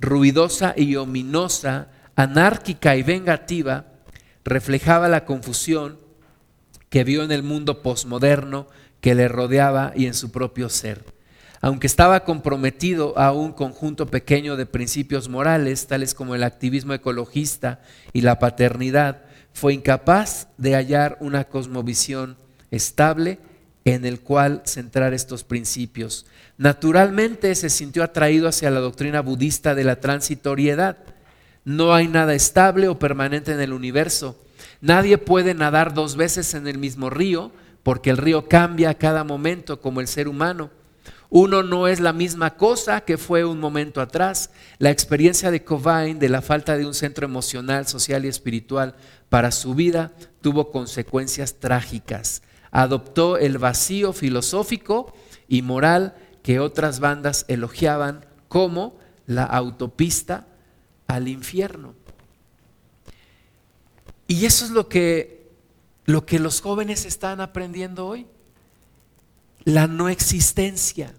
ruidosa 0.00 0.74
y 0.76 0.96
ominosa, 0.96 1.88
anárquica 2.16 2.96
y 2.96 3.02
vengativa, 3.02 3.86
reflejaba 4.44 5.08
la 5.08 5.24
confusión 5.24 5.98
que 6.88 7.04
vio 7.04 7.22
en 7.22 7.32
el 7.32 7.42
mundo 7.42 7.82
posmoderno 7.82 8.66
que 9.00 9.14
le 9.14 9.28
rodeaba 9.28 9.92
y 9.94 10.06
en 10.06 10.14
su 10.14 10.32
propio 10.32 10.68
ser. 10.68 11.17
Aunque 11.60 11.86
estaba 11.86 12.24
comprometido 12.24 13.18
a 13.18 13.32
un 13.32 13.52
conjunto 13.52 14.06
pequeño 14.06 14.56
de 14.56 14.66
principios 14.66 15.28
morales, 15.28 15.86
tales 15.86 16.14
como 16.14 16.34
el 16.34 16.44
activismo 16.44 16.94
ecologista 16.94 17.80
y 18.12 18.20
la 18.20 18.38
paternidad, 18.38 19.22
fue 19.52 19.74
incapaz 19.74 20.48
de 20.56 20.74
hallar 20.74 21.18
una 21.20 21.44
cosmovisión 21.44 22.36
estable 22.70 23.38
en 23.84 24.04
el 24.04 24.20
cual 24.20 24.62
centrar 24.66 25.14
estos 25.14 25.44
principios. 25.44 26.26
Naturalmente 26.58 27.54
se 27.54 27.70
sintió 27.70 28.04
atraído 28.04 28.48
hacia 28.48 28.70
la 28.70 28.80
doctrina 28.80 29.20
budista 29.20 29.74
de 29.74 29.84
la 29.84 29.98
transitoriedad. 29.98 30.98
No 31.64 31.94
hay 31.94 32.06
nada 32.06 32.34
estable 32.34 32.88
o 32.88 32.98
permanente 32.98 33.52
en 33.52 33.60
el 33.60 33.72
universo. 33.72 34.38
Nadie 34.80 35.18
puede 35.18 35.54
nadar 35.54 35.94
dos 35.94 36.16
veces 36.16 36.54
en 36.54 36.68
el 36.68 36.78
mismo 36.78 37.10
río 37.10 37.50
porque 37.82 38.10
el 38.10 38.16
río 38.16 38.48
cambia 38.48 38.90
a 38.90 38.94
cada 38.94 39.24
momento 39.24 39.80
como 39.80 40.00
el 40.00 40.06
ser 40.06 40.28
humano. 40.28 40.70
Uno 41.30 41.62
no 41.62 41.88
es 41.88 42.00
la 42.00 42.14
misma 42.14 42.56
cosa 42.56 43.02
que 43.02 43.18
fue 43.18 43.44
un 43.44 43.60
momento 43.60 44.00
atrás. 44.00 44.50
La 44.78 44.90
experiencia 44.90 45.50
de 45.50 45.62
Cobain 45.62 46.18
de 46.18 46.30
la 46.30 46.40
falta 46.40 46.76
de 46.76 46.86
un 46.86 46.94
centro 46.94 47.26
emocional, 47.26 47.86
social 47.86 48.24
y 48.24 48.28
espiritual 48.28 48.94
para 49.28 49.50
su 49.50 49.74
vida 49.74 50.12
tuvo 50.40 50.70
consecuencias 50.70 51.56
trágicas. 51.60 52.42
Adoptó 52.70 53.36
el 53.36 53.58
vacío 53.58 54.12
filosófico 54.12 55.14
y 55.48 55.62
moral 55.62 56.14
que 56.42 56.60
otras 56.60 56.98
bandas 56.98 57.44
elogiaban 57.48 58.24
como 58.48 58.98
la 59.26 59.44
autopista 59.44 60.46
al 61.06 61.28
infierno. 61.28 61.94
Y 64.26 64.46
eso 64.46 64.64
es 64.64 64.70
lo 64.70 64.88
que, 64.88 65.50
lo 66.06 66.24
que 66.24 66.38
los 66.38 66.62
jóvenes 66.62 67.04
están 67.04 67.42
aprendiendo 67.42 68.06
hoy. 68.06 68.26
La 69.64 69.86
no 69.86 70.08
existencia. 70.08 71.14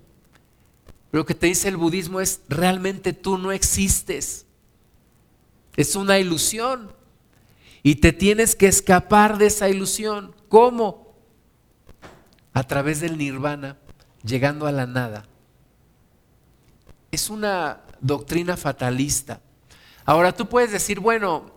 Lo 1.11 1.25
que 1.25 1.33
te 1.33 1.47
dice 1.47 1.67
el 1.67 1.77
budismo 1.77 2.21
es, 2.21 2.41
realmente 2.49 3.13
tú 3.13 3.37
no 3.37 3.51
existes. 3.51 4.45
Es 5.75 5.95
una 5.95 6.19
ilusión. 6.19 6.91
Y 7.81 7.95
te 7.95 8.11
tienes 8.11 8.55
que 8.55 8.67
escapar 8.67 9.37
de 9.37 9.47
esa 9.47 9.69
ilusión. 9.69 10.35
¿Cómo? 10.49 11.15
A 12.53 12.63
través 12.63 12.99
del 12.99 13.17
nirvana, 13.17 13.77
llegando 14.23 14.67
a 14.67 14.71
la 14.71 14.85
nada. 14.85 15.25
Es 17.11 17.29
una 17.29 17.81
doctrina 18.01 18.57
fatalista. 18.57 19.41
Ahora 20.05 20.35
tú 20.35 20.47
puedes 20.47 20.71
decir, 20.71 20.99
bueno, 20.99 21.51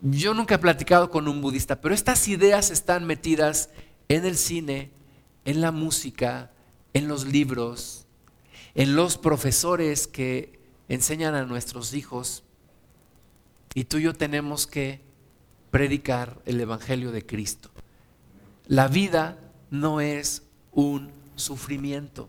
yo 0.00 0.34
nunca 0.34 0.56
he 0.56 0.58
platicado 0.58 1.10
con 1.10 1.28
un 1.28 1.40
budista, 1.40 1.80
pero 1.80 1.94
estas 1.94 2.26
ideas 2.28 2.70
están 2.70 3.04
metidas 3.04 3.70
en 4.08 4.24
el 4.24 4.36
cine, 4.36 4.90
en 5.44 5.60
la 5.60 5.72
música, 5.72 6.50
en 6.94 7.08
los 7.08 7.26
libros, 7.26 8.07
en 8.74 8.96
los 8.96 9.18
profesores 9.18 10.06
que 10.06 10.58
enseñan 10.88 11.34
a 11.34 11.44
nuestros 11.44 11.94
hijos. 11.94 12.44
Y 13.74 13.84
tú 13.84 13.98
y 13.98 14.02
yo 14.02 14.14
tenemos 14.14 14.66
que 14.66 15.00
predicar 15.70 16.40
el 16.46 16.60
Evangelio 16.60 17.12
de 17.12 17.24
Cristo. 17.24 17.70
La 18.66 18.88
vida 18.88 19.38
no 19.70 20.00
es 20.00 20.42
un 20.72 21.12
sufrimiento. 21.36 22.28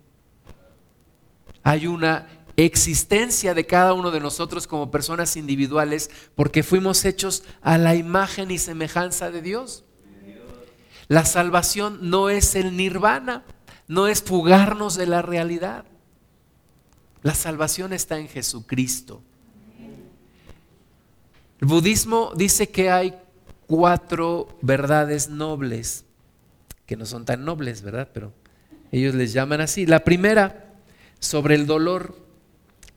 Hay 1.64 1.88
una 1.88 2.28
existencia 2.56 3.54
de 3.54 3.66
cada 3.66 3.94
uno 3.94 4.12
de 4.12 4.20
nosotros 4.20 4.68
como 4.68 4.92
personas 4.92 5.38
individuales 5.38 6.10
porque 6.36 6.64
fuimos 6.64 7.06
hechos 7.06 7.44
a 7.62 7.78
la 7.78 7.96
imagen 7.96 8.52
y 8.52 8.58
semejanza 8.58 9.32
de 9.32 9.42
Dios. 9.42 9.86
La 11.08 11.26
salvación 11.26 12.10
no 12.10 12.30
es 12.30 12.56
el 12.56 12.78
nirvana, 12.78 13.44
no 13.88 14.08
es 14.08 14.22
fugarnos 14.22 14.96
de 14.96 15.08
la 15.08 15.22
realidad. 15.22 15.86
La 17.24 17.34
salvación 17.34 17.94
está 17.94 18.18
en 18.18 18.28
Jesucristo. 18.28 19.22
El 21.62 21.68
budismo 21.68 22.32
dice 22.36 22.70
que 22.70 22.90
hay 22.90 23.14
cuatro 23.68 24.48
verdades 24.62 25.30
nobles, 25.30 26.06
que 26.86 26.96
no 26.96 27.06
son 27.06 27.26
tan 27.26 27.44
nobles, 27.44 27.82
¿verdad? 27.82 28.10
Pero 28.14 28.34
ellos 28.92 29.14
les 29.14 29.34
llaman 29.34 29.62
así. 29.62 29.86
La 29.86 30.04
primera, 30.04 30.70
sobre 31.20 31.56
el 31.56 31.68
dolor. 31.68 32.16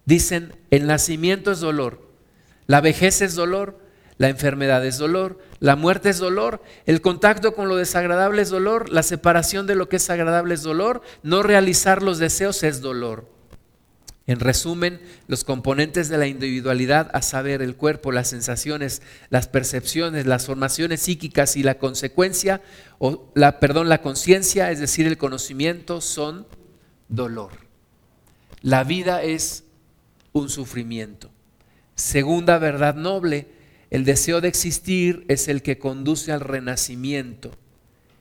Dicen, 0.04 0.54
el 0.70 0.86
nacimiento 0.86 1.52
es 1.52 1.60
dolor, 1.60 2.02
la 2.66 2.80
vejez 2.80 3.22
es 3.22 3.36
dolor, 3.36 3.78
la 4.18 4.28
enfermedad 4.28 4.84
es 4.84 4.98
dolor, 4.98 5.38
la 5.60 5.76
muerte 5.76 6.10
es 6.10 6.18
dolor, 6.18 6.60
el 6.86 7.00
contacto 7.00 7.54
con 7.54 7.68
lo 7.68 7.76
desagradable 7.76 8.42
es 8.42 8.50
dolor, 8.50 8.90
la 8.90 9.04
separación 9.04 9.68
de 9.68 9.76
lo 9.76 9.88
que 9.88 9.96
es 9.96 10.10
agradable 10.10 10.54
es 10.54 10.62
dolor, 10.62 11.02
no 11.22 11.44
realizar 11.44 12.02
los 12.02 12.18
deseos 12.18 12.64
es 12.64 12.80
dolor. 12.80 13.28
En 14.32 14.40
resumen, 14.40 14.98
los 15.26 15.44
componentes 15.44 16.08
de 16.08 16.16
la 16.16 16.26
individualidad, 16.26 17.10
a 17.12 17.20
saber, 17.20 17.60
el 17.60 17.76
cuerpo, 17.76 18.12
las 18.12 18.28
sensaciones, 18.28 19.02
las 19.28 19.46
percepciones, 19.46 20.24
las 20.24 20.46
formaciones 20.46 21.02
psíquicas 21.02 21.54
y 21.54 21.62
la 21.62 21.76
consecuencia, 21.76 22.62
o 22.98 23.30
la, 23.34 23.60
perdón, 23.60 23.90
la 23.90 24.00
conciencia, 24.00 24.70
es 24.70 24.80
decir, 24.80 25.06
el 25.06 25.18
conocimiento, 25.18 26.00
son 26.00 26.46
dolor. 27.10 27.50
La 28.62 28.84
vida 28.84 29.22
es 29.22 29.64
un 30.32 30.48
sufrimiento. 30.48 31.30
Segunda 31.94 32.56
verdad 32.56 32.94
noble, 32.94 33.48
el 33.90 34.06
deseo 34.06 34.40
de 34.40 34.48
existir 34.48 35.26
es 35.28 35.46
el 35.46 35.60
que 35.60 35.76
conduce 35.76 36.32
al 36.32 36.40
renacimiento, 36.40 37.50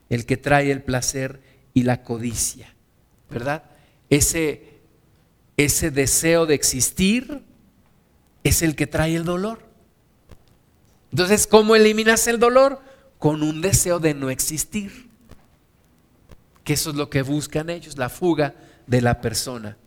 el 0.10 0.26
que 0.26 0.36
trae 0.36 0.72
el 0.72 0.84
placer 0.84 1.40
y 1.74 1.84
la 1.84 2.04
codicia, 2.04 2.76
¿verdad? 3.30 3.64
Ese 4.10 4.71
ese 5.66 5.92
deseo 5.92 6.46
de 6.46 6.56
existir 6.56 7.44
es 8.44 8.62
el 8.62 8.76
que 8.76 8.88
trae 8.88 9.16
el 9.16 9.26
dolor. 9.26 9.60
Entonces, 11.12 11.46
¿cómo 11.48 11.76
eliminas 11.76 12.28
el 12.28 12.40
dolor? 12.40 12.82
Con 13.20 13.44
un 13.44 13.62
deseo 13.62 14.00
de 14.00 14.14
no 14.14 14.30
existir. 14.30 15.10
Que 16.64 16.74
eso 16.74 16.92
es 16.92 16.96
lo 16.96 17.10
que 17.10 17.22
buscan 17.22 17.70
ellos, 17.70 17.98
la 17.98 18.10
fuga 18.10 18.56
de 18.88 19.02
la 19.02 19.22
persona. 19.22 19.78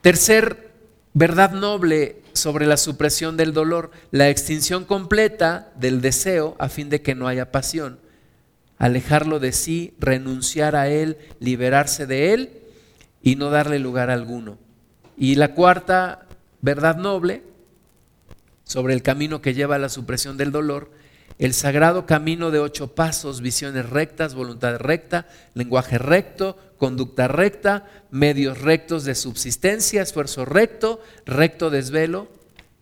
Tercer 0.00 0.70
verdad 1.12 1.52
noble 1.52 2.22
sobre 2.32 2.66
la 2.66 2.76
supresión 2.76 3.36
del 3.36 3.52
dolor, 3.52 3.90
la 4.10 4.28
extinción 4.28 4.84
completa 4.84 5.72
del 5.76 6.00
deseo 6.00 6.56
a 6.58 6.68
fin 6.68 6.88
de 6.88 7.02
que 7.02 7.14
no 7.14 7.28
haya 7.28 7.52
pasión. 7.52 7.98
Alejarlo 8.78 9.38
de 9.38 9.52
sí, 9.52 9.94
renunciar 9.98 10.74
a 10.74 10.88
él, 10.88 11.18
liberarse 11.38 12.06
de 12.06 12.32
él 12.32 12.59
y 13.22 13.36
no 13.36 13.50
darle 13.50 13.78
lugar 13.78 14.10
alguno. 14.10 14.58
Y 15.16 15.34
la 15.34 15.54
cuarta 15.54 16.26
verdad 16.62 16.96
noble 16.96 17.42
sobre 18.64 18.94
el 18.94 19.02
camino 19.02 19.42
que 19.42 19.54
lleva 19.54 19.76
a 19.76 19.80
la 19.80 19.88
supresión 19.88 20.36
del 20.36 20.52
dolor, 20.52 20.90
el 21.38 21.54
sagrado 21.54 22.06
camino 22.06 22.50
de 22.50 22.60
ocho 22.60 22.94
pasos, 22.94 23.40
visiones 23.40 23.88
rectas, 23.88 24.34
voluntad 24.34 24.76
recta, 24.78 25.26
lenguaje 25.54 25.98
recto, 25.98 26.56
conducta 26.78 27.28
recta, 27.28 27.86
medios 28.10 28.60
rectos 28.60 29.04
de 29.04 29.14
subsistencia, 29.14 30.02
esfuerzo 30.02 30.44
recto, 30.44 31.02
recto 31.26 31.70
desvelo 31.70 32.28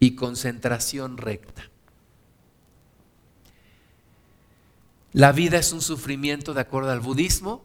y 0.01 0.15
concentración 0.15 1.17
recta. 1.19 1.71
La 5.13 5.33
vida 5.33 5.59
es 5.59 5.73
un 5.73 5.81
sufrimiento 5.81 6.53
de 6.53 6.61
acuerdo 6.61 6.91
al 6.91 7.01
budismo 7.01 7.63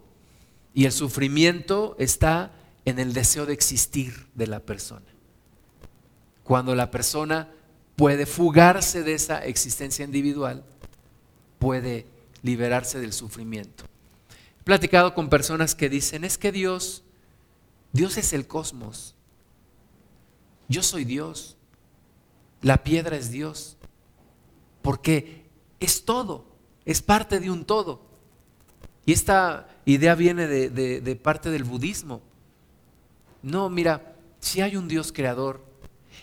y 0.74 0.86
el 0.86 0.92
sufrimiento 0.92 1.96
está 2.00 2.52
en 2.86 3.00
el 3.00 3.14
deseo 3.14 3.46
de 3.46 3.54
existir 3.54 4.28
de 4.36 4.48
la 4.48 4.60
persona. 4.60 5.06
Cuando 6.44 6.76
la 6.76 6.92
persona 6.92 7.50
puede 7.96 8.26
fugarse 8.26 9.04
de 9.04 9.14
esa 9.14 9.44
existencia 9.46 10.04
individual, 10.04 10.64
puede 11.60 12.06
liberarse 12.42 13.00
del 13.00 13.14
sufrimiento. 13.14 13.86
He 14.60 14.64
platicado 14.64 15.14
con 15.14 15.30
personas 15.30 15.76
que 15.76 15.90
dicen, 15.90 16.24
es 16.24 16.38
que 16.38 16.52
Dios, 16.52 17.04
Dios 17.94 18.18
es 18.18 18.34
el 18.34 18.48
cosmos. 18.48 19.16
Yo 20.68 20.84
soy 20.84 21.06
Dios. 21.06 21.56
La 22.62 22.84
piedra 22.84 23.16
es 23.16 23.30
Dios. 23.30 23.78
Porque 24.82 25.46
es 25.80 26.04
todo, 26.04 26.46
es 26.86 27.02
parte 27.02 27.40
de 27.40 27.50
un 27.50 27.64
todo. 27.64 28.02
Y 29.06 29.14
esta 29.14 29.70
idea 29.86 30.16
viene 30.16 30.48
de, 30.48 30.70
de 30.70 31.16
parte 31.16 31.50
del 31.50 31.64
budismo. 31.64 32.22
No, 33.44 33.70
mira, 33.70 34.16
si 34.40 34.62
hay 34.62 34.78
un 34.78 34.88
Dios 34.88 35.12
creador, 35.12 35.64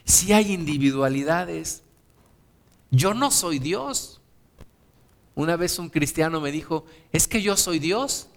si 0.05 0.33
hay 0.33 0.53
individualidades, 0.53 1.83
yo 2.91 3.15
no 3.15 3.31
soy 3.31 3.59
Dios. 3.59 4.21
Una 5.35 5.57
vez 5.57 5.79
un 5.79 5.91
cristiano 5.91 6.41
me 6.41 6.51
dijo, 6.51 6.85
es 7.13 7.29
que 7.29 7.43
yo 7.43 7.57
soy 7.57 7.79
Dios. 7.79 8.29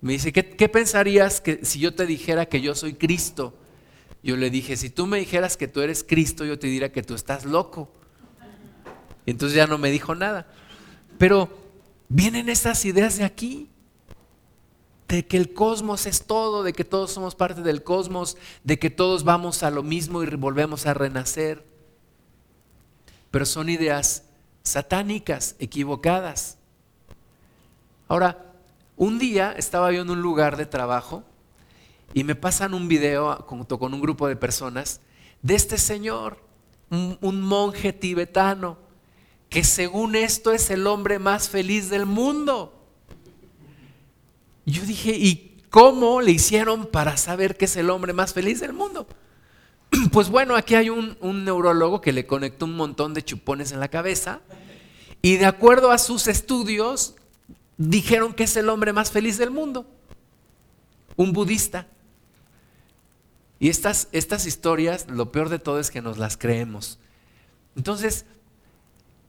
Me 0.00 0.14
dice, 0.14 0.32
¿qué, 0.32 0.68
pensarías 0.68 1.40
que 1.40 1.64
si 1.64 1.78
yo 1.78 1.94
te 1.94 2.06
dijera 2.06 2.46
que 2.46 2.60
yo 2.60 2.74
soy 2.74 2.94
Cristo? 2.94 3.54
Yo 4.22 4.36
le 4.36 4.50
dije, 4.50 4.76
si 4.76 4.90
tú 4.90 5.06
me 5.06 5.18
dijeras 5.18 5.56
que 5.56 5.68
tú 5.68 5.80
eres 5.80 6.04
Cristo, 6.04 6.44
yo 6.44 6.58
te 6.58 6.66
diría 6.66 6.92
que 6.92 7.02
tú 7.02 7.14
estás 7.14 7.44
loco. 7.44 7.90
Entonces 9.26 9.56
ya 9.56 9.66
no 9.66 9.78
me 9.78 9.90
dijo 9.90 10.14
nada. 10.14 10.46
Pero 11.18 11.48
vienen 12.08 12.48
estas 12.48 12.84
ideas 12.84 13.16
de 13.16 13.24
aquí 13.24 13.69
de 15.10 15.26
que 15.26 15.36
el 15.36 15.52
cosmos 15.52 16.06
es 16.06 16.24
todo, 16.24 16.62
de 16.62 16.72
que 16.72 16.84
todos 16.84 17.10
somos 17.10 17.34
parte 17.34 17.62
del 17.62 17.82
cosmos, 17.82 18.36
de 18.62 18.78
que 18.78 18.90
todos 18.90 19.24
vamos 19.24 19.64
a 19.64 19.70
lo 19.70 19.82
mismo 19.82 20.22
y 20.22 20.26
volvemos 20.36 20.86
a 20.86 20.94
renacer. 20.94 21.66
Pero 23.32 23.44
son 23.44 23.68
ideas 23.68 24.22
satánicas, 24.62 25.56
equivocadas. 25.58 26.58
Ahora, 28.06 28.52
un 28.96 29.18
día 29.18 29.52
estaba 29.56 29.90
yo 29.90 30.02
en 30.02 30.10
un 30.10 30.22
lugar 30.22 30.56
de 30.56 30.66
trabajo 30.66 31.24
y 32.14 32.22
me 32.22 32.36
pasan 32.36 32.72
un 32.72 32.86
video 32.86 33.34
junto 33.48 33.80
con 33.80 33.92
un 33.92 34.00
grupo 34.00 34.28
de 34.28 34.36
personas 34.36 35.00
de 35.42 35.56
este 35.56 35.78
señor, 35.78 36.38
un, 36.88 37.18
un 37.20 37.42
monje 37.42 37.92
tibetano, 37.92 38.78
que 39.48 39.64
según 39.64 40.14
esto 40.14 40.52
es 40.52 40.70
el 40.70 40.86
hombre 40.86 41.18
más 41.18 41.48
feliz 41.48 41.90
del 41.90 42.06
mundo. 42.06 42.79
Y 44.70 44.72
yo 44.72 44.84
dije, 44.84 45.10
¿y 45.16 45.58
cómo 45.68 46.20
le 46.20 46.30
hicieron 46.30 46.86
para 46.86 47.16
saber 47.16 47.56
que 47.56 47.64
es 47.64 47.74
el 47.74 47.90
hombre 47.90 48.12
más 48.12 48.32
feliz 48.32 48.60
del 48.60 48.72
mundo? 48.72 49.08
Pues 50.12 50.28
bueno, 50.28 50.54
aquí 50.54 50.76
hay 50.76 50.90
un, 50.90 51.16
neurólogo 51.44 52.00
que 52.00 52.12
le 52.12 52.24
conectó 52.24 52.66
un 52.66 52.76
montón 52.76 53.12
de 53.12 53.24
chupones 53.24 53.72
en 53.72 53.80
la 53.80 53.88
cabeza 53.88 54.38
y 55.22 55.38
de 55.38 55.46
acuerdo 55.46 55.90
a 55.90 55.98
sus 55.98 56.28
estudios 56.28 57.16
dijeron 57.78 58.32
que 58.32 58.44
es 58.44 58.56
el 58.56 58.68
hombre 58.68 58.92
más 58.92 59.10
feliz 59.10 59.38
del 59.38 59.50
mundo, 59.50 59.86
un 61.16 61.32
budista. 61.32 61.88
Y 63.58 63.70
estas, 63.70 64.06
estas 64.12 64.46
historias, 64.46 65.08
lo 65.08 65.32
peor 65.32 65.48
de 65.48 65.58
todo 65.58 65.80
es 65.80 65.90
que 65.90 66.00
nos 66.00 66.16
las 66.16 66.36
creemos. 66.36 67.00
Entonces, 67.74 68.24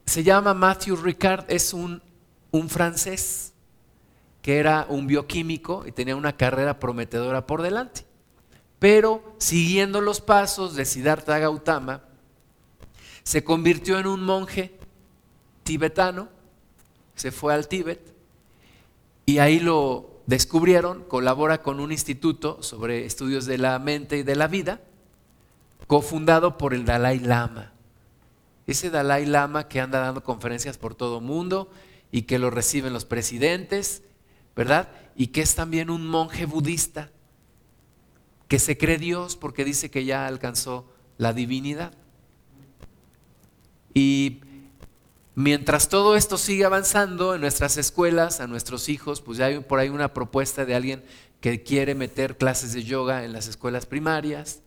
se 0.06 0.24
llama 0.24 0.54
Matthew 0.54 0.98
Ricard, 0.98 1.46
es 1.48 1.74
un, 1.74 2.04
un 2.52 2.70
francés 2.70 3.51
que 4.42 4.58
era 4.58 4.86
un 4.90 5.08
bioquímico 5.08 5.86
y 5.86 5.92
tenía 5.92 6.16
una 6.16 6.36
carrera 6.36 6.80
prometedora 6.80 7.46
por 7.46 7.62
delante. 7.62 8.06
Pero 8.80 9.36
siguiendo 9.38 10.02
los 10.02 10.22
pasos 10.22 10.76
de 10.76 10.86
Siddhartha 10.86 11.38
Gautama, 11.38 12.02
se 13.24 13.44
convirtió 13.44 14.00
en 14.00 14.08
un 14.08 14.24
monje 14.24 14.76
tibetano, 15.64 16.30
se 17.16 17.32
fue 17.32 17.54
al 17.54 17.68
Tíbet 17.68 18.14
y 19.28 19.38
ahí 19.38 19.60
lo 19.60 20.22
descubrieron, 20.26 21.04
colabora 21.04 21.62
con 21.62 21.80
un 21.80 21.92
instituto 21.92 22.64
sobre 22.64 23.06
estudios 23.06 23.46
de 23.46 23.60
la 23.60 23.78
mente 23.78 24.18
y 24.18 24.24
de 24.24 24.36
la 24.36 24.48
vida, 24.48 24.82
cofundado 25.86 26.58
por 26.58 26.74
el 26.74 26.86
Dalai 26.86 27.20
Lama. 27.20 27.74
Ese 28.66 28.90
Dalai 28.90 29.26
Lama 29.28 29.68
que 29.68 29.80
anda 29.80 30.00
dando 30.00 30.24
conferencias 30.24 30.80
por 30.80 30.96
todo 30.96 31.20
el 31.20 31.24
mundo 31.24 31.70
y 32.12 32.24
que 32.24 32.40
lo 32.40 32.50
reciben 32.50 32.94
los 32.94 33.06
presidentes 33.06 34.04
¿verdad? 34.56 34.90
Y 35.16 35.28
que 35.28 35.42
es 35.42 35.56
también 35.56 35.90
un 35.90 36.08
monje 36.08 36.46
budista, 36.46 37.12
que 38.48 38.60
se 38.60 38.78
cree 38.78 38.98
Dios 38.98 39.38
porque 39.38 39.64
dice 39.64 39.90
que 39.90 40.06
ya 40.06 40.28
alcanzó 40.28 40.92
la 41.18 41.34
divinidad. 41.34 41.94
Y 43.94 44.42
mientras 45.36 45.90
todo 45.90 46.16
esto 46.16 46.38
sigue 46.38 46.66
avanzando 46.66 47.36
en 47.36 47.42
nuestras 47.42 47.78
escuelas, 47.78 48.40
a 48.40 48.48
nuestros 48.48 48.90
hijos, 48.90 49.22
pues 49.22 49.38
ya 49.38 49.46
hay 49.46 49.60
por 49.60 49.80
ahí 49.80 49.90
una 49.90 50.14
propuesta 50.14 50.66
de 50.66 50.76
alguien 50.76 51.04
que 51.40 51.64
quiere 51.64 51.96
meter 51.96 52.38
clases 52.38 52.74
de 52.74 52.84
yoga 52.84 53.24
en 53.26 53.34
las 53.34 53.48
escuelas 53.48 53.86
primarias. 53.86 54.62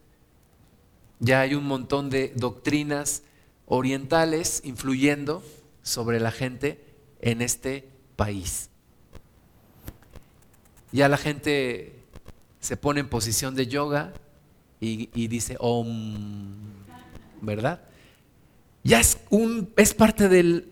Ya 1.20 1.40
hay 1.40 1.54
un 1.54 1.64
montón 1.64 2.10
de 2.10 2.32
doctrinas 2.36 3.22
orientales 3.66 4.60
influyendo 4.64 5.42
sobre 5.82 6.20
la 6.20 6.32
gente 6.32 6.84
en 7.20 7.42
este 7.42 7.88
país. 8.16 8.70
Ya 10.94 11.08
la 11.08 11.16
gente 11.16 11.92
se 12.60 12.76
pone 12.76 13.00
en 13.00 13.08
posición 13.08 13.56
de 13.56 13.66
yoga 13.66 14.12
y, 14.78 15.26
dice 15.26 15.56
Om, 15.58 16.54
¿verdad? 17.40 17.82
Ya 18.84 19.00
es, 19.00 19.18
un, 19.28 19.72
es 19.76 19.92
parte 19.92 20.28
de 20.28 20.68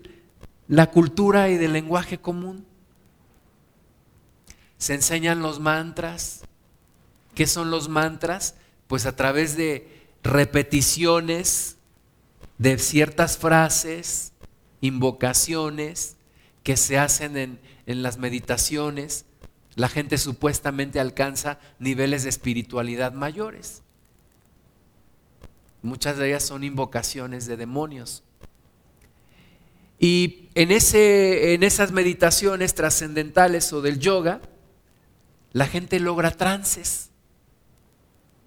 la 0.69 0.93
cultura 0.93 1.49
y 1.49 1.57
del 1.57 1.73
lenguaje 1.73 2.19
común. 2.19 2.65
Se 4.79 4.95
enseñan 4.95 5.43
los 5.43 5.59
mantras. 5.59 6.45
¿Qué 7.35 7.49
son 7.49 7.73
los 7.73 7.89
mantras? 7.89 8.55
Pues 8.87 9.07
a 9.07 9.17
través 9.17 9.57
de 9.57 10.07
repeticiones 10.23 11.79
de 12.59 12.79
ciertas 12.79 13.39
frases, 13.39 14.31
invocaciones 14.83 16.15
que 16.63 16.77
se 16.77 16.97
hacen 16.97 17.37
en, 17.37 17.59
en 17.87 18.05
las 18.05 18.19
meditaciones, 18.19 19.25
la 19.75 19.89
gente 19.89 20.19
supuestamente 20.19 21.01
alcanza 21.01 21.59
niveles 21.79 22.25
de 22.25 22.29
espiritualidad 22.29 23.13
mayores. 23.13 23.83
Muchas 25.83 26.17
de 26.19 26.29
ellas 26.29 26.45
son 26.45 26.63
invocaciones 26.63 27.47
de 27.47 27.57
demonios. 27.57 28.23
Y 29.99 30.49
en, 30.55 30.73
ese, 30.73 31.55
en 31.55 31.63
esas 31.63 31.93
meditaciones 31.93 32.75
trascendentales 32.75 33.73
o 33.73 33.81
del 33.81 33.99
yoga, 33.99 34.41
la 35.53 35.67
gente 35.67 36.01
logra 36.01 36.31
trances. 36.33 37.11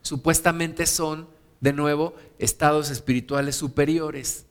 Supuestamente 0.01 0.86
son, 0.86 1.28
de 1.61 1.73
nuevo, 1.73 2.13
estados 2.39 2.89
espirituales 2.89 3.55
superiores. 3.55 4.45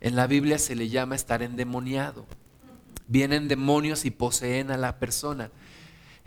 En 0.00 0.16
la 0.16 0.26
Biblia 0.26 0.58
se 0.58 0.74
le 0.74 0.88
llama 0.88 1.14
estar 1.14 1.42
endemoniado. 1.42 2.26
Vienen 3.10 3.48
demonios 3.48 4.04
y 4.04 4.12
poseen 4.12 4.70
a 4.70 4.76
la 4.76 5.00
persona. 5.00 5.50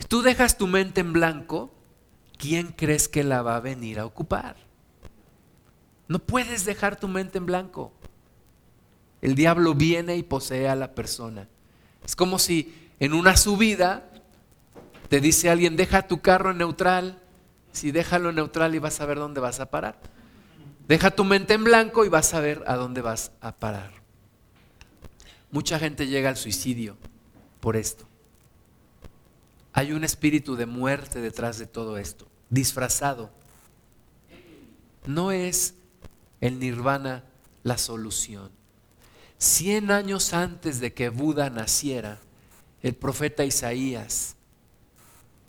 Tú 0.09 0.21
dejas 0.21 0.57
tu 0.57 0.67
mente 0.67 0.99
en 0.99 1.13
blanco, 1.13 1.73
¿quién 2.37 2.73
crees 2.75 3.07
que 3.07 3.23
la 3.23 3.41
va 3.41 3.55
a 3.55 3.61
venir 3.61 3.99
a 3.99 4.05
ocupar? 4.05 4.57
No 6.09 6.19
puedes 6.19 6.65
dejar 6.65 6.99
tu 6.99 7.07
mente 7.07 7.37
en 7.37 7.45
blanco. 7.45 7.93
El 9.21 9.35
diablo 9.35 9.73
viene 9.73 10.17
y 10.17 10.23
posee 10.23 10.67
a 10.67 10.75
la 10.75 10.93
persona. 10.93 11.47
Es 12.03 12.17
como 12.17 12.37
si 12.37 12.91
en 12.99 13.13
una 13.13 13.37
subida 13.37 14.09
te 15.07 15.21
dice 15.21 15.49
alguien, 15.49 15.77
deja 15.77 16.05
tu 16.05 16.19
carro 16.19 16.51
en 16.51 16.57
neutral. 16.57 17.17
Si 17.71 17.91
déjalo 17.91 18.31
en 18.31 18.35
neutral 18.35 18.75
y 18.75 18.79
vas 18.79 18.99
a 18.99 19.05
ver 19.05 19.19
dónde 19.19 19.39
vas 19.39 19.61
a 19.61 19.71
parar. 19.71 19.97
Deja 20.89 21.11
tu 21.11 21.23
mente 21.23 21.53
en 21.53 21.63
blanco 21.63 22.03
y 22.03 22.09
vas 22.09 22.33
a 22.33 22.41
ver 22.41 22.61
a 22.67 22.75
dónde 22.75 22.99
vas 22.99 23.31
a 23.39 23.53
parar. 23.53 24.02
Mucha 25.53 25.77
gente 25.77 26.07
llega 26.07 26.29
al 26.29 26.35
suicidio 26.35 26.97
por 27.59 27.75
esto. 27.75 28.05
Hay 29.71 29.91
un 29.91 30.03
espíritu 30.03 30.55
de 30.55 30.65
muerte 30.65 31.21
detrás 31.21 31.59
de 31.59 31.67
todo 31.67 31.99
esto, 31.99 32.27
disfrazado. 32.49 33.29
No 35.05 35.31
es 35.31 35.75
el 36.41 36.57
nirvana 36.57 37.23
la 37.61 37.77
solución. 37.77 38.49
Cien 39.37 39.91
años 39.91 40.33
antes 40.33 40.79
de 40.79 40.91
que 40.95 41.09
Buda 41.09 41.51
naciera, 41.51 42.17
el 42.81 42.95
profeta 42.95 43.45
Isaías 43.45 44.35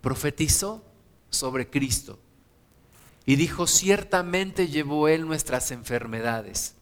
profetizó 0.02 0.84
sobre 1.30 1.70
Cristo 1.70 2.18
y 3.24 3.36
dijo, 3.36 3.66
ciertamente 3.66 4.68
llevó 4.68 5.08
Él 5.08 5.26
nuestras 5.26 5.70
enfermedades 5.70 6.74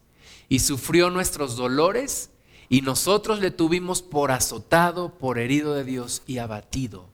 y 0.48 0.58
sufrió 0.58 1.08
nuestros 1.08 1.54
dolores 1.54 2.31
y 2.72 2.80
nosotros 2.80 3.40
le 3.40 3.50
tuvimos 3.50 4.00
por 4.00 4.30
azotado, 4.30 5.18
por 5.18 5.38
herido 5.38 5.74
de 5.74 5.84
Dios 5.84 6.22
y 6.26 6.38
abatido. 6.38 7.10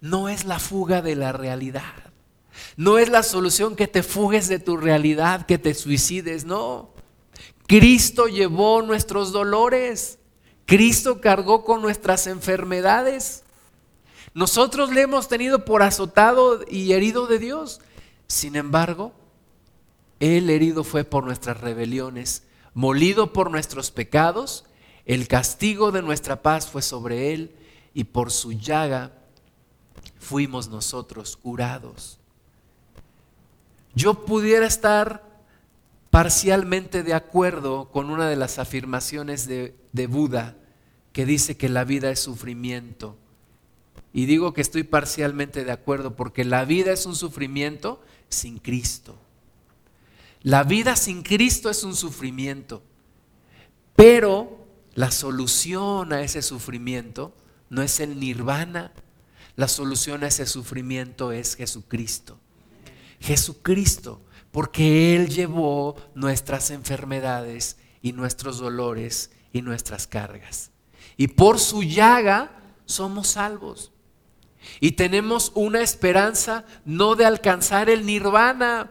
No 0.00 0.30
es 0.30 0.46
la 0.46 0.58
fuga 0.58 1.02
de 1.02 1.14
la 1.14 1.32
realidad. 1.32 2.14
No 2.78 2.96
es 2.96 3.10
la 3.10 3.22
solución 3.22 3.76
que 3.76 3.88
te 3.88 4.02
fugues 4.02 4.48
de 4.48 4.58
tu 4.58 4.78
realidad, 4.78 5.44
que 5.44 5.58
te 5.58 5.74
suicides, 5.74 6.46
no. 6.46 6.94
Cristo 7.66 8.26
llevó 8.26 8.80
nuestros 8.80 9.32
dolores. 9.32 10.18
Cristo 10.64 11.20
cargó 11.20 11.62
con 11.62 11.82
nuestras 11.82 12.26
enfermedades. 12.26 13.44
Nosotros 14.32 14.90
le 14.94 15.02
hemos 15.02 15.28
tenido 15.28 15.66
por 15.66 15.82
azotado 15.82 16.60
y 16.70 16.92
herido 16.92 17.26
de 17.26 17.38
Dios. 17.38 17.82
Sin 18.28 18.56
embargo, 18.56 19.12
Él 20.20 20.48
herido 20.48 20.84
fue 20.84 21.04
por 21.04 21.22
nuestras 21.22 21.60
rebeliones, 21.60 22.44
molido 22.72 23.34
por 23.34 23.50
nuestros 23.50 23.90
pecados, 23.90 24.64
el 25.06 25.28
castigo 25.28 25.92
de 25.92 26.02
nuestra 26.02 26.42
paz 26.42 26.68
fue 26.68 26.82
sobre 26.82 27.32
Él 27.32 27.54
y 27.94 28.04
por 28.04 28.30
su 28.30 28.52
llaga 28.52 29.12
fuimos 30.18 30.68
nosotros 30.68 31.36
curados 31.36 32.18
yo 33.96 34.26
pudiera 34.26 34.66
estar 34.66 35.24
parcialmente 36.10 37.02
de 37.02 37.14
acuerdo 37.14 37.90
con 37.90 38.10
una 38.10 38.28
de 38.28 38.36
las 38.36 38.58
afirmaciones 38.58 39.48
de, 39.48 39.74
Buda 40.06 40.54
que 41.14 41.24
dice 41.24 41.56
que 41.56 41.70
la 41.70 41.84
vida 41.84 42.10
es 42.10 42.20
sufrimiento. 42.20 43.16
Y 44.12 44.26
digo 44.26 44.52
que 44.52 44.60
estoy 44.60 44.82
parcialmente 44.82 45.64
de 45.64 45.72
acuerdo 45.72 46.14
porque 46.14 46.44
la 46.44 46.66
vida 46.66 46.92
es 46.92 47.06
un 47.06 47.16
sufrimiento 47.16 48.02
sin 48.28 48.58
Cristo. 48.58 49.16
La 50.42 50.62
vida 50.62 50.94
sin 50.94 51.22
Cristo 51.22 51.70
es 51.70 51.82
un 51.82 51.96
sufrimiento. 51.96 52.82
Pero 53.94 54.55
la 54.96 55.10
solución 55.10 56.14
a 56.14 56.22
ese 56.22 56.40
sufrimiento 56.40 57.34
no 57.68 57.82
es 57.82 58.00
el 58.00 58.18
nirvana. 58.18 58.92
La 59.54 59.68
solución 59.68 60.24
a 60.24 60.28
ese 60.28 60.46
sufrimiento 60.46 61.32
es 61.32 61.54
Jesucristo. 61.54 62.40
Jesucristo, 63.20 64.22
porque 64.50 65.14
Él 65.14 65.28
llevó 65.28 65.96
nuestras 66.14 66.70
enfermedades 66.70 67.76
y 68.00 68.12
nuestros 68.12 68.56
dolores 68.56 69.32
y 69.52 69.60
nuestras 69.60 70.06
cargas. 70.06 70.70
Y 71.18 71.28
por 71.28 71.60
su 71.60 71.82
llaga 71.82 72.50
somos 72.86 73.28
salvos. 73.28 73.92
Y 74.80 74.92
tenemos 74.92 75.52
una 75.54 75.82
esperanza 75.82 76.64
no 76.86 77.16
de 77.16 77.26
alcanzar 77.26 77.90
el 77.90 78.06
nirvana, 78.06 78.90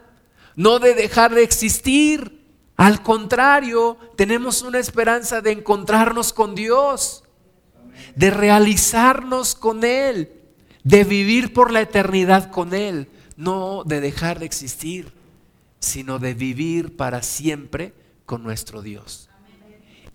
no 0.56 0.78
de 0.78 0.94
dejar 0.94 1.34
de 1.34 1.42
existir. 1.42 2.45
Al 2.78 3.02
contrario, 3.02 3.98
tenemos 4.16 4.62
una 4.62 4.80
esperanza 4.80 5.42
de 5.42 5.52
encontrarnos 5.52 6.34
con 6.34 6.56
Dios, 6.56 7.24
de 8.16 8.30
realizarnos 8.30 9.56
con 9.56 9.84
Él, 9.84 10.32
de 10.84 11.04
vivir 11.04 11.54
por 11.54 11.72
la 11.72 11.82
eternidad 11.82 12.52
con 12.52 12.74
Él 12.74 13.10
no 13.36 13.84
de 13.84 14.02
dejar 14.02 14.40
de 14.40 14.46
existir, 14.46 15.12
sino 15.80 16.20
de 16.20 16.34
vivir 16.34 16.96
para 16.96 17.22
siempre 17.22 17.94
con 18.26 18.44
nuestro 18.44 18.82
Dios. 18.82 19.30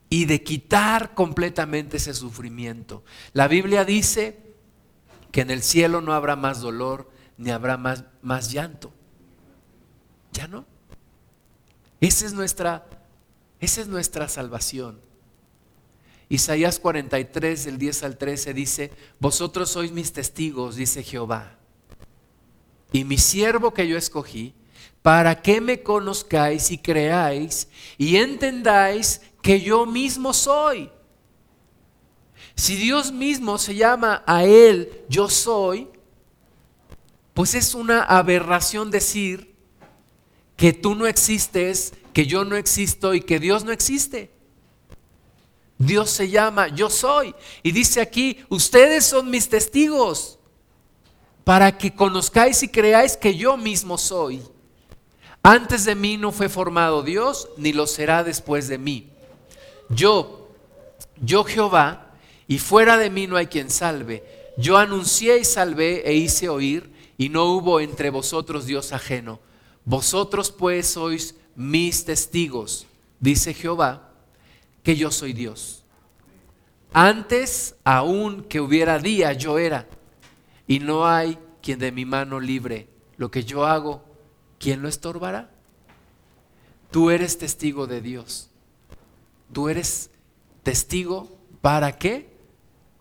Y 0.08 0.24
de 0.24 0.42
quitar 0.42 1.14
completamente 1.14 1.98
ese 1.98 2.14
sufrimiento. 2.14 3.04
La 3.32 3.46
Biblia 3.46 3.84
dice 3.84 4.38
que 5.30 5.42
en 5.42 5.50
el 5.50 5.62
cielo 5.62 6.00
no 6.00 6.14
habrá 6.14 6.34
más 6.34 6.61
dolor 6.61 7.11
ni 7.36 7.50
habrá 7.50 7.76
más, 7.76 8.04
más 8.22 8.50
llanto. 8.50 8.92
¿Ya 10.32 10.48
no? 10.48 10.64
Esa 12.01 12.26
es 12.26 12.32
nuestra, 12.32 12.86
esa 13.61 13.80
es 13.80 13.88
nuestra 13.88 14.28
salvación. 14.28 15.01
Isaías 16.28 16.78
43, 16.78 17.64
del 17.64 17.78
10 17.78 18.03
al 18.05 18.16
13 18.16 18.55
dice, 18.55 18.92
vosotros 19.18 19.70
sois 19.70 19.90
mis 19.90 20.12
testigos, 20.12 20.76
dice 20.76 21.03
Jehová 21.03 21.61
y 22.92 23.05
mi 23.05 23.18
siervo 23.18 23.72
que 23.72 23.86
yo 23.86 23.96
escogí, 23.96 24.55
para 25.03 25.40
que 25.40 25.61
me 25.61 25.82
conozcáis 25.82 26.70
y 26.70 26.78
creáis 26.78 27.68
y 27.96 28.16
entendáis 28.16 29.22
que 29.40 29.61
yo 29.61 29.86
mismo 29.86 30.34
soy. 30.34 30.90
Si 32.55 32.76
Dios 32.76 33.11
mismo 33.11 33.57
se 33.57 33.74
llama 33.74 34.22
a 34.26 34.44
Él 34.44 35.05
yo 35.09 35.30
soy, 35.30 35.88
pues 37.32 37.55
es 37.55 37.74
una 37.74 38.03
aberración 38.03 38.90
decir 38.90 39.49
que 40.61 40.74
tú 40.74 40.94
no 40.94 41.06
existes, 41.06 41.94
que 42.12 42.26
yo 42.26 42.44
no 42.44 42.54
existo 42.54 43.14
y 43.14 43.22
que 43.22 43.38
Dios 43.38 43.64
no 43.64 43.72
existe. 43.72 44.30
Dios 45.78 46.11
se 46.11 46.28
llama 46.28 46.68
yo 46.68 46.90
soy. 46.90 47.34
Y 47.62 47.72
dice 47.72 48.02
aquí, 48.02 48.44
ustedes 48.50 49.06
son 49.06 49.30
mis 49.30 49.48
testigos 49.48 50.38
para 51.44 51.78
que 51.78 51.94
conozcáis 51.94 52.62
y 52.62 52.68
creáis 52.68 53.16
que 53.16 53.34
yo 53.34 53.56
mismo 53.56 53.96
soy. 53.96 54.42
Antes 55.42 55.86
de 55.86 55.94
mí 55.94 56.18
no 56.18 56.30
fue 56.30 56.50
formado 56.50 57.02
Dios, 57.02 57.48
ni 57.56 57.72
lo 57.72 57.86
será 57.86 58.22
después 58.22 58.68
de 58.68 58.76
mí. 58.76 59.08
Yo, 59.88 60.50
yo 61.22 61.42
Jehová, 61.42 62.12
y 62.46 62.58
fuera 62.58 62.98
de 62.98 63.08
mí 63.08 63.26
no 63.26 63.38
hay 63.38 63.46
quien 63.46 63.70
salve. 63.70 64.52
Yo 64.58 64.76
anuncié 64.76 65.38
y 65.38 65.44
salvé 65.46 66.06
e 66.06 66.12
hice 66.12 66.50
oír, 66.50 66.92
y 67.16 67.30
no 67.30 67.46
hubo 67.46 67.80
entre 67.80 68.11
vosotros 68.11 68.66
Dios 68.66 68.92
ajeno. 68.92 69.40
Vosotros 69.85 70.51
pues 70.51 70.87
sois 70.87 71.35
mis 71.55 72.05
testigos, 72.05 72.87
dice 73.18 73.55
Jehová 73.55 74.12
que 74.83 74.97
yo 74.97 75.11
soy 75.11 75.33
Dios. 75.33 75.85
Antes 76.93 77.76
aún 77.85 78.43
que 78.45 78.61
hubiera 78.61 78.99
día, 78.99 79.33
yo 79.33 79.59
era. 79.59 79.87
Y 80.66 80.81
no 80.81 81.07
hay 81.07 81.39
quien 81.62 81.78
de 81.78 81.93
mi 81.93 82.05
mano 82.05 82.41
libre. 82.41 82.89
Lo 83.16 83.31
que 83.31 83.45
yo 83.45 83.66
hago, 83.66 84.05
¿quién 84.59 84.83
lo 84.83 84.89
estorbará? 84.89 85.51
Tú 86.91 87.11
eres 87.11 87.39
testigo 87.39 87.87
de 87.87 88.01
Dios. 88.01 88.51
Tú 89.53 89.68
eres 89.68 90.11
testigo 90.62 91.39
para 91.61 91.99
qué? 91.99 92.31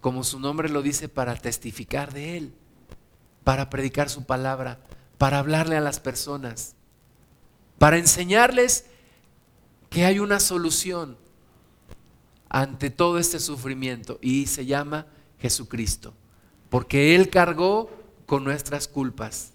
Como 0.01 0.23
su 0.23 0.39
nombre 0.39 0.69
lo 0.69 0.81
dice, 0.81 1.09
para 1.09 1.35
testificar 1.35 2.13
de 2.13 2.37
Él, 2.37 2.53
para 3.43 3.69
predicar 3.69 4.09
su 4.09 4.25
palabra, 4.25 4.79
para 5.19 5.37
hablarle 5.39 5.75
a 5.75 5.81
las 5.81 5.99
personas, 5.99 6.75
para 7.77 7.97
enseñarles 7.97 8.85
que 9.89 10.05
hay 10.05 10.17
una 10.19 10.39
solución 10.39 11.17
ante 12.47 12.89
todo 12.89 13.19
este 13.19 13.39
sufrimiento 13.39 14.17
y 14.21 14.47
se 14.47 14.65
llama 14.65 15.07
Jesucristo, 15.39 16.13
porque 16.69 17.15
Él 17.15 17.29
cargó 17.29 17.91
con 18.25 18.45
nuestras 18.45 18.87
culpas, 18.87 19.51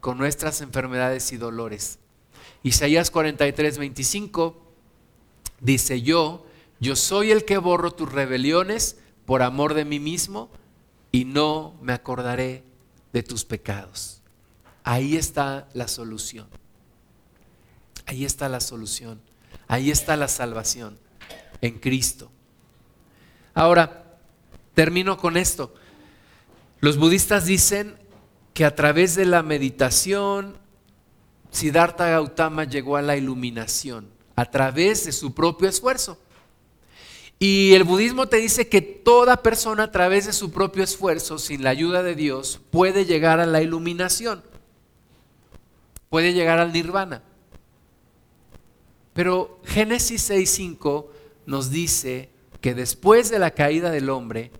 con 0.00 0.18
nuestras 0.18 0.60
enfermedades 0.60 1.30
y 1.30 1.36
dolores. 1.36 2.00
Isaías 2.64 3.12
43, 3.12 3.78
25 3.78 4.60
dice 5.60 6.02
yo, 6.02 6.44
yo 6.80 6.96
soy 6.96 7.30
el 7.30 7.44
que 7.44 7.56
borro 7.58 7.92
tus 7.92 8.10
rebeliones 8.10 8.96
por 9.26 9.42
amor 9.42 9.74
de 9.74 9.84
mí 9.84 10.00
mismo 10.00 10.50
y 11.12 11.24
no 11.24 11.76
me 11.80 11.92
acordaré 11.92 12.64
de 13.12 13.22
tus 13.22 13.44
pecados. 13.44 14.21
Ahí 14.84 15.16
está 15.16 15.68
la 15.74 15.88
solución. 15.88 16.46
Ahí 18.06 18.24
está 18.24 18.48
la 18.48 18.60
solución. 18.60 19.20
Ahí 19.68 19.90
está 19.90 20.16
la 20.16 20.28
salvación 20.28 20.98
en 21.60 21.78
Cristo. 21.78 22.30
Ahora, 23.54 24.18
termino 24.74 25.16
con 25.16 25.36
esto. 25.36 25.74
Los 26.80 26.98
budistas 26.98 27.46
dicen 27.46 27.96
que 28.54 28.64
a 28.64 28.74
través 28.74 29.14
de 29.14 29.24
la 29.24 29.42
meditación, 29.42 30.58
Siddhartha 31.50 32.08
Gautama 32.08 32.64
llegó 32.64 32.96
a 32.96 33.02
la 33.02 33.16
iluminación, 33.16 34.08
a 34.36 34.46
través 34.50 35.04
de 35.04 35.12
su 35.12 35.32
propio 35.32 35.68
esfuerzo. 35.68 36.18
Y 37.38 37.74
el 37.74 37.84
budismo 37.84 38.28
te 38.28 38.36
dice 38.36 38.68
que 38.68 38.80
toda 38.80 39.42
persona 39.42 39.84
a 39.84 39.90
través 39.90 40.26
de 40.26 40.32
su 40.32 40.52
propio 40.52 40.84
esfuerzo, 40.84 41.38
sin 41.38 41.64
la 41.64 41.70
ayuda 41.70 42.02
de 42.02 42.14
Dios, 42.14 42.60
puede 42.70 43.04
llegar 43.04 43.40
a 43.40 43.46
la 43.46 43.62
iluminación, 43.62 44.42
puede 46.12 46.34
llegar 46.34 46.58
al 46.58 46.74
nirvana. 46.74 47.22
Pero 49.14 49.62
Génesis 49.64 50.28
6.5 50.28 51.06
nos 51.46 51.70
dice 51.70 52.28
que 52.60 52.74
después 52.74 53.30
de 53.30 53.38
la 53.38 53.52
caída 53.52 53.90
del 53.90 54.10
hombre, 54.10 54.50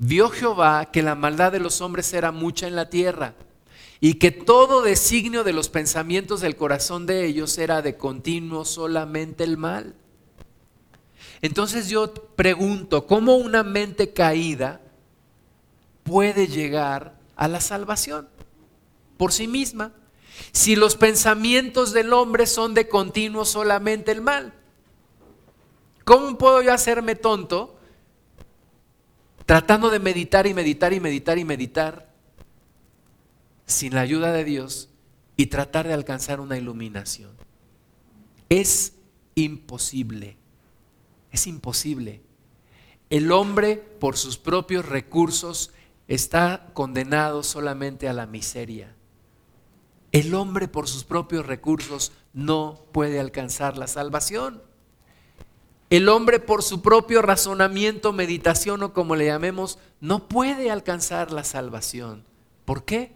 vio 0.00 0.28
Jehová 0.28 0.90
que 0.90 1.04
la 1.04 1.14
maldad 1.14 1.52
de 1.52 1.60
los 1.60 1.82
hombres 1.82 2.12
era 2.14 2.32
mucha 2.32 2.66
en 2.66 2.74
la 2.74 2.90
tierra 2.90 3.36
y 4.00 4.14
que 4.14 4.32
todo 4.32 4.82
designio 4.82 5.44
de 5.44 5.52
los 5.52 5.68
pensamientos 5.68 6.40
del 6.40 6.56
corazón 6.56 7.06
de 7.06 7.26
ellos 7.26 7.56
era 7.58 7.80
de 7.80 7.96
continuo 7.96 8.64
solamente 8.64 9.44
el 9.44 9.56
mal. 9.56 9.94
Entonces 11.42 11.88
yo 11.88 12.12
pregunto, 12.12 13.06
¿cómo 13.06 13.36
una 13.36 13.62
mente 13.62 14.12
caída 14.12 14.80
puede 16.02 16.48
llegar 16.48 17.14
a 17.36 17.46
la 17.46 17.60
salvación 17.60 18.28
por 19.16 19.30
sí 19.32 19.46
misma? 19.46 19.92
Si 20.52 20.76
los 20.76 20.96
pensamientos 20.96 21.92
del 21.92 22.12
hombre 22.12 22.46
son 22.46 22.74
de 22.74 22.88
continuo 22.88 23.44
solamente 23.44 24.12
el 24.12 24.20
mal. 24.20 24.52
¿Cómo 26.04 26.38
puedo 26.38 26.62
yo 26.62 26.72
hacerme 26.72 27.14
tonto 27.14 27.78
tratando 29.44 29.90
de 29.90 29.98
meditar 29.98 30.46
y 30.46 30.54
meditar 30.54 30.92
y 30.92 31.00
meditar 31.00 31.38
y 31.38 31.44
meditar 31.44 32.12
sin 33.66 33.94
la 33.94 34.00
ayuda 34.00 34.32
de 34.32 34.44
Dios 34.44 34.88
y 35.36 35.46
tratar 35.46 35.86
de 35.86 35.94
alcanzar 35.94 36.40
una 36.40 36.56
iluminación? 36.56 37.32
Es 38.48 38.94
imposible, 39.34 40.36
es 41.30 41.46
imposible. 41.46 42.22
El 43.10 43.32
hombre 43.32 43.76
por 43.76 44.16
sus 44.16 44.38
propios 44.38 44.86
recursos 44.86 45.72
está 46.08 46.70
condenado 46.72 47.42
solamente 47.42 48.08
a 48.08 48.12
la 48.12 48.26
miseria. 48.26 48.94
El 50.18 50.34
hombre 50.34 50.66
por 50.66 50.88
sus 50.88 51.04
propios 51.04 51.46
recursos 51.46 52.10
no 52.32 52.82
puede 52.90 53.20
alcanzar 53.20 53.78
la 53.78 53.86
salvación. 53.86 54.60
El 55.90 56.08
hombre 56.08 56.40
por 56.40 56.64
su 56.64 56.82
propio 56.82 57.22
razonamiento, 57.22 58.12
meditación 58.12 58.82
o 58.82 58.92
como 58.92 59.14
le 59.14 59.26
llamemos, 59.26 59.78
no 60.00 60.26
puede 60.26 60.72
alcanzar 60.72 61.30
la 61.30 61.44
salvación. 61.44 62.24
¿Por 62.64 62.84
qué? 62.84 63.12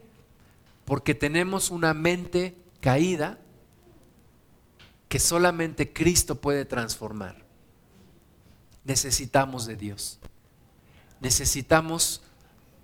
Porque 0.85 1.17
tenemos 1.17 1.71
una 1.71 1.93
mente 1.93 2.57
caída 2.81 3.41
que 5.09 5.19
solamente 5.19 5.93
Cristo 5.93 6.41
puede 6.41 6.65
transformar. 6.65 7.45
Necesitamos 8.85 9.67
de 9.67 9.75
Dios. 9.75 10.21
Necesitamos 11.19 12.23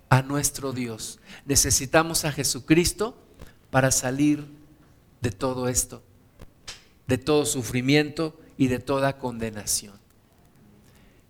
a 0.09 0.23
nuestro 0.23 0.73
Dios. 0.73 1.21
Necesitamos 1.45 2.25
a 2.25 2.33
Jesucristo 2.33 3.28
para 3.71 3.91
salir 3.91 4.47
de 5.21 5.31
todo 5.31 5.67
esto, 5.67 6.01
de 7.07 7.17
todo 7.17 7.45
sufrimiento 7.45 8.39
y 8.57 8.67
de 8.67 8.79
toda 8.79 9.17
condenación. 9.17 9.99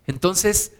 Entonces, 0.06 0.72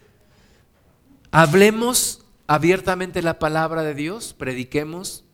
hablemos 1.31 2.25
abiertamente 2.47 3.23
la 3.23 3.39
palabra 3.39 3.83
de 3.83 3.95
Dios, 3.95 4.35
prediquemos 4.37 5.25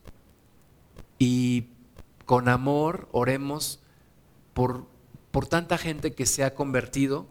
y 1.18 1.68
con 2.24 2.48
amor 2.48 3.08
oremos 3.12 3.80
por, 4.52 4.86
por 5.30 5.46
tanta 5.46 5.78
gente 5.78 6.14
que 6.14 6.26
se 6.26 6.44
ha 6.44 6.54
convertido 6.54 7.26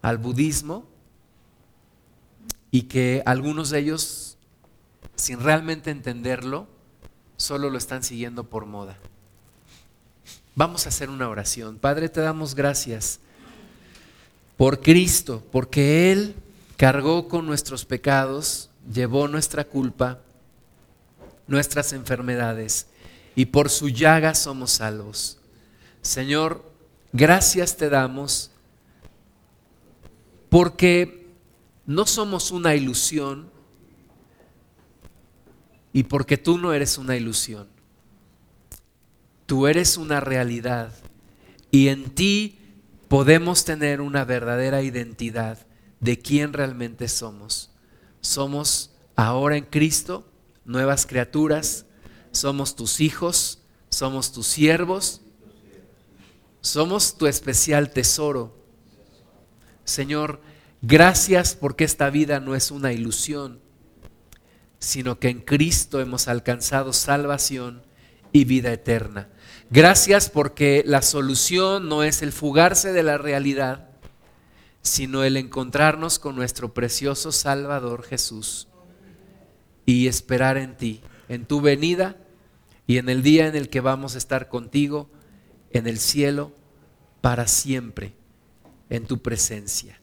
al 0.00 0.18
budismo 0.18 0.86
y 2.70 2.82
que 2.84 3.22
algunos 3.26 3.70
de 3.70 3.80
ellos, 3.80 4.38
sin 5.14 5.40
realmente 5.40 5.90
entenderlo, 5.90 6.66
solo 7.42 7.70
lo 7.70 7.76
están 7.76 8.04
siguiendo 8.04 8.44
por 8.44 8.66
moda. 8.66 8.96
Vamos 10.54 10.86
a 10.86 10.90
hacer 10.90 11.10
una 11.10 11.28
oración. 11.28 11.76
Padre, 11.76 12.08
te 12.08 12.20
damos 12.20 12.54
gracias 12.54 13.18
por 14.56 14.80
Cristo, 14.80 15.42
porque 15.50 16.12
Él 16.12 16.36
cargó 16.76 17.26
con 17.28 17.44
nuestros 17.46 17.84
pecados, 17.84 18.70
llevó 18.92 19.26
nuestra 19.26 19.64
culpa, 19.64 20.20
nuestras 21.48 21.92
enfermedades, 21.92 22.86
y 23.34 23.46
por 23.46 23.70
su 23.70 23.88
llaga 23.88 24.36
somos 24.36 24.70
salvos. 24.70 25.38
Señor, 26.00 26.64
gracias 27.12 27.76
te 27.76 27.88
damos 27.88 28.52
porque 30.48 31.26
no 31.86 32.06
somos 32.06 32.52
una 32.52 32.76
ilusión 32.76 33.51
y 35.92 36.04
porque 36.04 36.38
tú 36.38 36.58
no 36.58 36.72
eres 36.72 36.98
una 36.98 37.16
ilusión. 37.16 37.68
Tú 39.46 39.66
eres 39.66 39.96
una 39.96 40.20
realidad 40.20 40.94
y 41.70 41.88
en 41.88 42.10
ti 42.14 42.58
podemos 43.08 43.64
tener 43.64 44.00
una 44.00 44.24
verdadera 44.24 44.82
identidad 44.82 45.58
de 46.00 46.18
quién 46.18 46.52
realmente 46.52 47.08
somos. 47.08 47.70
Somos 48.20 48.94
ahora 49.16 49.56
en 49.56 49.64
Cristo 49.64 50.26
nuevas 50.64 51.06
criaturas, 51.06 51.86
somos 52.30 52.76
tus 52.76 53.00
hijos, 53.00 53.60
somos 53.90 54.32
tus 54.32 54.46
siervos, 54.46 55.20
somos 56.60 57.18
tu 57.18 57.26
especial 57.26 57.90
tesoro. 57.90 58.56
Señor, 59.84 60.40
gracias 60.80 61.54
porque 61.54 61.84
esta 61.84 62.08
vida 62.10 62.40
no 62.40 62.54
es 62.54 62.70
una 62.70 62.92
ilusión, 62.92 63.60
sino 64.82 65.20
que 65.20 65.28
en 65.28 65.38
Cristo 65.38 66.00
hemos 66.00 66.26
alcanzado 66.26 66.92
salvación 66.92 67.82
y 68.32 68.44
vida 68.44 68.72
eterna. 68.72 69.28
Gracias 69.70 70.28
porque 70.28 70.82
la 70.84 71.02
solución 71.02 71.88
no 71.88 72.02
es 72.02 72.20
el 72.20 72.32
fugarse 72.32 72.92
de 72.92 73.04
la 73.04 73.16
realidad, 73.16 73.90
sino 74.82 75.22
el 75.22 75.36
encontrarnos 75.36 76.18
con 76.18 76.34
nuestro 76.34 76.74
precioso 76.74 77.30
Salvador 77.30 78.02
Jesús 78.02 78.66
y 79.86 80.08
esperar 80.08 80.56
en 80.56 80.76
ti, 80.76 81.00
en 81.28 81.46
tu 81.46 81.60
venida 81.60 82.16
y 82.88 82.98
en 82.98 83.08
el 83.08 83.22
día 83.22 83.46
en 83.46 83.54
el 83.54 83.68
que 83.68 83.80
vamos 83.80 84.16
a 84.16 84.18
estar 84.18 84.48
contigo 84.48 85.08
en 85.70 85.86
el 85.86 86.00
cielo 86.00 86.50
para 87.20 87.46
siempre, 87.46 88.14
en 88.90 89.06
tu 89.06 89.22
presencia. 89.22 90.00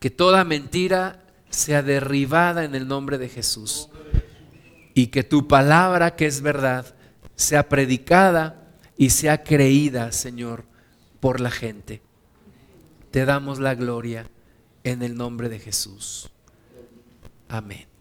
Que 0.00 0.10
toda 0.10 0.42
mentira 0.42 1.22
sea 1.50 1.84
derribada 1.84 2.64
en 2.64 2.74
el 2.74 2.88
nombre 2.88 3.16
de 3.18 3.28
Jesús 3.28 3.88
y 4.94 5.08
que 5.08 5.22
tu 5.22 5.48
palabra, 5.48 6.16
que 6.16 6.26
es 6.26 6.40
verdad, 6.40 6.94
sea 7.34 7.68
predicada 7.68 8.76
y 8.96 9.10
sea 9.10 9.42
creída, 9.42 10.12
Señor, 10.12 10.64
por 11.20 11.40
la 11.40 11.50
gente. 11.50 12.02
Te 13.10 13.24
damos 13.24 13.58
la 13.58 13.74
gloria 13.74 14.26
en 14.84 15.02
el 15.02 15.16
nombre 15.16 15.48
de 15.48 15.58
Jesús. 15.58 16.30
Amén. 17.48 17.91